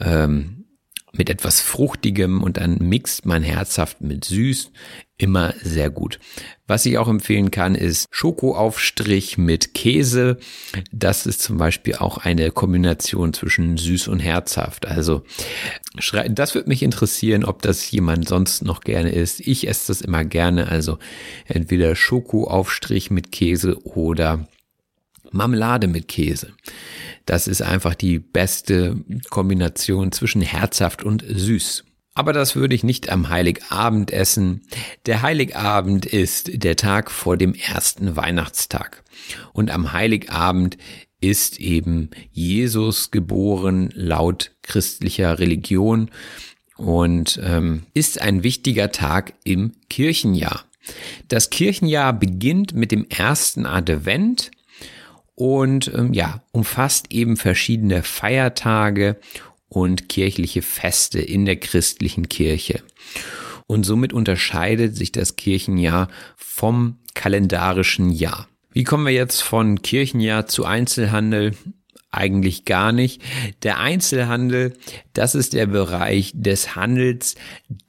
ähm, 0.00 0.62
mit 1.12 1.28
etwas 1.28 1.60
Fruchtigem 1.60 2.42
und 2.42 2.56
dann 2.56 2.78
mixt 2.78 3.26
man 3.26 3.42
herzhaft 3.42 4.00
mit 4.00 4.24
süß. 4.24 4.70
Immer 5.18 5.54
sehr 5.62 5.90
gut. 5.90 6.18
Was 6.66 6.86
ich 6.86 6.98
auch 6.98 7.06
empfehlen 7.06 7.50
kann, 7.50 7.74
ist 7.74 8.06
Schokoaufstrich 8.10 9.36
mit 9.36 9.74
Käse. 9.74 10.38
Das 10.90 11.26
ist 11.26 11.42
zum 11.42 11.58
Beispiel 11.58 11.96
auch 11.96 12.18
eine 12.18 12.50
Kombination 12.50 13.34
zwischen 13.34 13.76
süß 13.76 14.08
und 14.08 14.20
herzhaft. 14.20 14.86
Also 14.86 15.22
das 16.30 16.54
würde 16.54 16.68
mich 16.68 16.82
interessieren, 16.82 17.44
ob 17.44 17.62
das 17.62 17.88
jemand 17.90 18.26
sonst 18.26 18.64
noch 18.64 18.80
gerne 18.80 19.10
isst. 19.12 19.40
Ich 19.40 19.68
esse 19.68 19.88
das 19.88 20.00
immer 20.00 20.24
gerne. 20.24 20.68
Also 20.68 20.98
entweder 21.46 21.94
Schokoaufstrich 21.94 23.10
mit 23.10 23.30
Käse 23.30 23.80
oder 23.84 24.48
Marmelade 25.32 25.86
mit 25.86 26.08
Käse. 26.08 26.52
Das 27.26 27.46
ist 27.46 27.62
einfach 27.62 27.94
die 27.94 28.18
beste 28.18 28.96
Kombination 29.30 30.12
zwischen 30.12 30.42
herzhaft 30.42 31.02
und 31.02 31.24
süß. 31.26 31.84
Aber 32.14 32.32
das 32.32 32.56
würde 32.56 32.74
ich 32.74 32.84
nicht 32.84 33.10
am 33.10 33.30
Heiligabend 33.30 34.10
essen. 34.10 34.62
Der 35.06 35.22
Heiligabend 35.22 36.04
ist 36.04 36.62
der 36.62 36.76
Tag 36.76 37.10
vor 37.10 37.36
dem 37.36 37.54
ersten 37.54 38.16
Weihnachtstag. 38.16 39.02
Und 39.52 39.70
am 39.70 39.92
Heiligabend 39.92 40.76
ist 41.20 41.58
eben 41.60 42.10
Jesus 42.30 43.12
geboren 43.12 43.90
laut 43.94 44.50
christlicher 44.62 45.38
Religion 45.38 46.10
und 46.76 47.40
ähm, 47.42 47.84
ist 47.94 48.20
ein 48.20 48.42
wichtiger 48.42 48.90
Tag 48.90 49.34
im 49.44 49.72
Kirchenjahr. 49.88 50.64
Das 51.28 51.50
Kirchenjahr 51.50 52.12
beginnt 52.12 52.74
mit 52.74 52.90
dem 52.90 53.06
ersten 53.08 53.66
Advent 53.66 54.50
und 55.34 55.92
ähm, 55.94 56.12
ja, 56.12 56.42
umfasst 56.52 57.10
eben 57.10 57.36
verschiedene 57.36 58.02
Feiertage 58.02 59.18
und 59.68 60.08
kirchliche 60.08 60.62
Feste 60.62 61.20
in 61.20 61.44
der 61.44 61.56
christlichen 61.56 62.28
Kirche. 62.28 62.82
Und 63.66 63.84
somit 63.84 64.12
unterscheidet 64.12 64.96
sich 64.96 65.12
das 65.12 65.36
Kirchenjahr 65.36 66.08
vom 66.36 66.98
kalendarischen 67.14 68.10
Jahr. 68.10 68.48
Wie 68.72 68.84
kommen 68.84 69.06
wir 69.06 69.12
jetzt 69.12 69.42
von 69.42 69.80
Kirchenjahr 69.80 70.46
zu 70.46 70.64
Einzelhandel? 70.64 71.52
Eigentlich 72.10 72.66
gar 72.66 72.92
nicht. 72.92 73.22
Der 73.62 73.78
Einzelhandel, 73.78 74.74
das 75.14 75.34
ist 75.34 75.54
der 75.54 75.66
Bereich 75.66 76.32
des 76.34 76.76
Handels, 76.76 77.36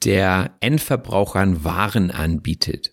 der 0.02 0.56
Endverbrauchern 0.60 1.64
Waren 1.64 2.10
anbietet. 2.10 2.92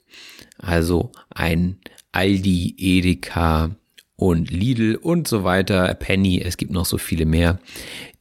Also 0.58 1.14
ein 1.30 1.80
Aldi, 2.12 2.76
Edeka, 2.78 3.76
und 4.22 4.52
Lidl 4.52 4.98
und 4.98 5.28
so 5.28 5.44
weiter, 5.44 5.92
Penny, 5.96 6.40
es 6.42 6.58
gibt 6.58 6.72
noch 6.72 6.86
so 6.86 7.00
viele 7.00 7.26
mehr, 7.26 7.58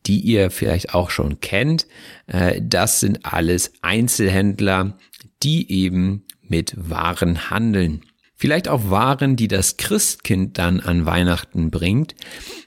die 0.07 0.19
ihr 0.19 0.51
vielleicht 0.51 0.95
auch 0.95 1.11
schon 1.11 1.41
kennt. 1.41 1.87
Äh, 2.27 2.63
das 2.65 3.01
sind 3.01 3.27
alles 3.27 3.75
Einzelhändler, 3.83 4.97
die 5.43 5.71
eben 5.71 6.25
mit 6.41 6.73
Waren 6.79 7.51
handeln. 7.51 8.01
Vielleicht 8.35 8.67
auch 8.69 8.89
Waren, 8.89 9.37
die 9.37 9.47
das 9.47 9.77
Christkind 9.77 10.57
dann 10.57 10.81
an 10.81 11.05
Weihnachten 11.05 11.71
bringt. 11.71 12.15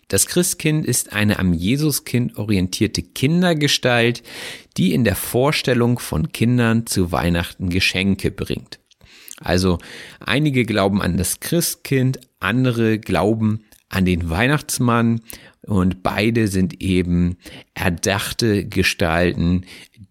Das 0.09 0.27
Christkind 0.27 0.85
ist 0.85 1.11
eine 1.11 1.39
am 1.39 1.53
Jesuskind 1.53 2.37
orientierte 2.37 3.01
Kindergestalt, 3.01 4.21
die 4.77 4.93
in 4.93 5.05
der 5.05 5.15
Vorstellung 5.15 5.97
von 5.97 6.31
Kindern 6.31 6.85
zu 6.85 7.11
Weihnachten 7.11 7.69
Geschenke 7.69 8.29
bringt. 8.29 8.77
Also 9.43 9.77
einige 10.19 10.65
glauben 10.65 11.01
an 11.01 11.17
das 11.17 11.39
Christkind, 11.39 12.19
andere 12.39 12.99
glauben 12.99 13.65
an 13.89 14.05
den 14.05 14.29
Weihnachtsmann 14.29 15.21
und 15.61 16.03
beide 16.03 16.47
sind 16.47 16.81
eben 16.81 17.37
erdachte 17.73 18.65
Gestalten, 18.65 19.65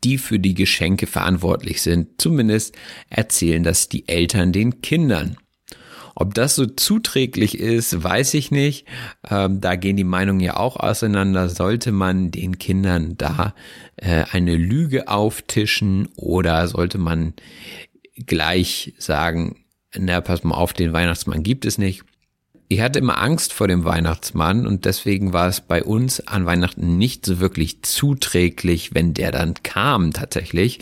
die 0.04 0.18
für 0.18 0.38
die 0.38 0.54
Geschenke 0.54 1.06
verantwortlich 1.06 1.82
sind. 1.82 2.20
Zumindest 2.20 2.74
erzählen 3.10 3.62
das 3.62 3.88
die 3.88 4.08
Eltern 4.08 4.52
den 4.52 4.80
Kindern. 4.80 5.36
Ob 6.14 6.34
das 6.34 6.54
so 6.54 6.66
zuträglich 6.66 7.58
ist, 7.58 8.02
weiß 8.02 8.34
ich 8.34 8.50
nicht. 8.50 8.86
Ähm, 9.28 9.60
da 9.60 9.76
gehen 9.76 9.96
die 9.96 10.04
Meinungen 10.04 10.40
ja 10.40 10.56
auch 10.56 10.76
auseinander. 10.76 11.48
Sollte 11.48 11.90
man 11.90 12.30
den 12.30 12.58
Kindern 12.58 13.16
da 13.16 13.54
äh, 13.96 14.24
eine 14.30 14.56
Lüge 14.56 15.08
auftischen 15.08 16.08
oder 16.16 16.68
sollte 16.68 16.98
man 16.98 17.32
gleich 18.16 18.94
sagen, 18.98 19.64
na, 19.96 20.20
pass 20.20 20.44
mal 20.44 20.54
auf, 20.54 20.72
den 20.72 20.92
Weihnachtsmann 20.92 21.42
gibt 21.42 21.64
es 21.64 21.78
nicht. 21.78 22.04
Ich 22.68 22.80
hatte 22.80 23.00
immer 23.00 23.20
Angst 23.20 23.52
vor 23.52 23.68
dem 23.68 23.84
Weihnachtsmann 23.84 24.66
und 24.66 24.86
deswegen 24.86 25.34
war 25.34 25.46
es 25.46 25.60
bei 25.60 25.84
uns 25.84 26.26
an 26.26 26.46
Weihnachten 26.46 26.96
nicht 26.96 27.26
so 27.26 27.38
wirklich 27.38 27.82
zuträglich, 27.82 28.94
wenn 28.94 29.12
der 29.12 29.30
dann 29.30 29.54
kam 29.62 30.14
tatsächlich, 30.14 30.78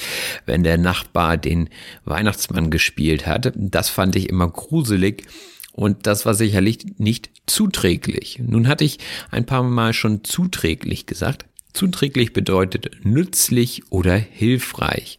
wenn 0.47 0.63
der 0.63 0.79
Nachbar 0.79 1.37
den 1.37 1.69
Weihnachtsmann 2.05 2.71
gespielt 2.71 3.27
hat. 3.27 3.53
Das 3.57 3.89
fand 3.89 4.15
ich 4.15 4.29
immer 4.29 4.49
gruselig 4.49 5.25
und 5.73 6.07
das 6.07 6.27
war 6.27 6.35
sicherlich 6.35 6.79
nicht 6.99 7.31
zuträglich. 7.47 8.39
Nun 8.39 8.69
hatte 8.69 8.85
ich 8.85 8.99
ein 9.33 9.47
paar 9.47 9.65
Mal 9.65 9.93
schon 9.93 10.23
zuträglich 10.23 11.07
gesagt. 11.07 11.47
Zuträglich 11.73 12.33
bedeutet 12.33 13.05
nützlich 13.05 13.83
oder 13.91 14.17
hilfreich. 14.17 15.19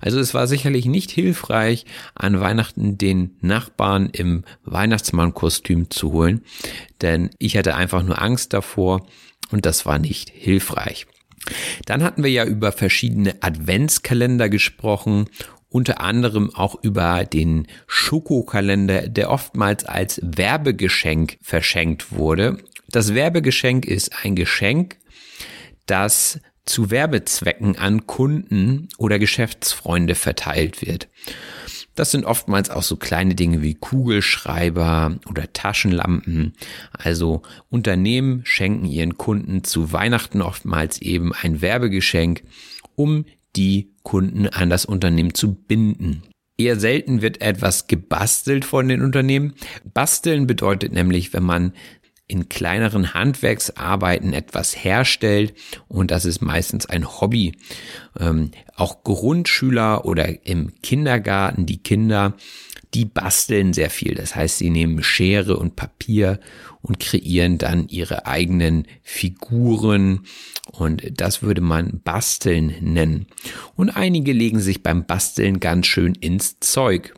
Also 0.00 0.18
es 0.18 0.34
war 0.34 0.46
sicherlich 0.46 0.86
nicht 0.86 1.10
hilfreich, 1.10 1.84
an 2.14 2.40
Weihnachten 2.40 2.98
den 2.98 3.36
Nachbarn 3.40 4.10
im 4.10 4.44
Weihnachtsmannkostüm 4.64 5.90
zu 5.90 6.12
holen, 6.12 6.42
denn 7.00 7.30
ich 7.38 7.56
hatte 7.56 7.76
einfach 7.76 8.02
nur 8.02 8.20
Angst 8.20 8.52
davor 8.52 9.06
und 9.50 9.66
das 9.66 9.86
war 9.86 9.98
nicht 9.98 10.30
hilfreich. 10.30 11.06
Dann 11.86 12.02
hatten 12.02 12.22
wir 12.22 12.30
ja 12.30 12.44
über 12.44 12.72
verschiedene 12.72 13.42
Adventskalender 13.42 14.48
gesprochen 14.48 15.26
unter 15.72 16.00
anderem 16.00 16.54
auch 16.54 16.76
über 16.82 17.24
den 17.24 17.66
Schokokalender, 17.86 19.08
der 19.08 19.30
oftmals 19.30 19.84
als 19.84 20.20
Werbegeschenk 20.22 21.38
verschenkt 21.40 22.12
wurde. 22.12 22.58
Das 22.90 23.14
Werbegeschenk 23.14 23.86
ist 23.86 24.12
ein 24.22 24.36
Geschenk, 24.36 24.98
das 25.86 26.40
zu 26.64 26.90
Werbezwecken 26.90 27.76
an 27.76 28.06
Kunden 28.06 28.88
oder 28.98 29.18
Geschäftsfreunde 29.18 30.14
verteilt 30.14 30.82
wird. 30.82 31.08
Das 31.94 32.10
sind 32.10 32.24
oftmals 32.24 32.70
auch 32.70 32.82
so 32.82 32.96
kleine 32.96 33.34
Dinge 33.34 33.60
wie 33.60 33.74
Kugelschreiber 33.74 35.18
oder 35.28 35.52
Taschenlampen. 35.52 36.54
Also 36.92 37.42
Unternehmen 37.68 38.42
schenken 38.44 38.86
ihren 38.86 39.18
Kunden 39.18 39.64
zu 39.64 39.92
Weihnachten 39.92 40.40
oftmals 40.40 41.02
eben 41.02 41.32
ein 41.34 41.60
Werbegeschenk, 41.60 42.44
um 42.94 43.26
die 43.56 43.92
Kunden 44.02 44.46
an 44.46 44.70
das 44.70 44.86
Unternehmen 44.86 45.34
zu 45.34 45.54
binden. 45.54 46.22
Eher 46.56 46.78
selten 46.78 47.22
wird 47.22 47.40
etwas 47.40 47.88
gebastelt 47.88 48.64
von 48.64 48.88
den 48.88 49.02
Unternehmen. 49.02 49.54
Basteln 49.92 50.46
bedeutet 50.46 50.92
nämlich, 50.92 51.32
wenn 51.32 51.42
man 51.42 51.72
in 52.26 52.48
kleineren 52.48 53.14
Handwerksarbeiten 53.14 54.32
etwas 54.32 54.84
herstellt 54.84 55.54
und 55.88 56.10
das 56.10 56.24
ist 56.24 56.40
meistens 56.40 56.86
ein 56.86 57.20
Hobby. 57.20 57.52
Ähm, 58.18 58.52
auch 58.74 59.02
Grundschüler 59.04 60.04
oder 60.04 60.46
im 60.46 60.72
Kindergarten, 60.82 61.66
die 61.66 61.82
Kinder, 61.82 62.34
die 62.94 63.04
basteln 63.04 63.72
sehr 63.72 63.90
viel. 63.90 64.14
Das 64.14 64.34
heißt, 64.34 64.58
sie 64.58 64.70
nehmen 64.70 65.02
Schere 65.02 65.56
und 65.56 65.76
Papier 65.76 66.40
und 66.80 67.00
kreieren 67.00 67.58
dann 67.58 67.88
ihre 67.88 68.26
eigenen 68.26 68.86
Figuren 69.02 70.26
und 70.70 71.02
das 71.20 71.42
würde 71.42 71.60
man 71.60 72.00
basteln 72.02 72.74
nennen. 72.80 73.26
Und 73.76 73.90
einige 73.90 74.32
legen 74.32 74.60
sich 74.60 74.82
beim 74.82 75.06
Basteln 75.06 75.60
ganz 75.60 75.86
schön 75.86 76.14
ins 76.14 76.60
Zeug. 76.60 77.14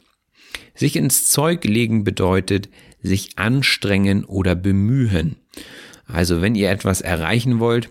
Sich 0.74 0.96
ins 0.96 1.28
Zeug 1.28 1.64
legen 1.64 2.04
bedeutet, 2.04 2.68
sich 3.04 3.38
anstrengen 3.38 4.24
oder 4.24 4.54
bemühen. 4.54 5.36
Also 6.06 6.42
wenn 6.42 6.54
ihr 6.54 6.70
etwas 6.70 7.00
erreichen 7.00 7.60
wollt, 7.60 7.90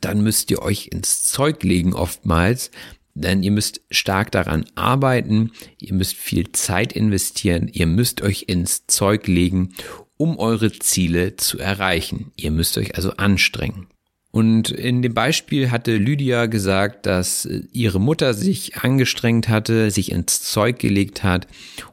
dann 0.00 0.22
müsst 0.22 0.50
ihr 0.50 0.62
euch 0.62 0.88
ins 0.88 1.22
Zeug 1.22 1.62
legen 1.62 1.92
oftmals, 1.92 2.70
denn 3.14 3.44
ihr 3.44 3.52
müsst 3.52 3.80
stark 3.90 4.32
daran 4.32 4.64
arbeiten, 4.74 5.52
ihr 5.78 5.94
müsst 5.94 6.16
viel 6.16 6.50
Zeit 6.50 6.92
investieren, 6.92 7.68
ihr 7.72 7.86
müsst 7.86 8.22
euch 8.22 8.46
ins 8.48 8.86
Zeug 8.86 9.28
legen, 9.28 9.74
um 10.16 10.38
eure 10.38 10.72
Ziele 10.72 11.36
zu 11.36 11.58
erreichen. 11.58 12.32
Ihr 12.36 12.50
müsst 12.50 12.76
euch 12.78 12.96
also 12.96 13.12
anstrengen. 13.12 13.86
Und 14.34 14.72
in 14.72 15.00
dem 15.00 15.14
Beispiel 15.14 15.70
hatte 15.70 15.96
Lydia 15.96 16.46
gesagt, 16.46 17.06
dass 17.06 17.48
ihre 17.72 18.00
Mutter 18.00 18.34
sich 18.34 18.78
angestrengt 18.78 19.48
hatte, 19.48 19.92
sich 19.92 20.10
ins 20.10 20.42
Zeug 20.42 20.80
gelegt 20.80 21.22
hat 21.22 21.46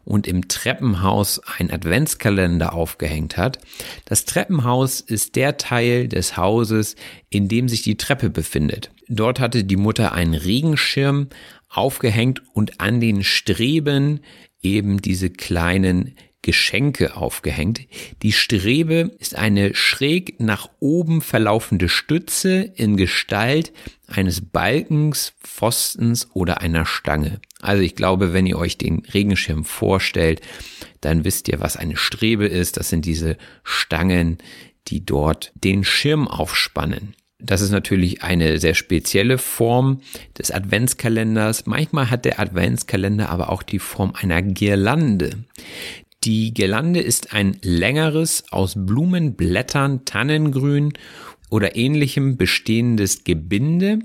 und 0.05 0.25
im 0.25 0.47
Treppenhaus 0.47 1.39
ein 1.59 1.69
Adventskalender 1.69 2.73
aufgehängt 2.73 3.37
hat. 3.37 3.59
Das 4.05 4.25
Treppenhaus 4.25 5.01
ist 5.01 5.35
der 5.35 5.57
Teil 5.57 6.07
des 6.07 6.35
Hauses, 6.35 6.95
in 7.29 7.47
dem 7.47 7.69
sich 7.69 7.83
die 7.83 7.97
Treppe 7.97 8.31
befindet. 8.31 8.89
Dort 9.07 9.39
hatte 9.39 9.63
die 9.63 9.77
Mutter 9.77 10.13
einen 10.13 10.33
Regenschirm 10.33 11.27
aufgehängt 11.69 12.41
und 12.55 12.81
an 12.81 12.99
den 12.99 13.23
Streben 13.23 14.19
eben 14.63 14.99
diese 14.99 15.29
kleinen 15.29 16.15
Geschenke 16.41 17.15
aufgehängt. 17.15 17.81
Die 18.23 18.31
Strebe 18.31 19.11
ist 19.19 19.35
eine 19.35 19.75
schräg 19.75 20.39
nach 20.39 20.69
oben 20.79 21.21
verlaufende 21.21 21.87
Stütze 21.87 22.71
in 22.75 22.97
Gestalt 22.97 23.71
eines 24.07 24.41
Balkens, 24.41 25.33
Pfostens 25.43 26.29
oder 26.33 26.61
einer 26.61 26.85
Stange. 26.85 27.39
Also 27.59 27.83
ich 27.83 27.95
glaube, 27.95 28.33
wenn 28.33 28.47
ihr 28.47 28.57
euch 28.57 28.77
den 28.77 29.03
Regenschirm 29.13 29.65
vorstellt, 29.65 30.41
dann 30.99 31.23
wisst 31.23 31.47
ihr, 31.47 31.59
was 31.59 31.77
eine 31.77 31.97
Strebe 31.97 32.47
ist. 32.47 32.77
Das 32.77 32.89
sind 32.89 33.05
diese 33.05 33.37
Stangen, 33.63 34.39
die 34.87 35.05
dort 35.05 35.51
den 35.55 35.83
Schirm 35.83 36.27
aufspannen. 36.27 37.15
Das 37.43 37.61
ist 37.61 37.71
natürlich 37.71 38.21
eine 38.21 38.59
sehr 38.59 38.75
spezielle 38.75 39.37
Form 39.37 40.01
des 40.37 40.51
Adventskalenders. 40.51 41.65
Manchmal 41.65 42.11
hat 42.11 42.25
der 42.25 42.39
Adventskalender 42.39 43.29
aber 43.29 43.49
auch 43.49 43.63
die 43.63 43.79
Form 43.79 44.13
einer 44.15 44.41
Girlande. 44.41 45.43
Die 46.23 46.53
Girlande 46.53 46.99
ist 46.99 47.33
ein 47.33 47.57
längeres, 47.63 48.43
aus 48.51 48.73
Blumen, 48.75 49.33
Blättern, 49.33 50.05
Tannengrün 50.05 50.93
oder 51.49 51.75
ähnlichem 51.75 52.37
bestehendes 52.37 53.23
Gebinde 53.23 53.99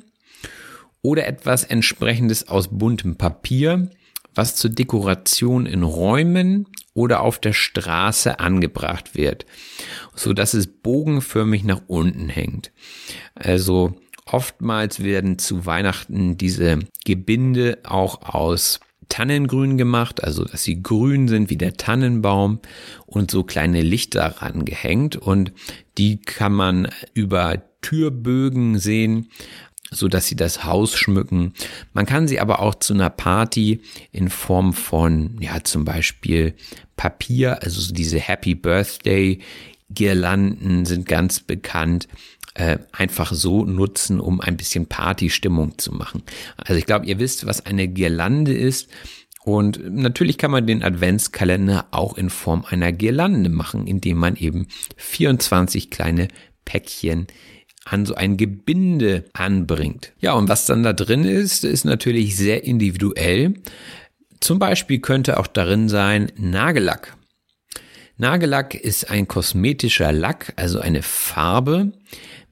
oder 1.02 1.26
etwas 1.26 1.62
entsprechendes 1.64 2.48
aus 2.48 2.68
buntem 2.68 3.16
Papier, 3.16 3.90
was 4.34 4.56
zur 4.56 4.70
Dekoration 4.70 5.66
in 5.66 5.82
Räumen 5.82 6.66
oder 6.94 7.20
auf 7.20 7.38
der 7.38 7.52
Straße 7.52 8.40
angebracht 8.40 9.14
wird, 9.14 9.44
so 10.14 10.32
dass 10.32 10.54
es 10.54 10.66
bogenförmig 10.66 11.64
nach 11.64 11.82
unten 11.86 12.30
hängt. 12.30 12.72
Also 13.34 13.94
oftmals 14.24 15.02
werden 15.02 15.38
zu 15.38 15.66
Weihnachten 15.66 16.38
diese 16.38 16.78
Gebinde 17.04 17.78
auch 17.84 18.22
aus 18.22 18.80
Tannengrün 19.08 19.76
gemacht, 19.78 20.22
also 20.22 20.44
dass 20.44 20.62
sie 20.62 20.82
grün 20.82 21.28
sind 21.28 21.50
wie 21.50 21.56
der 21.56 21.76
Tannenbaum 21.76 22.60
und 23.06 23.30
so 23.30 23.44
kleine 23.44 23.82
Lichter 23.82 24.36
rangehängt 24.38 25.16
und 25.16 25.52
die 25.98 26.20
kann 26.20 26.52
man 26.52 26.88
über 27.14 27.62
Türbögen 27.82 28.78
sehen, 28.78 29.30
so 29.90 30.08
dass 30.08 30.26
sie 30.26 30.36
das 30.36 30.64
Haus 30.64 30.96
schmücken. 30.96 31.52
Man 31.92 32.06
kann 32.06 32.28
sie 32.28 32.40
aber 32.40 32.60
auch 32.60 32.74
zu 32.74 32.94
einer 32.94 33.10
Party 33.10 33.80
in 34.12 34.28
Form 34.28 34.72
von, 34.72 35.36
ja, 35.40 35.62
zum 35.62 35.84
Beispiel 35.84 36.54
Papier, 36.96 37.62
also 37.62 37.92
diese 37.92 38.18
Happy 38.18 38.54
Birthday 38.54 39.38
Girlanden 39.88 40.84
sind 40.84 41.06
ganz 41.06 41.40
bekannt 41.40 42.08
äh, 42.56 42.78
einfach 42.92 43.34
so 43.34 43.64
nutzen, 43.64 44.18
um 44.18 44.40
ein 44.40 44.56
bisschen 44.56 44.86
Partystimmung 44.86 45.76
zu 45.76 45.92
machen. 45.92 46.22
Also 46.56 46.74
ich 46.74 46.86
glaube, 46.86 47.04
ihr 47.04 47.18
wisst, 47.18 47.46
was 47.46 47.66
eine 47.66 47.86
Girlande 47.86 48.54
ist. 48.54 48.88
Und 49.44 49.94
natürlich 49.94 50.38
kann 50.38 50.50
man 50.50 50.66
den 50.66 50.82
Adventskalender 50.82 51.86
auch 51.90 52.16
in 52.16 52.30
Form 52.30 52.64
einer 52.66 52.92
Girlande 52.92 53.50
machen, 53.50 53.86
indem 53.86 54.16
man 54.16 54.36
eben 54.36 54.68
24 54.96 55.90
kleine 55.90 56.28
Päckchen 56.64 57.26
an 57.84 58.06
so 58.06 58.14
ein 58.14 58.38
Gebinde 58.38 59.26
anbringt. 59.34 60.12
Ja, 60.18 60.32
und 60.32 60.48
was 60.48 60.64
dann 60.64 60.82
da 60.82 60.94
drin 60.94 61.24
ist, 61.24 61.62
ist 61.62 61.84
natürlich 61.84 62.36
sehr 62.36 62.64
individuell. 62.64 63.54
Zum 64.40 64.58
Beispiel 64.58 65.00
könnte 65.00 65.38
auch 65.38 65.46
darin 65.46 65.88
sein 65.90 66.32
Nagellack. 66.36 67.16
Nagellack 68.18 68.74
ist 68.74 69.10
ein 69.10 69.28
kosmetischer 69.28 70.10
Lack, 70.10 70.54
also 70.56 70.80
eine 70.80 71.02
Farbe, 71.02 71.92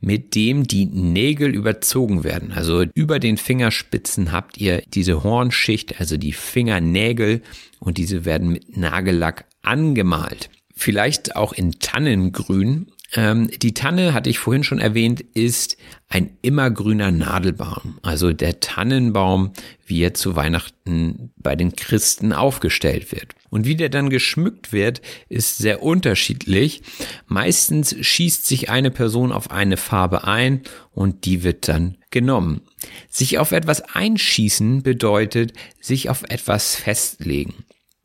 mit 0.04 0.34
dem 0.34 0.66
die 0.66 0.86
Nägel 0.86 1.54
überzogen 1.54 2.24
werden. 2.24 2.52
Also 2.52 2.84
über 2.94 3.18
den 3.18 3.36
Fingerspitzen 3.36 4.32
habt 4.32 4.58
ihr 4.58 4.82
diese 4.86 5.24
Hornschicht, 5.24 6.00
also 6.00 6.16
die 6.16 6.32
Fingernägel 6.32 7.42
und 7.80 7.98
diese 7.98 8.24
werden 8.24 8.50
mit 8.50 8.76
Nagellack 8.76 9.46
angemalt. 9.62 10.50
Vielleicht 10.74 11.36
auch 11.36 11.52
in 11.52 11.78
Tannengrün. 11.78 12.88
Ähm, 13.14 13.48
die 13.62 13.74
Tanne, 13.74 14.12
hatte 14.12 14.28
ich 14.28 14.38
vorhin 14.38 14.64
schon 14.64 14.80
erwähnt, 14.80 15.20
ist 15.20 15.76
ein 16.08 16.36
immergrüner 16.42 17.12
Nadelbaum. 17.12 17.98
Also 18.02 18.32
der 18.32 18.60
Tannenbaum, 18.60 19.52
wie 19.86 20.02
er 20.02 20.14
zu 20.14 20.34
Weihnachten 20.34 21.32
bei 21.36 21.54
den 21.54 21.76
Christen 21.76 22.32
aufgestellt 22.32 23.12
wird. 23.12 23.34
Und 23.54 23.66
wie 23.66 23.76
der 23.76 23.88
dann 23.88 24.10
geschmückt 24.10 24.72
wird, 24.72 25.00
ist 25.28 25.58
sehr 25.58 25.80
unterschiedlich. 25.80 26.82
Meistens 27.28 27.94
schießt 28.00 28.44
sich 28.44 28.68
eine 28.68 28.90
Person 28.90 29.30
auf 29.30 29.52
eine 29.52 29.76
Farbe 29.76 30.24
ein 30.24 30.62
und 30.90 31.24
die 31.24 31.44
wird 31.44 31.68
dann 31.68 31.96
genommen. 32.10 32.62
Sich 33.08 33.38
auf 33.38 33.52
etwas 33.52 33.80
einschießen 33.94 34.82
bedeutet 34.82 35.52
sich 35.80 36.10
auf 36.10 36.24
etwas 36.30 36.74
festlegen. 36.74 37.54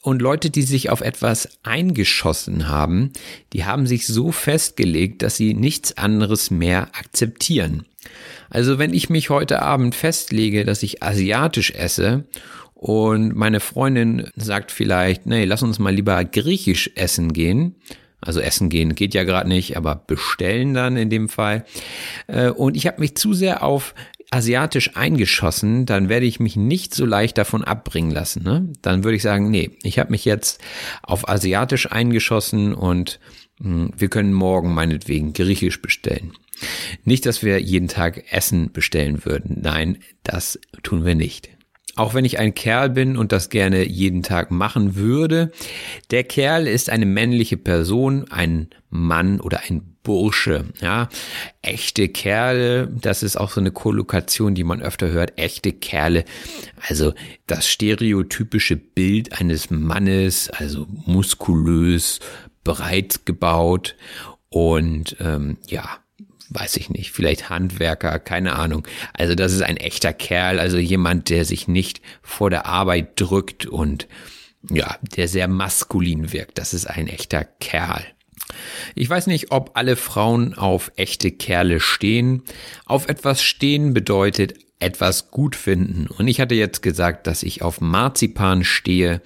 Und 0.04 0.22
Leute, 0.22 0.52
die 0.52 0.62
sich 0.62 0.91
auf 0.91 1.02
etwas 1.02 1.50
eingeschossen 1.64 2.68
haben, 2.68 3.12
die 3.52 3.66
haben 3.66 3.88
sich 3.88 4.06
so 4.06 4.32
festgelegt, 4.32 5.24
dass 5.24 5.36
sie 5.36 5.56
nichts 5.56 5.97
anderes 5.97 6.52
mehr 6.52 6.89
akzeptieren. 6.93 7.88
Also 8.52 8.78
wenn 8.78 8.93
ich 8.93 9.10
mich 9.10 9.32
heute 9.32 9.64
Abend 9.64 9.95
festlege, 9.95 10.64
dass 10.64 10.84
ich 10.84 11.02
asiatisch 11.02 11.72
esse 11.72 12.26
und 12.80 13.36
meine 13.36 13.60
Freundin 13.60 14.30
sagt 14.38 14.72
vielleicht, 14.72 15.26
nee, 15.26 15.44
lass 15.44 15.64
uns 15.64 15.80
mal 15.80 15.94
lieber 15.94 16.24
griechisch 16.24 16.90
essen 16.96 17.34
gehen. 17.34 17.76
Also 18.22 18.40
essen 18.40 18.70
gehen 18.70 18.96
geht 18.96 19.14
ja 19.14 19.26
gerade 19.26 19.50
nicht, 19.50 19.76
aber 19.76 19.96
bestellen 19.96 20.74
dann 20.74 20.96
in 20.96 21.10
dem 21.10 21.28
Fall. 21.28 21.66
Äh, 22.28 22.52
und 22.52 22.78
ich 22.78 22.88
habe 22.88 23.02
mich 23.02 23.18
zu 23.18 23.34
sehr 23.34 23.64
auf 23.64 23.94
asiatisch 24.32 24.96
eingeschossen, 24.96 25.88
dann 25.88 26.08
werde 26.08 26.26
ich 26.26 26.40
mich 26.40 26.56
nicht 26.56 26.96
so 26.96 27.06
leicht 27.06 27.38
davon 27.38 27.66
abbringen 27.66 28.12
lassen. 28.12 28.44
Ne? 28.44 28.72
Dann 28.82 29.04
würde 29.04 29.18
ich 29.18 29.24
sagen, 29.24 29.52
nee, 29.52 29.72
ich 29.84 30.00
habe 30.00 30.12
mich 30.12 30.24
jetzt 30.24 30.62
auf 31.04 31.28
asiatisch 31.28 31.92
eingeschossen 31.92 32.74
und 32.74 33.20
mh, 33.60 33.88
hm, 33.88 33.94
wir 33.98 34.08
können 34.08 34.32
morgen 34.32 34.74
meinetwegen 34.74 35.34
griechisch 35.34 35.82
bestellen. 35.82 36.32
Nicht, 37.04 37.26
dass 37.26 37.44
wir 37.44 37.60
jeden 37.60 37.90
Tag 37.90 38.24
Essen 38.32 38.72
bestellen 38.72 39.26
würden. 39.26 39.58
Nein, 39.62 39.98
das 40.24 40.58
tun 40.82 41.04
wir 41.04 41.16
nicht. 41.16 41.50
Auch 42.00 42.14
wenn 42.14 42.24
ich 42.24 42.39
ein 42.39 42.56
Kerl 42.56 42.89
bin 42.89 43.18
und 43.18 43.34
das 43.34 43.50
gerne 43.50 43.86
jeden 43.86 44.24
Tag 44.24 44.52
machen 44.52 44.95
würde. 44.95 45.52
Der 46.12 46.24
Kerl 46.24 46.66
ist 46.66 46.89
eine 46.89 47.06
männliche 47.06 47.58
Person, 47.58 48.24
ein 48.32 48.70
Mann 48.89 49.41
oder 49.41 49.64
ein 49.68 49.97
Bursche, 50.02 50.64
ja, 50.80 51.10
echte 51.62 52.08
Kerle, 52.08 52.88
das 52.88 53.22
ist 53.22 53.36
auch 53.36 53.52
so 53.52 53.60
eine 53.60 53.72
Kollokation, 53.72 54.56
die 54.56 54.64
man 54.64 54.82
öfter 54.82 55.10
hört, 55.10 55.38
echte 55.38 55.74
Kerle, 55.74 56.24
also 56.88 57.14
das 57.47 57.68
stereotypische 57.68 58.78
Bild 58.78 59.38
eines 59.38 59.70
Mannes, 59.70 60.50
also 60.50 60.88
muskulös, 60.89 62.22
breit 62.64 63.26
gebaut 63.26 63.97
und 64.47 65.18
ähm, 65.20 65.58
ja, 65.68 66.00
weiß 66.50 66.78
ich 66.78 66.89
nicht, 66.89 67.12
vielleicht 67.12 67.50
Handwerker, 67.50 68.20
keine 68.20 68.56
Ahnung. 68.56 68.88
Also 69.14 69.36
das 69.36 69.54
ist 69.54 69.62
ein 69.62 69.78
echter 69.78 70.14
Kerl, 70.14 70.60
also 70.60 70.78
jemand, 70.78 71.30
der 71.30 71.45
sich 71.45 71.68
nicht 71.68 72.02
vor 72.22 72.50
der 72.50 72.66
Arbeit 72.66 73.20
drückt 73.20 73.66
und 73.66 74.08
ja, 74.70 74.97
der 75.16 75.28
sehr 75.28 75.47
maskulin 75.47 76.34
wirkt. 76.34 76.58
Das 76.58 76.74
ist 76.74 76.86
ein 76.86 77.08
echter 77.08 77.45
Kerl. 77.45 78.04
Ich 78.95 79.10
weiß 79.10 79.28
nicht, 79.28 79.52
ob 79.52 79.72
alle 79.76 79.95
Frauen 79.95 80.54
auf 80.56 80.91
echte 80.95 81.32
Kerle 81.32 81.80
stehen. 81.80 82.43
Auf 82.86 83.08
etwas 83.08 83.43
stehen 83.43 83.93
bedeutet 83.93 84.56
etwas 84.80 85.30
gut 85.30 85.56
finden. 85.56 86.08
Und 86.08 86.28
ich 86.28 86.39
hatte 86.39 86.56
jetzt 86.56 86.82
gesagt, 86.82 87.28
dass 87.28 87.43
ich 87.43 87.62
auf 87.62 87.82
Marzipan 87.82 88.64
stehe. 88.64 89.22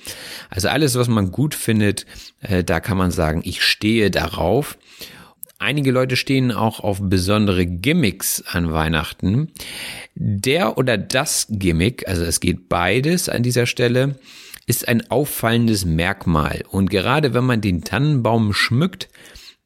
Also 0.49 0.67
alles, 0.67 0.95
was 0.95 1.07
man 1.07 1.31
gut 1.31 1.53
findet, 1.53 2.05
äh, 2.41 2.63
da 2.63 2.79
kann 2.79 2.97
man 2.97 3.11
sagen, 3.11 3.41
ich 3.45 3.61
stehe 3.63 4.09
darauf. 4.09 4.77
Einige 5.59 5.91
Leute 5.91 6.15
stehen 6.15 6.51
auch 6.51 6.79
auf 6.81 6.99
besondere 7.01 7.65
Gimmicks 7.65 8.43
an 8.45 8.73
Weihnachten. 8.73 9.51
Der 10.15 10.77
oder 10.77 10.97
das 10.97 11.47
Gimmick, 11.49 12.07
also 12.07 12.23
es 12.23 12.39
geht 12.39 12.67
beides 12.69 13.29
an 13.29 13.43
dieser 13.43 13.65
Stelle, 13.65 14.19
ist 14.65 14.87
ein 14.87 15.09
auffallendes 15.09 15.85
Merkmal. 15.85 16.63
Und 16.69 16.89
gerade 16.89 17.33
wenn 17.33 17.45
man 17.45 17.61
den 17.61 17.83
Tannenbaum 17.83 18.53
schmückt, 18.53 19.09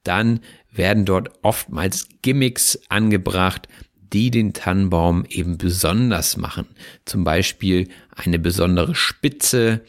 dann 0.04 0.40
werden 0.72 1.06
dort 1.06 1.32
oftmals 1.42 2.08
Gimmicks 2.22 2.80
angebracht, 2.90 3.68
die 4.14 4.32
den 4.32 4.54
Tannenbaum 4.54 5.26
eben 5.28 5.58
besonders 5.58 6.38
machen. 6.38 6.68
Zum 7.06 7.24
Beispiel 7.24 7.90
eine 8.16 8.40
besondere 8.40 8.96
Spitze 8.96 9.82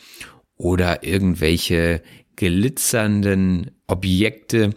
oder 0.57 1.05
irgendwelche 1.05 2.03
glitzernden 2.37 3.71
Objekte 3.87 4.71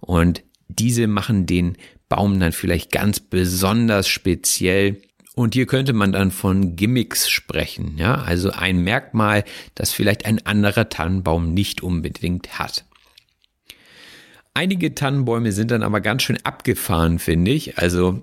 und 0.00 0.42
diese 0.68 1.06
machen 1.06 1.46
den 1.46 1.76
Baum 2.08 2.38
dann 2.40 2.52
vielleicht 2.52 2.92
ganz 2.92 3.20
besonders 3.20 4.08
speziell. 4.08 5.02
Und 5.34 5.54
hier 5.54 5.66
könnte 5.66 5.92
man 5.92 6.12
dann 6.12 6.30
von 6.30 6.74
Gimmicks 6.74 7.28
sprechen, 7.28 7.96
ja, 7.96 8.16
also 8.16 8.50
ein 8.50 8.82
Merkmal, 8.82 9.44
das 9.74 9.92
vielleicht 9.92 10.26
ein 10.26 10.44
anderer 10.46 10.88
Tannenbaum 10.88 11.54
nicht 11.54 11.82
unbedingt 11.82 12.58
hat. 12.58 12.84
Einige 14.52 14.96
Tannenbäume 14.96 15.52
sind 15.52 15.70
dann 15.70 15.84
aber 15.84 16.00
ganz 16.00 16.24
schön 16.24 16.44
abgefahren, 16.44 17.20
finde 17.20 17.52
ich, 17.52 17.78
also 17.78 18.22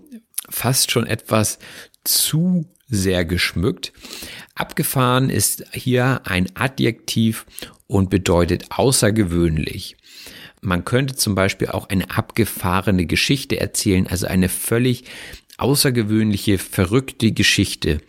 fast 0.49 0.91
schon 0.91 1.07
etwas 1.07 1.59
zu 2.03 2.65
sehr 2.89 3.23
geschmückt. 3.23 3.93
Abgefahren 4.53 5.29
ist 5.29 5.63
hier 5.71 6.21
ein 6.25 6.47
Adjektiv 6.55 7.45
und 7.87 8.09
bedeutet 8.09 8.65
außergewöhnlich. 8.71 9.95
Man 10.65 10.83
könnte 10.83 11.15
zum 11.15 11.35
Beispiel 11.35 11.67
auch 11.67 11.89
eine 11.89 12.09
abgefahrene 12.09 13.05
Geschichte 13.05 13.59
erzählen, 13.59 14.07
also 14.07 14.25
eine 14.25 14.49
völlig 14.49 15.03
außergewöhnliche, 15.57 16.57
verrückte 16.57 17.31
Geschichte. 17.31 18.01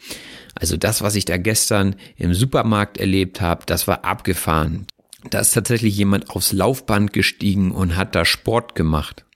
Also 0.54 0.78
das, 0.78 1.02
was 1.02 1.16
ich 1.16 1.26
da 1.26 1.36
gestern 1.36 1.96
im 2.16 2.32
Supermarkt 2.32 2.96
erlebt 2.96 3.42
habe, 3.42 3.64
das 3.66 3.86
war 3.86 4.06
abgefahren. 4.06 4.86
Da 5.28 5.40
ist 5.40 5.52
tatsächlich 5.52 5.96
jemand 5.96 6.30
aufs 6.30 6.52
Laufband 6.52 7.12
gestiegen 7.12 7.72
und 7.72 7.94
hat 7.94 8.14
da 8.14 8.24
Sport 8.24 8.74
gemacht. 8.74 9.26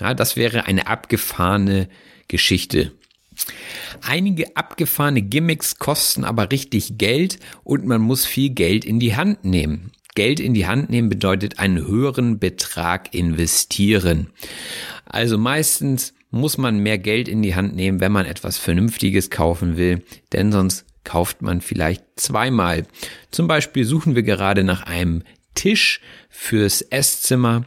Ja, 0.00 0.14
das 0.14 0.36
wäre 0.36 0.64
eine 0.64 0.88
abgefahrene 0.88 1.88
Geschichte. 2.26 2.92
Einige 4.00 4.56
abgefahrene 4.56 5.22
Gimmicks 5.22 5.78
kosten 5.78 6.24
aber 6.24 6.50
richtig 6.50 6.98
Geld 6.98 7.38
und 7.62 7.86
man 7.86 8.00
muss 8.00 8.26
viel 8.26 8.50
Geld 8.50 8.84
in 8.84 8.98
die 8.98 9.14
Hand 9.14 9.44
nehmen. 9.44 9.92
Geld 10.14 10.40
in 10.40 10.54
die 10.54 10.66
Hand 10.66 10.90
nehmen 10.90 11.08
bedeutet 11.08 11.58
einen 11.58 11.86
höheren 11.86 12.38
Betrag 12.38 13.14
investieren. 13.14 14.28
Also 15.06 15.38
meistens 15.38 16.14
muss 16.30 16.58
man 16.58 16.78
mehr 16.78 16.98
Geld 16.98 17.28
in 17.28 17.42
die 17.42 17.54
Hand 17.54 17.74
nehmen, 17.74 18.00
wenn 18.00 18.12
man 18.12 18.26
etwas 18.26 18.58
Vernünftiges 18.58 19.30
kaufen 19.30 19.76
will, 19.76 20.02
denn 20.32 20.52
sonst 20.52 20.86
kauft 21.04 21.42
man 21.42 21.60
vielleicht 21.60 22.04
zweimal. 22.16 22.86
Zum 23.30 23.48
Beispiel 23.48 23.84
suchen 23.84 24.14
wir 24.14 24.22
gerade 24.22 24.64
nach 24.64 24.82
einem 24.82 25.22
Tisch 25.54 26.00
fürs 26.28 26.82
Esszimmer 26.82 27.66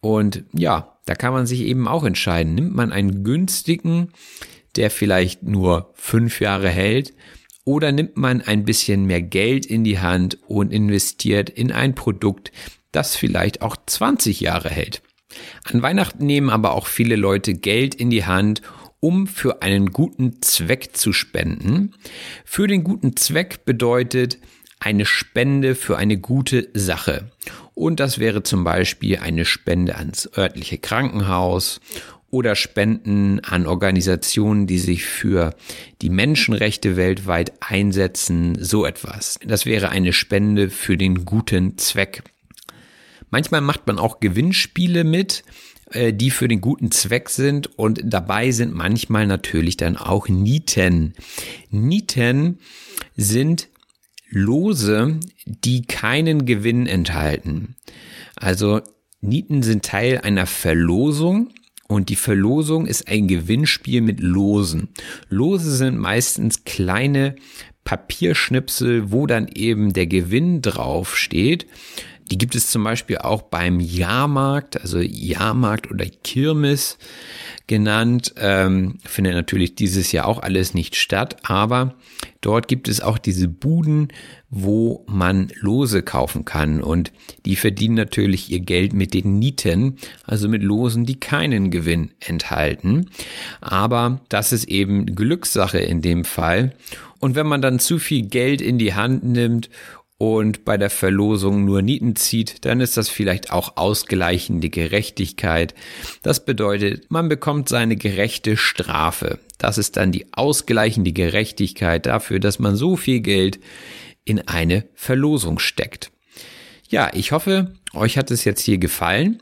und 0.00 0.44
ja, 0.52 0.96
da 1.06 1.14
kann 1.14 1.32
man 1.32 1.46
sich 1.46 1.60
eben 1.60 1.88
auch 1.88 2.04
entscheiden. 2.04 2.54
Nimmt 2.54 2.74
man 2.74 2.92
einen 2.92 3.24
günstigen, 3.24 4.12
der 4.76 4.90
vielleicht 4.90 5.42
nur 5.42 5.90
fünf 5.94 6.40
Jahre 6.40 6.68
hält 6.68 7.12
oder 7.64 7.92
nimmt 7.92 8.16
man 8.16 8.40
ein 8.40 8.64
bisschen 8.64 9.04
mehr 9.04 9.22
Geld 9.22 9.66
in 9.66 9.84
die 9.84 9.98
Hand 9.98 10.38
und 10.46 10.72
investiert 10.72 11.50
in 11.50 11.72
ein 11.72 11.94
Produkt, 11.94 12.52
das 12.92 13.16
vielleicht 13.16 13.62
auch 13.62 13.76
20 13.86 14.40
Jahre 14.40 14.70
hält. 14.70 15.02
An 15.64 15.82
Weihnachten 15.82 16.26
nehmen 16.26 16.50
aber 16.50 16.72
auch 16.74 16.86
viele 16.86 17.16
Leute 17.16 17.54
Geld 17.54 17.94
in 17.94 18.10
die 18.10 18.24
Hand, 18.24 18.62
um 18.98 19.26
für 19.26 19.62
einen 19.62 19.92
guten 19.92 20.42
Zweck 20.42 20.96
zu 20.96 21.12
spenden. 21.12 21.94
Für 22.44 22.66
den 22.66 22.84
guten 22.84 23.16
Zweck 23.16 23.64
bedeutet 23.64 24.38
eine 24.78 25.06
Spende 25.06 25.74
für 25.74 25.96
eine 25.98 26.18
gute 26.18 26.68
Sache. 26.74 27.30
Und 27.74 28.00
das 28.00 28.18
wäre 28.18 28.42
zum 28.42 28.64
Beispiel 28.64 29.18
eine 29.18 29.44
Spende 29.44 29.96
ans 29.96 30.28
örtliche 30.36 30.78
Krankenhaus 30.78 31.80
oder 32.30 32.54
Spenden 32.54 33.40
an 33.40 33.66
Organisationen, 33.66 34.66
die 34.66 34.78
sich 34.78 35.04
für 35.04 35.54
die 36.00 36.10
Menschenrechte 36.10 36.96
weltweit 36.96 37.52
einsetzen, 37.60 38.56
so 38.60 38.86
etwas. 38.86 39.38
Das 39.44 39.66
wäre 39.66 39.90
eine 39.90 40.12
Spende 40.12 40.70
für 40.70 40.96
den 40.96 41.24
guten 41.24 41.76
Zweck. 41.78 42.22
Manchmal 43.30 43.60
macht 43.60 43.86
man 43.86 43.98
auch 43.98 44.20
Gewinnspiele 44.20 45.04
mit, 45.04 45.44
äh, 45.90 46.12
die 46.12 46.30
für 46.30 46.48
den 46.48 46.60
guten 46.60 46.90
Zweck 46.90 47.28
sind 47.30 47.78
und 47.78 48.00
dabei 48.04 48.50
sind 48.52 48.74
manchmal 48.74 49.26
natürlich 49.26 49.76
dann 49.76 49.96
auch 49.96 50.28
Nieten. 50.28 51.14
Nieten 51.70 52.58
sind 53.16 53.68
Lose, 54.28 55.18
die 55.46 55.82
keinen 55.82 56.46
Gewinn 56.46 56.86
enthalten. 56.86 57.74
Also 58.36 58.80
Nieten 59.20 59.62
sind 59.62 59.84
Teil 59.84 60.18
einer 60.18 60.46
Verlosung 60.46 61.52
und 61.90 62.08
die 62.08 62.16
Verlosung 62.16 62.86
ist 62.86 63.08
ein 63.08 63.26
Gewinnspiel 63.26 64.00
mit 64.00 64.20
Losen. 64.20 64.90
Lose 65.28 65.74
sind 65.76 65.98
meistens 65.98 66.62
kleine 66.62 67.34
Papierschnipsel, 67.82 69.10
wo 69.10 69.26
dann 69.26 69.48
eben 69.48 69.92
der 69.92 70.06
Gewinn 70.06 70.62
draufsteht. 70.62 71.66
Die 72.30 72.38
gibt 72.38 72.54
es 72.54 72.70
zum 72.70 72.84
Beispiel 72.84 73.18
auch 73.18 73.42
beim 73.42 73.80
Jahrmarkt, 73.80 74.80
also 74.80 75.00
Jahrmarkt 75.00 75.90
oder 75.90 76.06
Kirmes 76.06 76.96
genannt. 77.70 78.34
Ähm, 78.36 78.98
findet 79.06 79.34
natürlich 79.34 79.76
dieses 79.76 80.10
Jahr 80.10 80.26
auch 80.26 80.42
alles 80.42 80.74
nicht 80.74 80.96
statt, 80.96 81.36
aber 81.44 81.94
dort 82.40 82.66
gibt 82.66 82.88
es 82.88 83.00
auch 83.00 83.16
diese 83.16 83.46
Buden, 83.46 84.08
wo 84.50 85.06
man 85.06 85.52
Lose 85.60 86.02
kaufen 86.02 86.44
kann 86.44 86.82
und 86.82 87.12
die 87.46 87.54
verdienen 87.54 87.94
natürlich 87.94 88.50
ihr 88.50 88.58
Geld 88.58 88.92
mit 88.92 89.14
den 89.14 89.38
Nieten, 89.38 89.98
also 90.26 90.48
mit 90.48 90.64
Losen, 90.64 91.06
die 91.06 91.20
keinen 91.20 91.70
Gewinn 91.70 92.10
enthalten. 92.18 93.08
Aber 93.60 94.20
das 94.28 94.52
ist 94.52 94.64
eben 94.64 95.06
Glückssache 95.14 95.78
in 95.78 96.02
dem 96.02 96.24
Fall. 96.24 96.74
Und 97.20 97.36
wenn 97.36 97.46
man 97.46 97.62
dann 97.62 97.78
zu 97.78 98.00
viel 98.00 98.26
Geld 98.26 98.60
in 98.60 98.78
die 98.78 98.94
Hand 98.94 99.22
nimmt 99.22 99.70
und 100.20 100.66
bei 100.66 100.76
der 100.76 100.90
Verlosung 100.90 101.64
nur 101.64 101.80
Nieten 101.80 102.14
zieht, 102.14 102.66
dann 102.66 102.82
ist 102.82 102.98
das 102.98 103.08
vielleicht 103.08 103.52
auch 103.52 103.78
ausgleichende 103.78 104.68
Gerechtigkeit. 104.68 105.74
Das 106.22 106.44
bedeutet, 106.44 107.10
man 107.10 107.30
bekommt 107.30 107.70
seine 107.70 107.96
gerechte 107.96 108.58
Strafe. 108.58 109.38
Das 109.56 109.78
ist 109.78 109.96
dann 109.96 110.12
die 110.12 110.26
ausgleichende 110.34 111.12
Gerechtigkeit 111.12 112.04
dafür, 112.04 112.38
dass 112.38 112.58
man 112.58 112.76
so 112.76 112.96
viel 112.96 113.20
Geld 113.20 113.60
in 114.26 114.46
eine 114.46 114.84
Verlosung 114.94 115.58
steckt. 115.58 116.12
Ja, 116.90 117.08
ich 117.14 117.30
hoffe, 117.30 117.72
euch 117.94 118.18
hat 118.18 118.32
es 118.32 118.44
jetzt 118.44 118.62
hier 118.62 118.78
gefallen. 118.78 119.40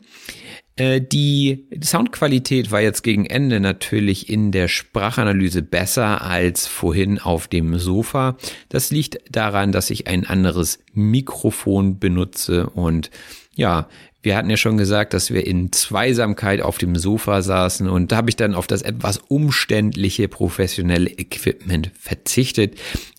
Äh, 0.75 1.01
die 1.01 1.67
Soundqualität 1.83 2.69
war 2.71 2.79
jetzt 2.79 3.01
gegen 3.01 3.25
Ende 3.25 3.59
natürlich 3.59 4.29
in 4.29 4.51
der 4.51 4.67
Sprachanalyse 4.67 5.63
besser 5.63 6.21
als 6.21 6.67
vorhin 6.67 7.17
auf 7.17 7.47
dem 7.47 7.79
Sofa. 7.79 8.37
Das 8.69 8.91
liegt 8.91 9.17
daran, 9.31 9.71
dass 9.71 9.89
ich 9.89 10.07
ein 10.07 10.27
anderes 10.27 10.79
Mikrofon 10.93 11.99
benutze 11.99 12.69
und 12.69 13.09
ja, 13.55 13.89
wir 14.21 14.37
hatten 14.37 14.49
ja 14.49 14.57
schon 14.57 14.77
gesagt, 14.77 15.13
dass 15.13 15.31
wir 15.31 15.47
in 15.47 15.71
Zweisamkeit 15.71 16.61
auf 16.61 16.77
dem 16.77 16.95
Sofa 16.95 17.41
saßen 17.41 17.89
und 17.89 18.11
da 18.11 18.17
habe 18.17 18.29
ich 18.29 18.35
dann 18.35 18.53
auf 18.53 18.67
das 18.67 18.83
etwas 18.83 19.17
umständliche 19.17 20.27
professionelle 20.27 21.09
Equipment 21.09 21.91
verzichtet. 21.97 22.77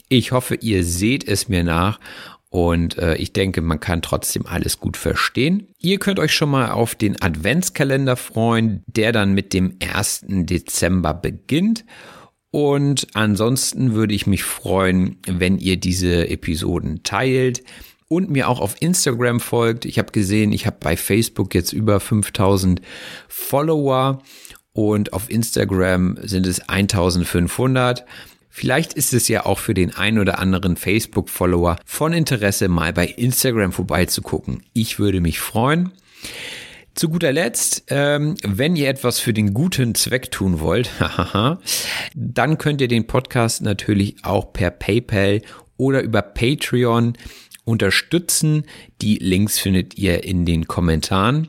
Ich 0.08 0.30
hoffe, 0.32 0.56
ihr 0.56 0.84
seht 0.84 1.26
es 1.26 1.48
mir 1.48 1.64
nach 1.64 1.98
Und 2.50 2.98
äh, 2.98 3.14
ich 3.14 3.32
denke, 3.32 3.62
man 3.62 3.78
kann 3.78 4.02
trotzdem 4.02 4.44
alles 4.44 4.80
gut 4.80 4.96
verstehen. 4.96 5.68
Ihr 5.78 6.00
könnt 6.00 6.18
euch 6.18 6.34
schon 6.34 6.50
mal 6.50 6.72
auf 6.72 6.96
den 6.96 7.22
Adventskalender 7.22 8.16
freuen, 8.16 8.82
der 8.86 9.12
dann 9.12 9.32
mit 9.32 9.54
dem 9.54 9.76
1. 9.80 10.24
Dezember 10.26 11.14
beginnt. 11.14 11.84
Und 12.50 13.06
ansonsten 13.14 13.94
würde 13.94 14.14
ich 14.14 14.26
mich 14.26 14.42
freuen, 14.42 15.18
wenn 15.26 15.58
ihr 15.58 15.76
diese 15.76 16.28
Episoden 16.28 17.04
teilt 17.04 17.62
und 18.08 18.28
mir 18.28 18.48
auch 18.48 18.60
auf 18.60 18.74
Instagram 18.80 19.38
folgt. 19.38 19.84
Ich 19.84 20.00
habe 20.00 20.10
gesehen, 20.10 20.52
ich 20.52 20.66
habe 20.66 20.78
bei 20.80 20.96
Facebook 20.96 21.54
jetzt 21.54 21.72
über 21.72 22.00
5000 22.00 22.82
Follower 23.28 24.20
und 24.72 25.12
auf 25.12 25.30
Instagram 25.30 26.18
sind 26.22 26.48
es 26.48 26.68
1500. 26.68 28.04
Vielleicht 28.60 28.92
ist 28.92 29.14
es 29.14 29.26
ja 29.26 29.46
auch 29.46 29.58
für 29.58 29.72
den 29.72 29.94
ein 29.94 30.18
oder 30.18 30.38
anderen 30.38 30.76
Facebook-Follower 30.76 31.78
von 31.86 32.12
Interesse, 32.12 32.68
mal 32.68 32.92
bei 32.92 33.06
Instagram 33.06 33.72
vorbeizugucken. 33.72 34.64
Ich 34.74 34.98
würde 34.98 35.22
mich 35.22 35.40
freuen. 35.40 35.92
Zu 36.94 37.08
guter 37.08 37.32
Letzt, 37.32 37.84
ähm, 37.88 38.34
wenn 38.46 38.76
ihr 38.76 38.90
etwas 38.90 39.18
für 39.18 39.32
den 39.32 39.54
guten 39.54 39.94
Zweck 39.94 40.30
tun 40.30 40.60
wollt, 40.60 40.90
dann 42.14 42.58
könnt 42.58 42.82
ihr 42.82 42.88
den 42.88 43.06
Podcast 43.06 43.62
natürlich 43.62 44.16
auch 44.24 44.52
per 44.52 44.70
PayPal 44.70 45.40
oder 45.78 46.02
über 46.02 46.20
Patreon 46.20 47.14
unterstützen. 47.64 48.64
Die 49.00 49.16
Links 49.16 49.58
findet 49.58 49.96
ihr 49.96 50.22
in 50.22 50.44
den 50.44 50.68
Kommentaren. 50.68 51.48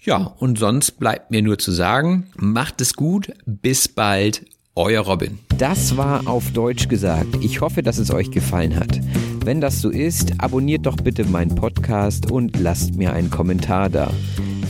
Ja, 0.00 0.18
und 0.38 0.60
sonst 0.60 1.00
bleibt 1.00 1.32
mir 1.32 1.42
nur 1.42 1.58
zu 1.58 1.72
sagen, 1.72 2.30
macht 2.36 2.80
es 2.80 2.94
gut, 2.94 3.32
bis 3.46 3.88
bald, 3.88 4.44
euer 4.74 5.02
Robin. 5.02 5.38
Das 5.58 5.96
war 5.96 6.26
auf 6.26 6.50
Deutsch 6.52 6.88
gesagt. 6.88 7.36
Ich 7.40 7.60
hoffe, 7.60 7.82
dass 7.82 7.98
es 7.98 8.10
euch 8.10 8.30
gefallen 8.30 8.76
hat. 8.76 9.00
Wenn 9.44 9.60
das 9.60 9.80
so 9.80 9.90
ist, 9.90 10.32
abonniert 10.38 10.86
doch 10.86 10.96
bitte 10.96 11.24
meinen 11.24 11.54
Podcast 11.54 12.30
und 12.30 12.58
lasst 12.58 12.94
mir 12.94 13.12
einen 13.12 13.30
Kommentar 13.30 13.90
da. 13.90 14.10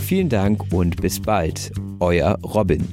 Vielen 0.07 0.29
Dank 0.29 0.73
und 0.73 1.01
bis 1.01 1.21
bald. 1.21 1.73
Euer 2.01 2.39
Robin. 2.43 2.87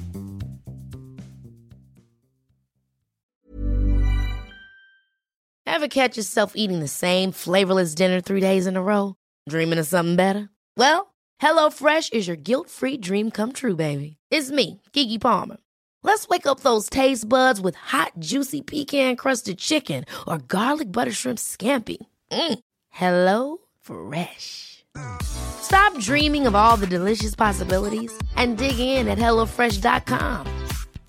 Ever 5.66 5.88
catch 5.88 6.16
yourself 6.16 6.52
eating 6.54 6.80
the 6.80 6.88
same 6.88 7.32
flavorless 7.32 7.94
dinner 7.94 8.20
three 8.20 8.40
days 8.40 8.66
in 8.66 8.76
a 8.76 8.82
row? 8.82 9.14
Dreaming 9.48 9.78
of 9.78 9.86
something 9.86 10.16
better? 10.16 10.50
Well, 10.76 11.14
HelloFresh 11.40 12.12
is 12.12 12.28
your 12.28 12.36
guilt-free 12.36 12.98
dream 12.98 13.30
come 13.30 13.52
true, 13.52 13.76
baby. 13.76 14.18
It's 14.30 14.50
me, 14.50 14.82
Kiki 14.92 15.18
Palmer. 15.18 15.56
Let's 16.02 16.28
wake 16.28 16.46
up 16.46 16.60
those 16.60 16.88
taste 16.88 17.28
buds 17.28 17.60
with 17.60 17.74
hot, 17.74 18.12
juicy 18.18 18.62
pecan 18.62 19.16
crusted 19.16 19.58
chicken 19.58 20.04
or 20.26 20.38
garlic 20.38 20.90
butter 20.90 21.12
shrimp 21.12 21.38
scampi. 21.38 21.98
Mm. 22.32 22.58
Hello 22.90 23.58
Fresh. 23.80 24.84
Stop 25.22 25.96
dreaming 25.98 26.46
of 26.46 26.54
all 26.54 26.76
the 26.76 26.86
delicious 26.86 27.34
possibilities 27.34 28.12
and 28.36 28.58
dig 28.58 28.78
in 28.78 29.08
at 29.08 29.18
HelloFresh.com. 29.18 30.46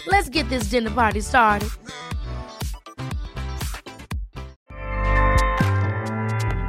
Let's 0.07 0.29
get 0.29 0.47
this 0.49 0.65
dinner 0.65 0.91
party 0.91 1.21
started. 1.21 1.69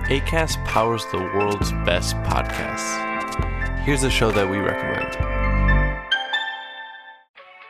ACAST 0.09 0.63
powers 0.67 1.07
the 1.07 1.19
world's 1.19 1.73
best 1.87 2.15
podcasts. 2.17 3.79
Here's 3.81 4.03
a 4.03 4.11
show 4.11 4.31
that 4.31 4.49
we 4.49 4.59
recommend. 4.59 5.22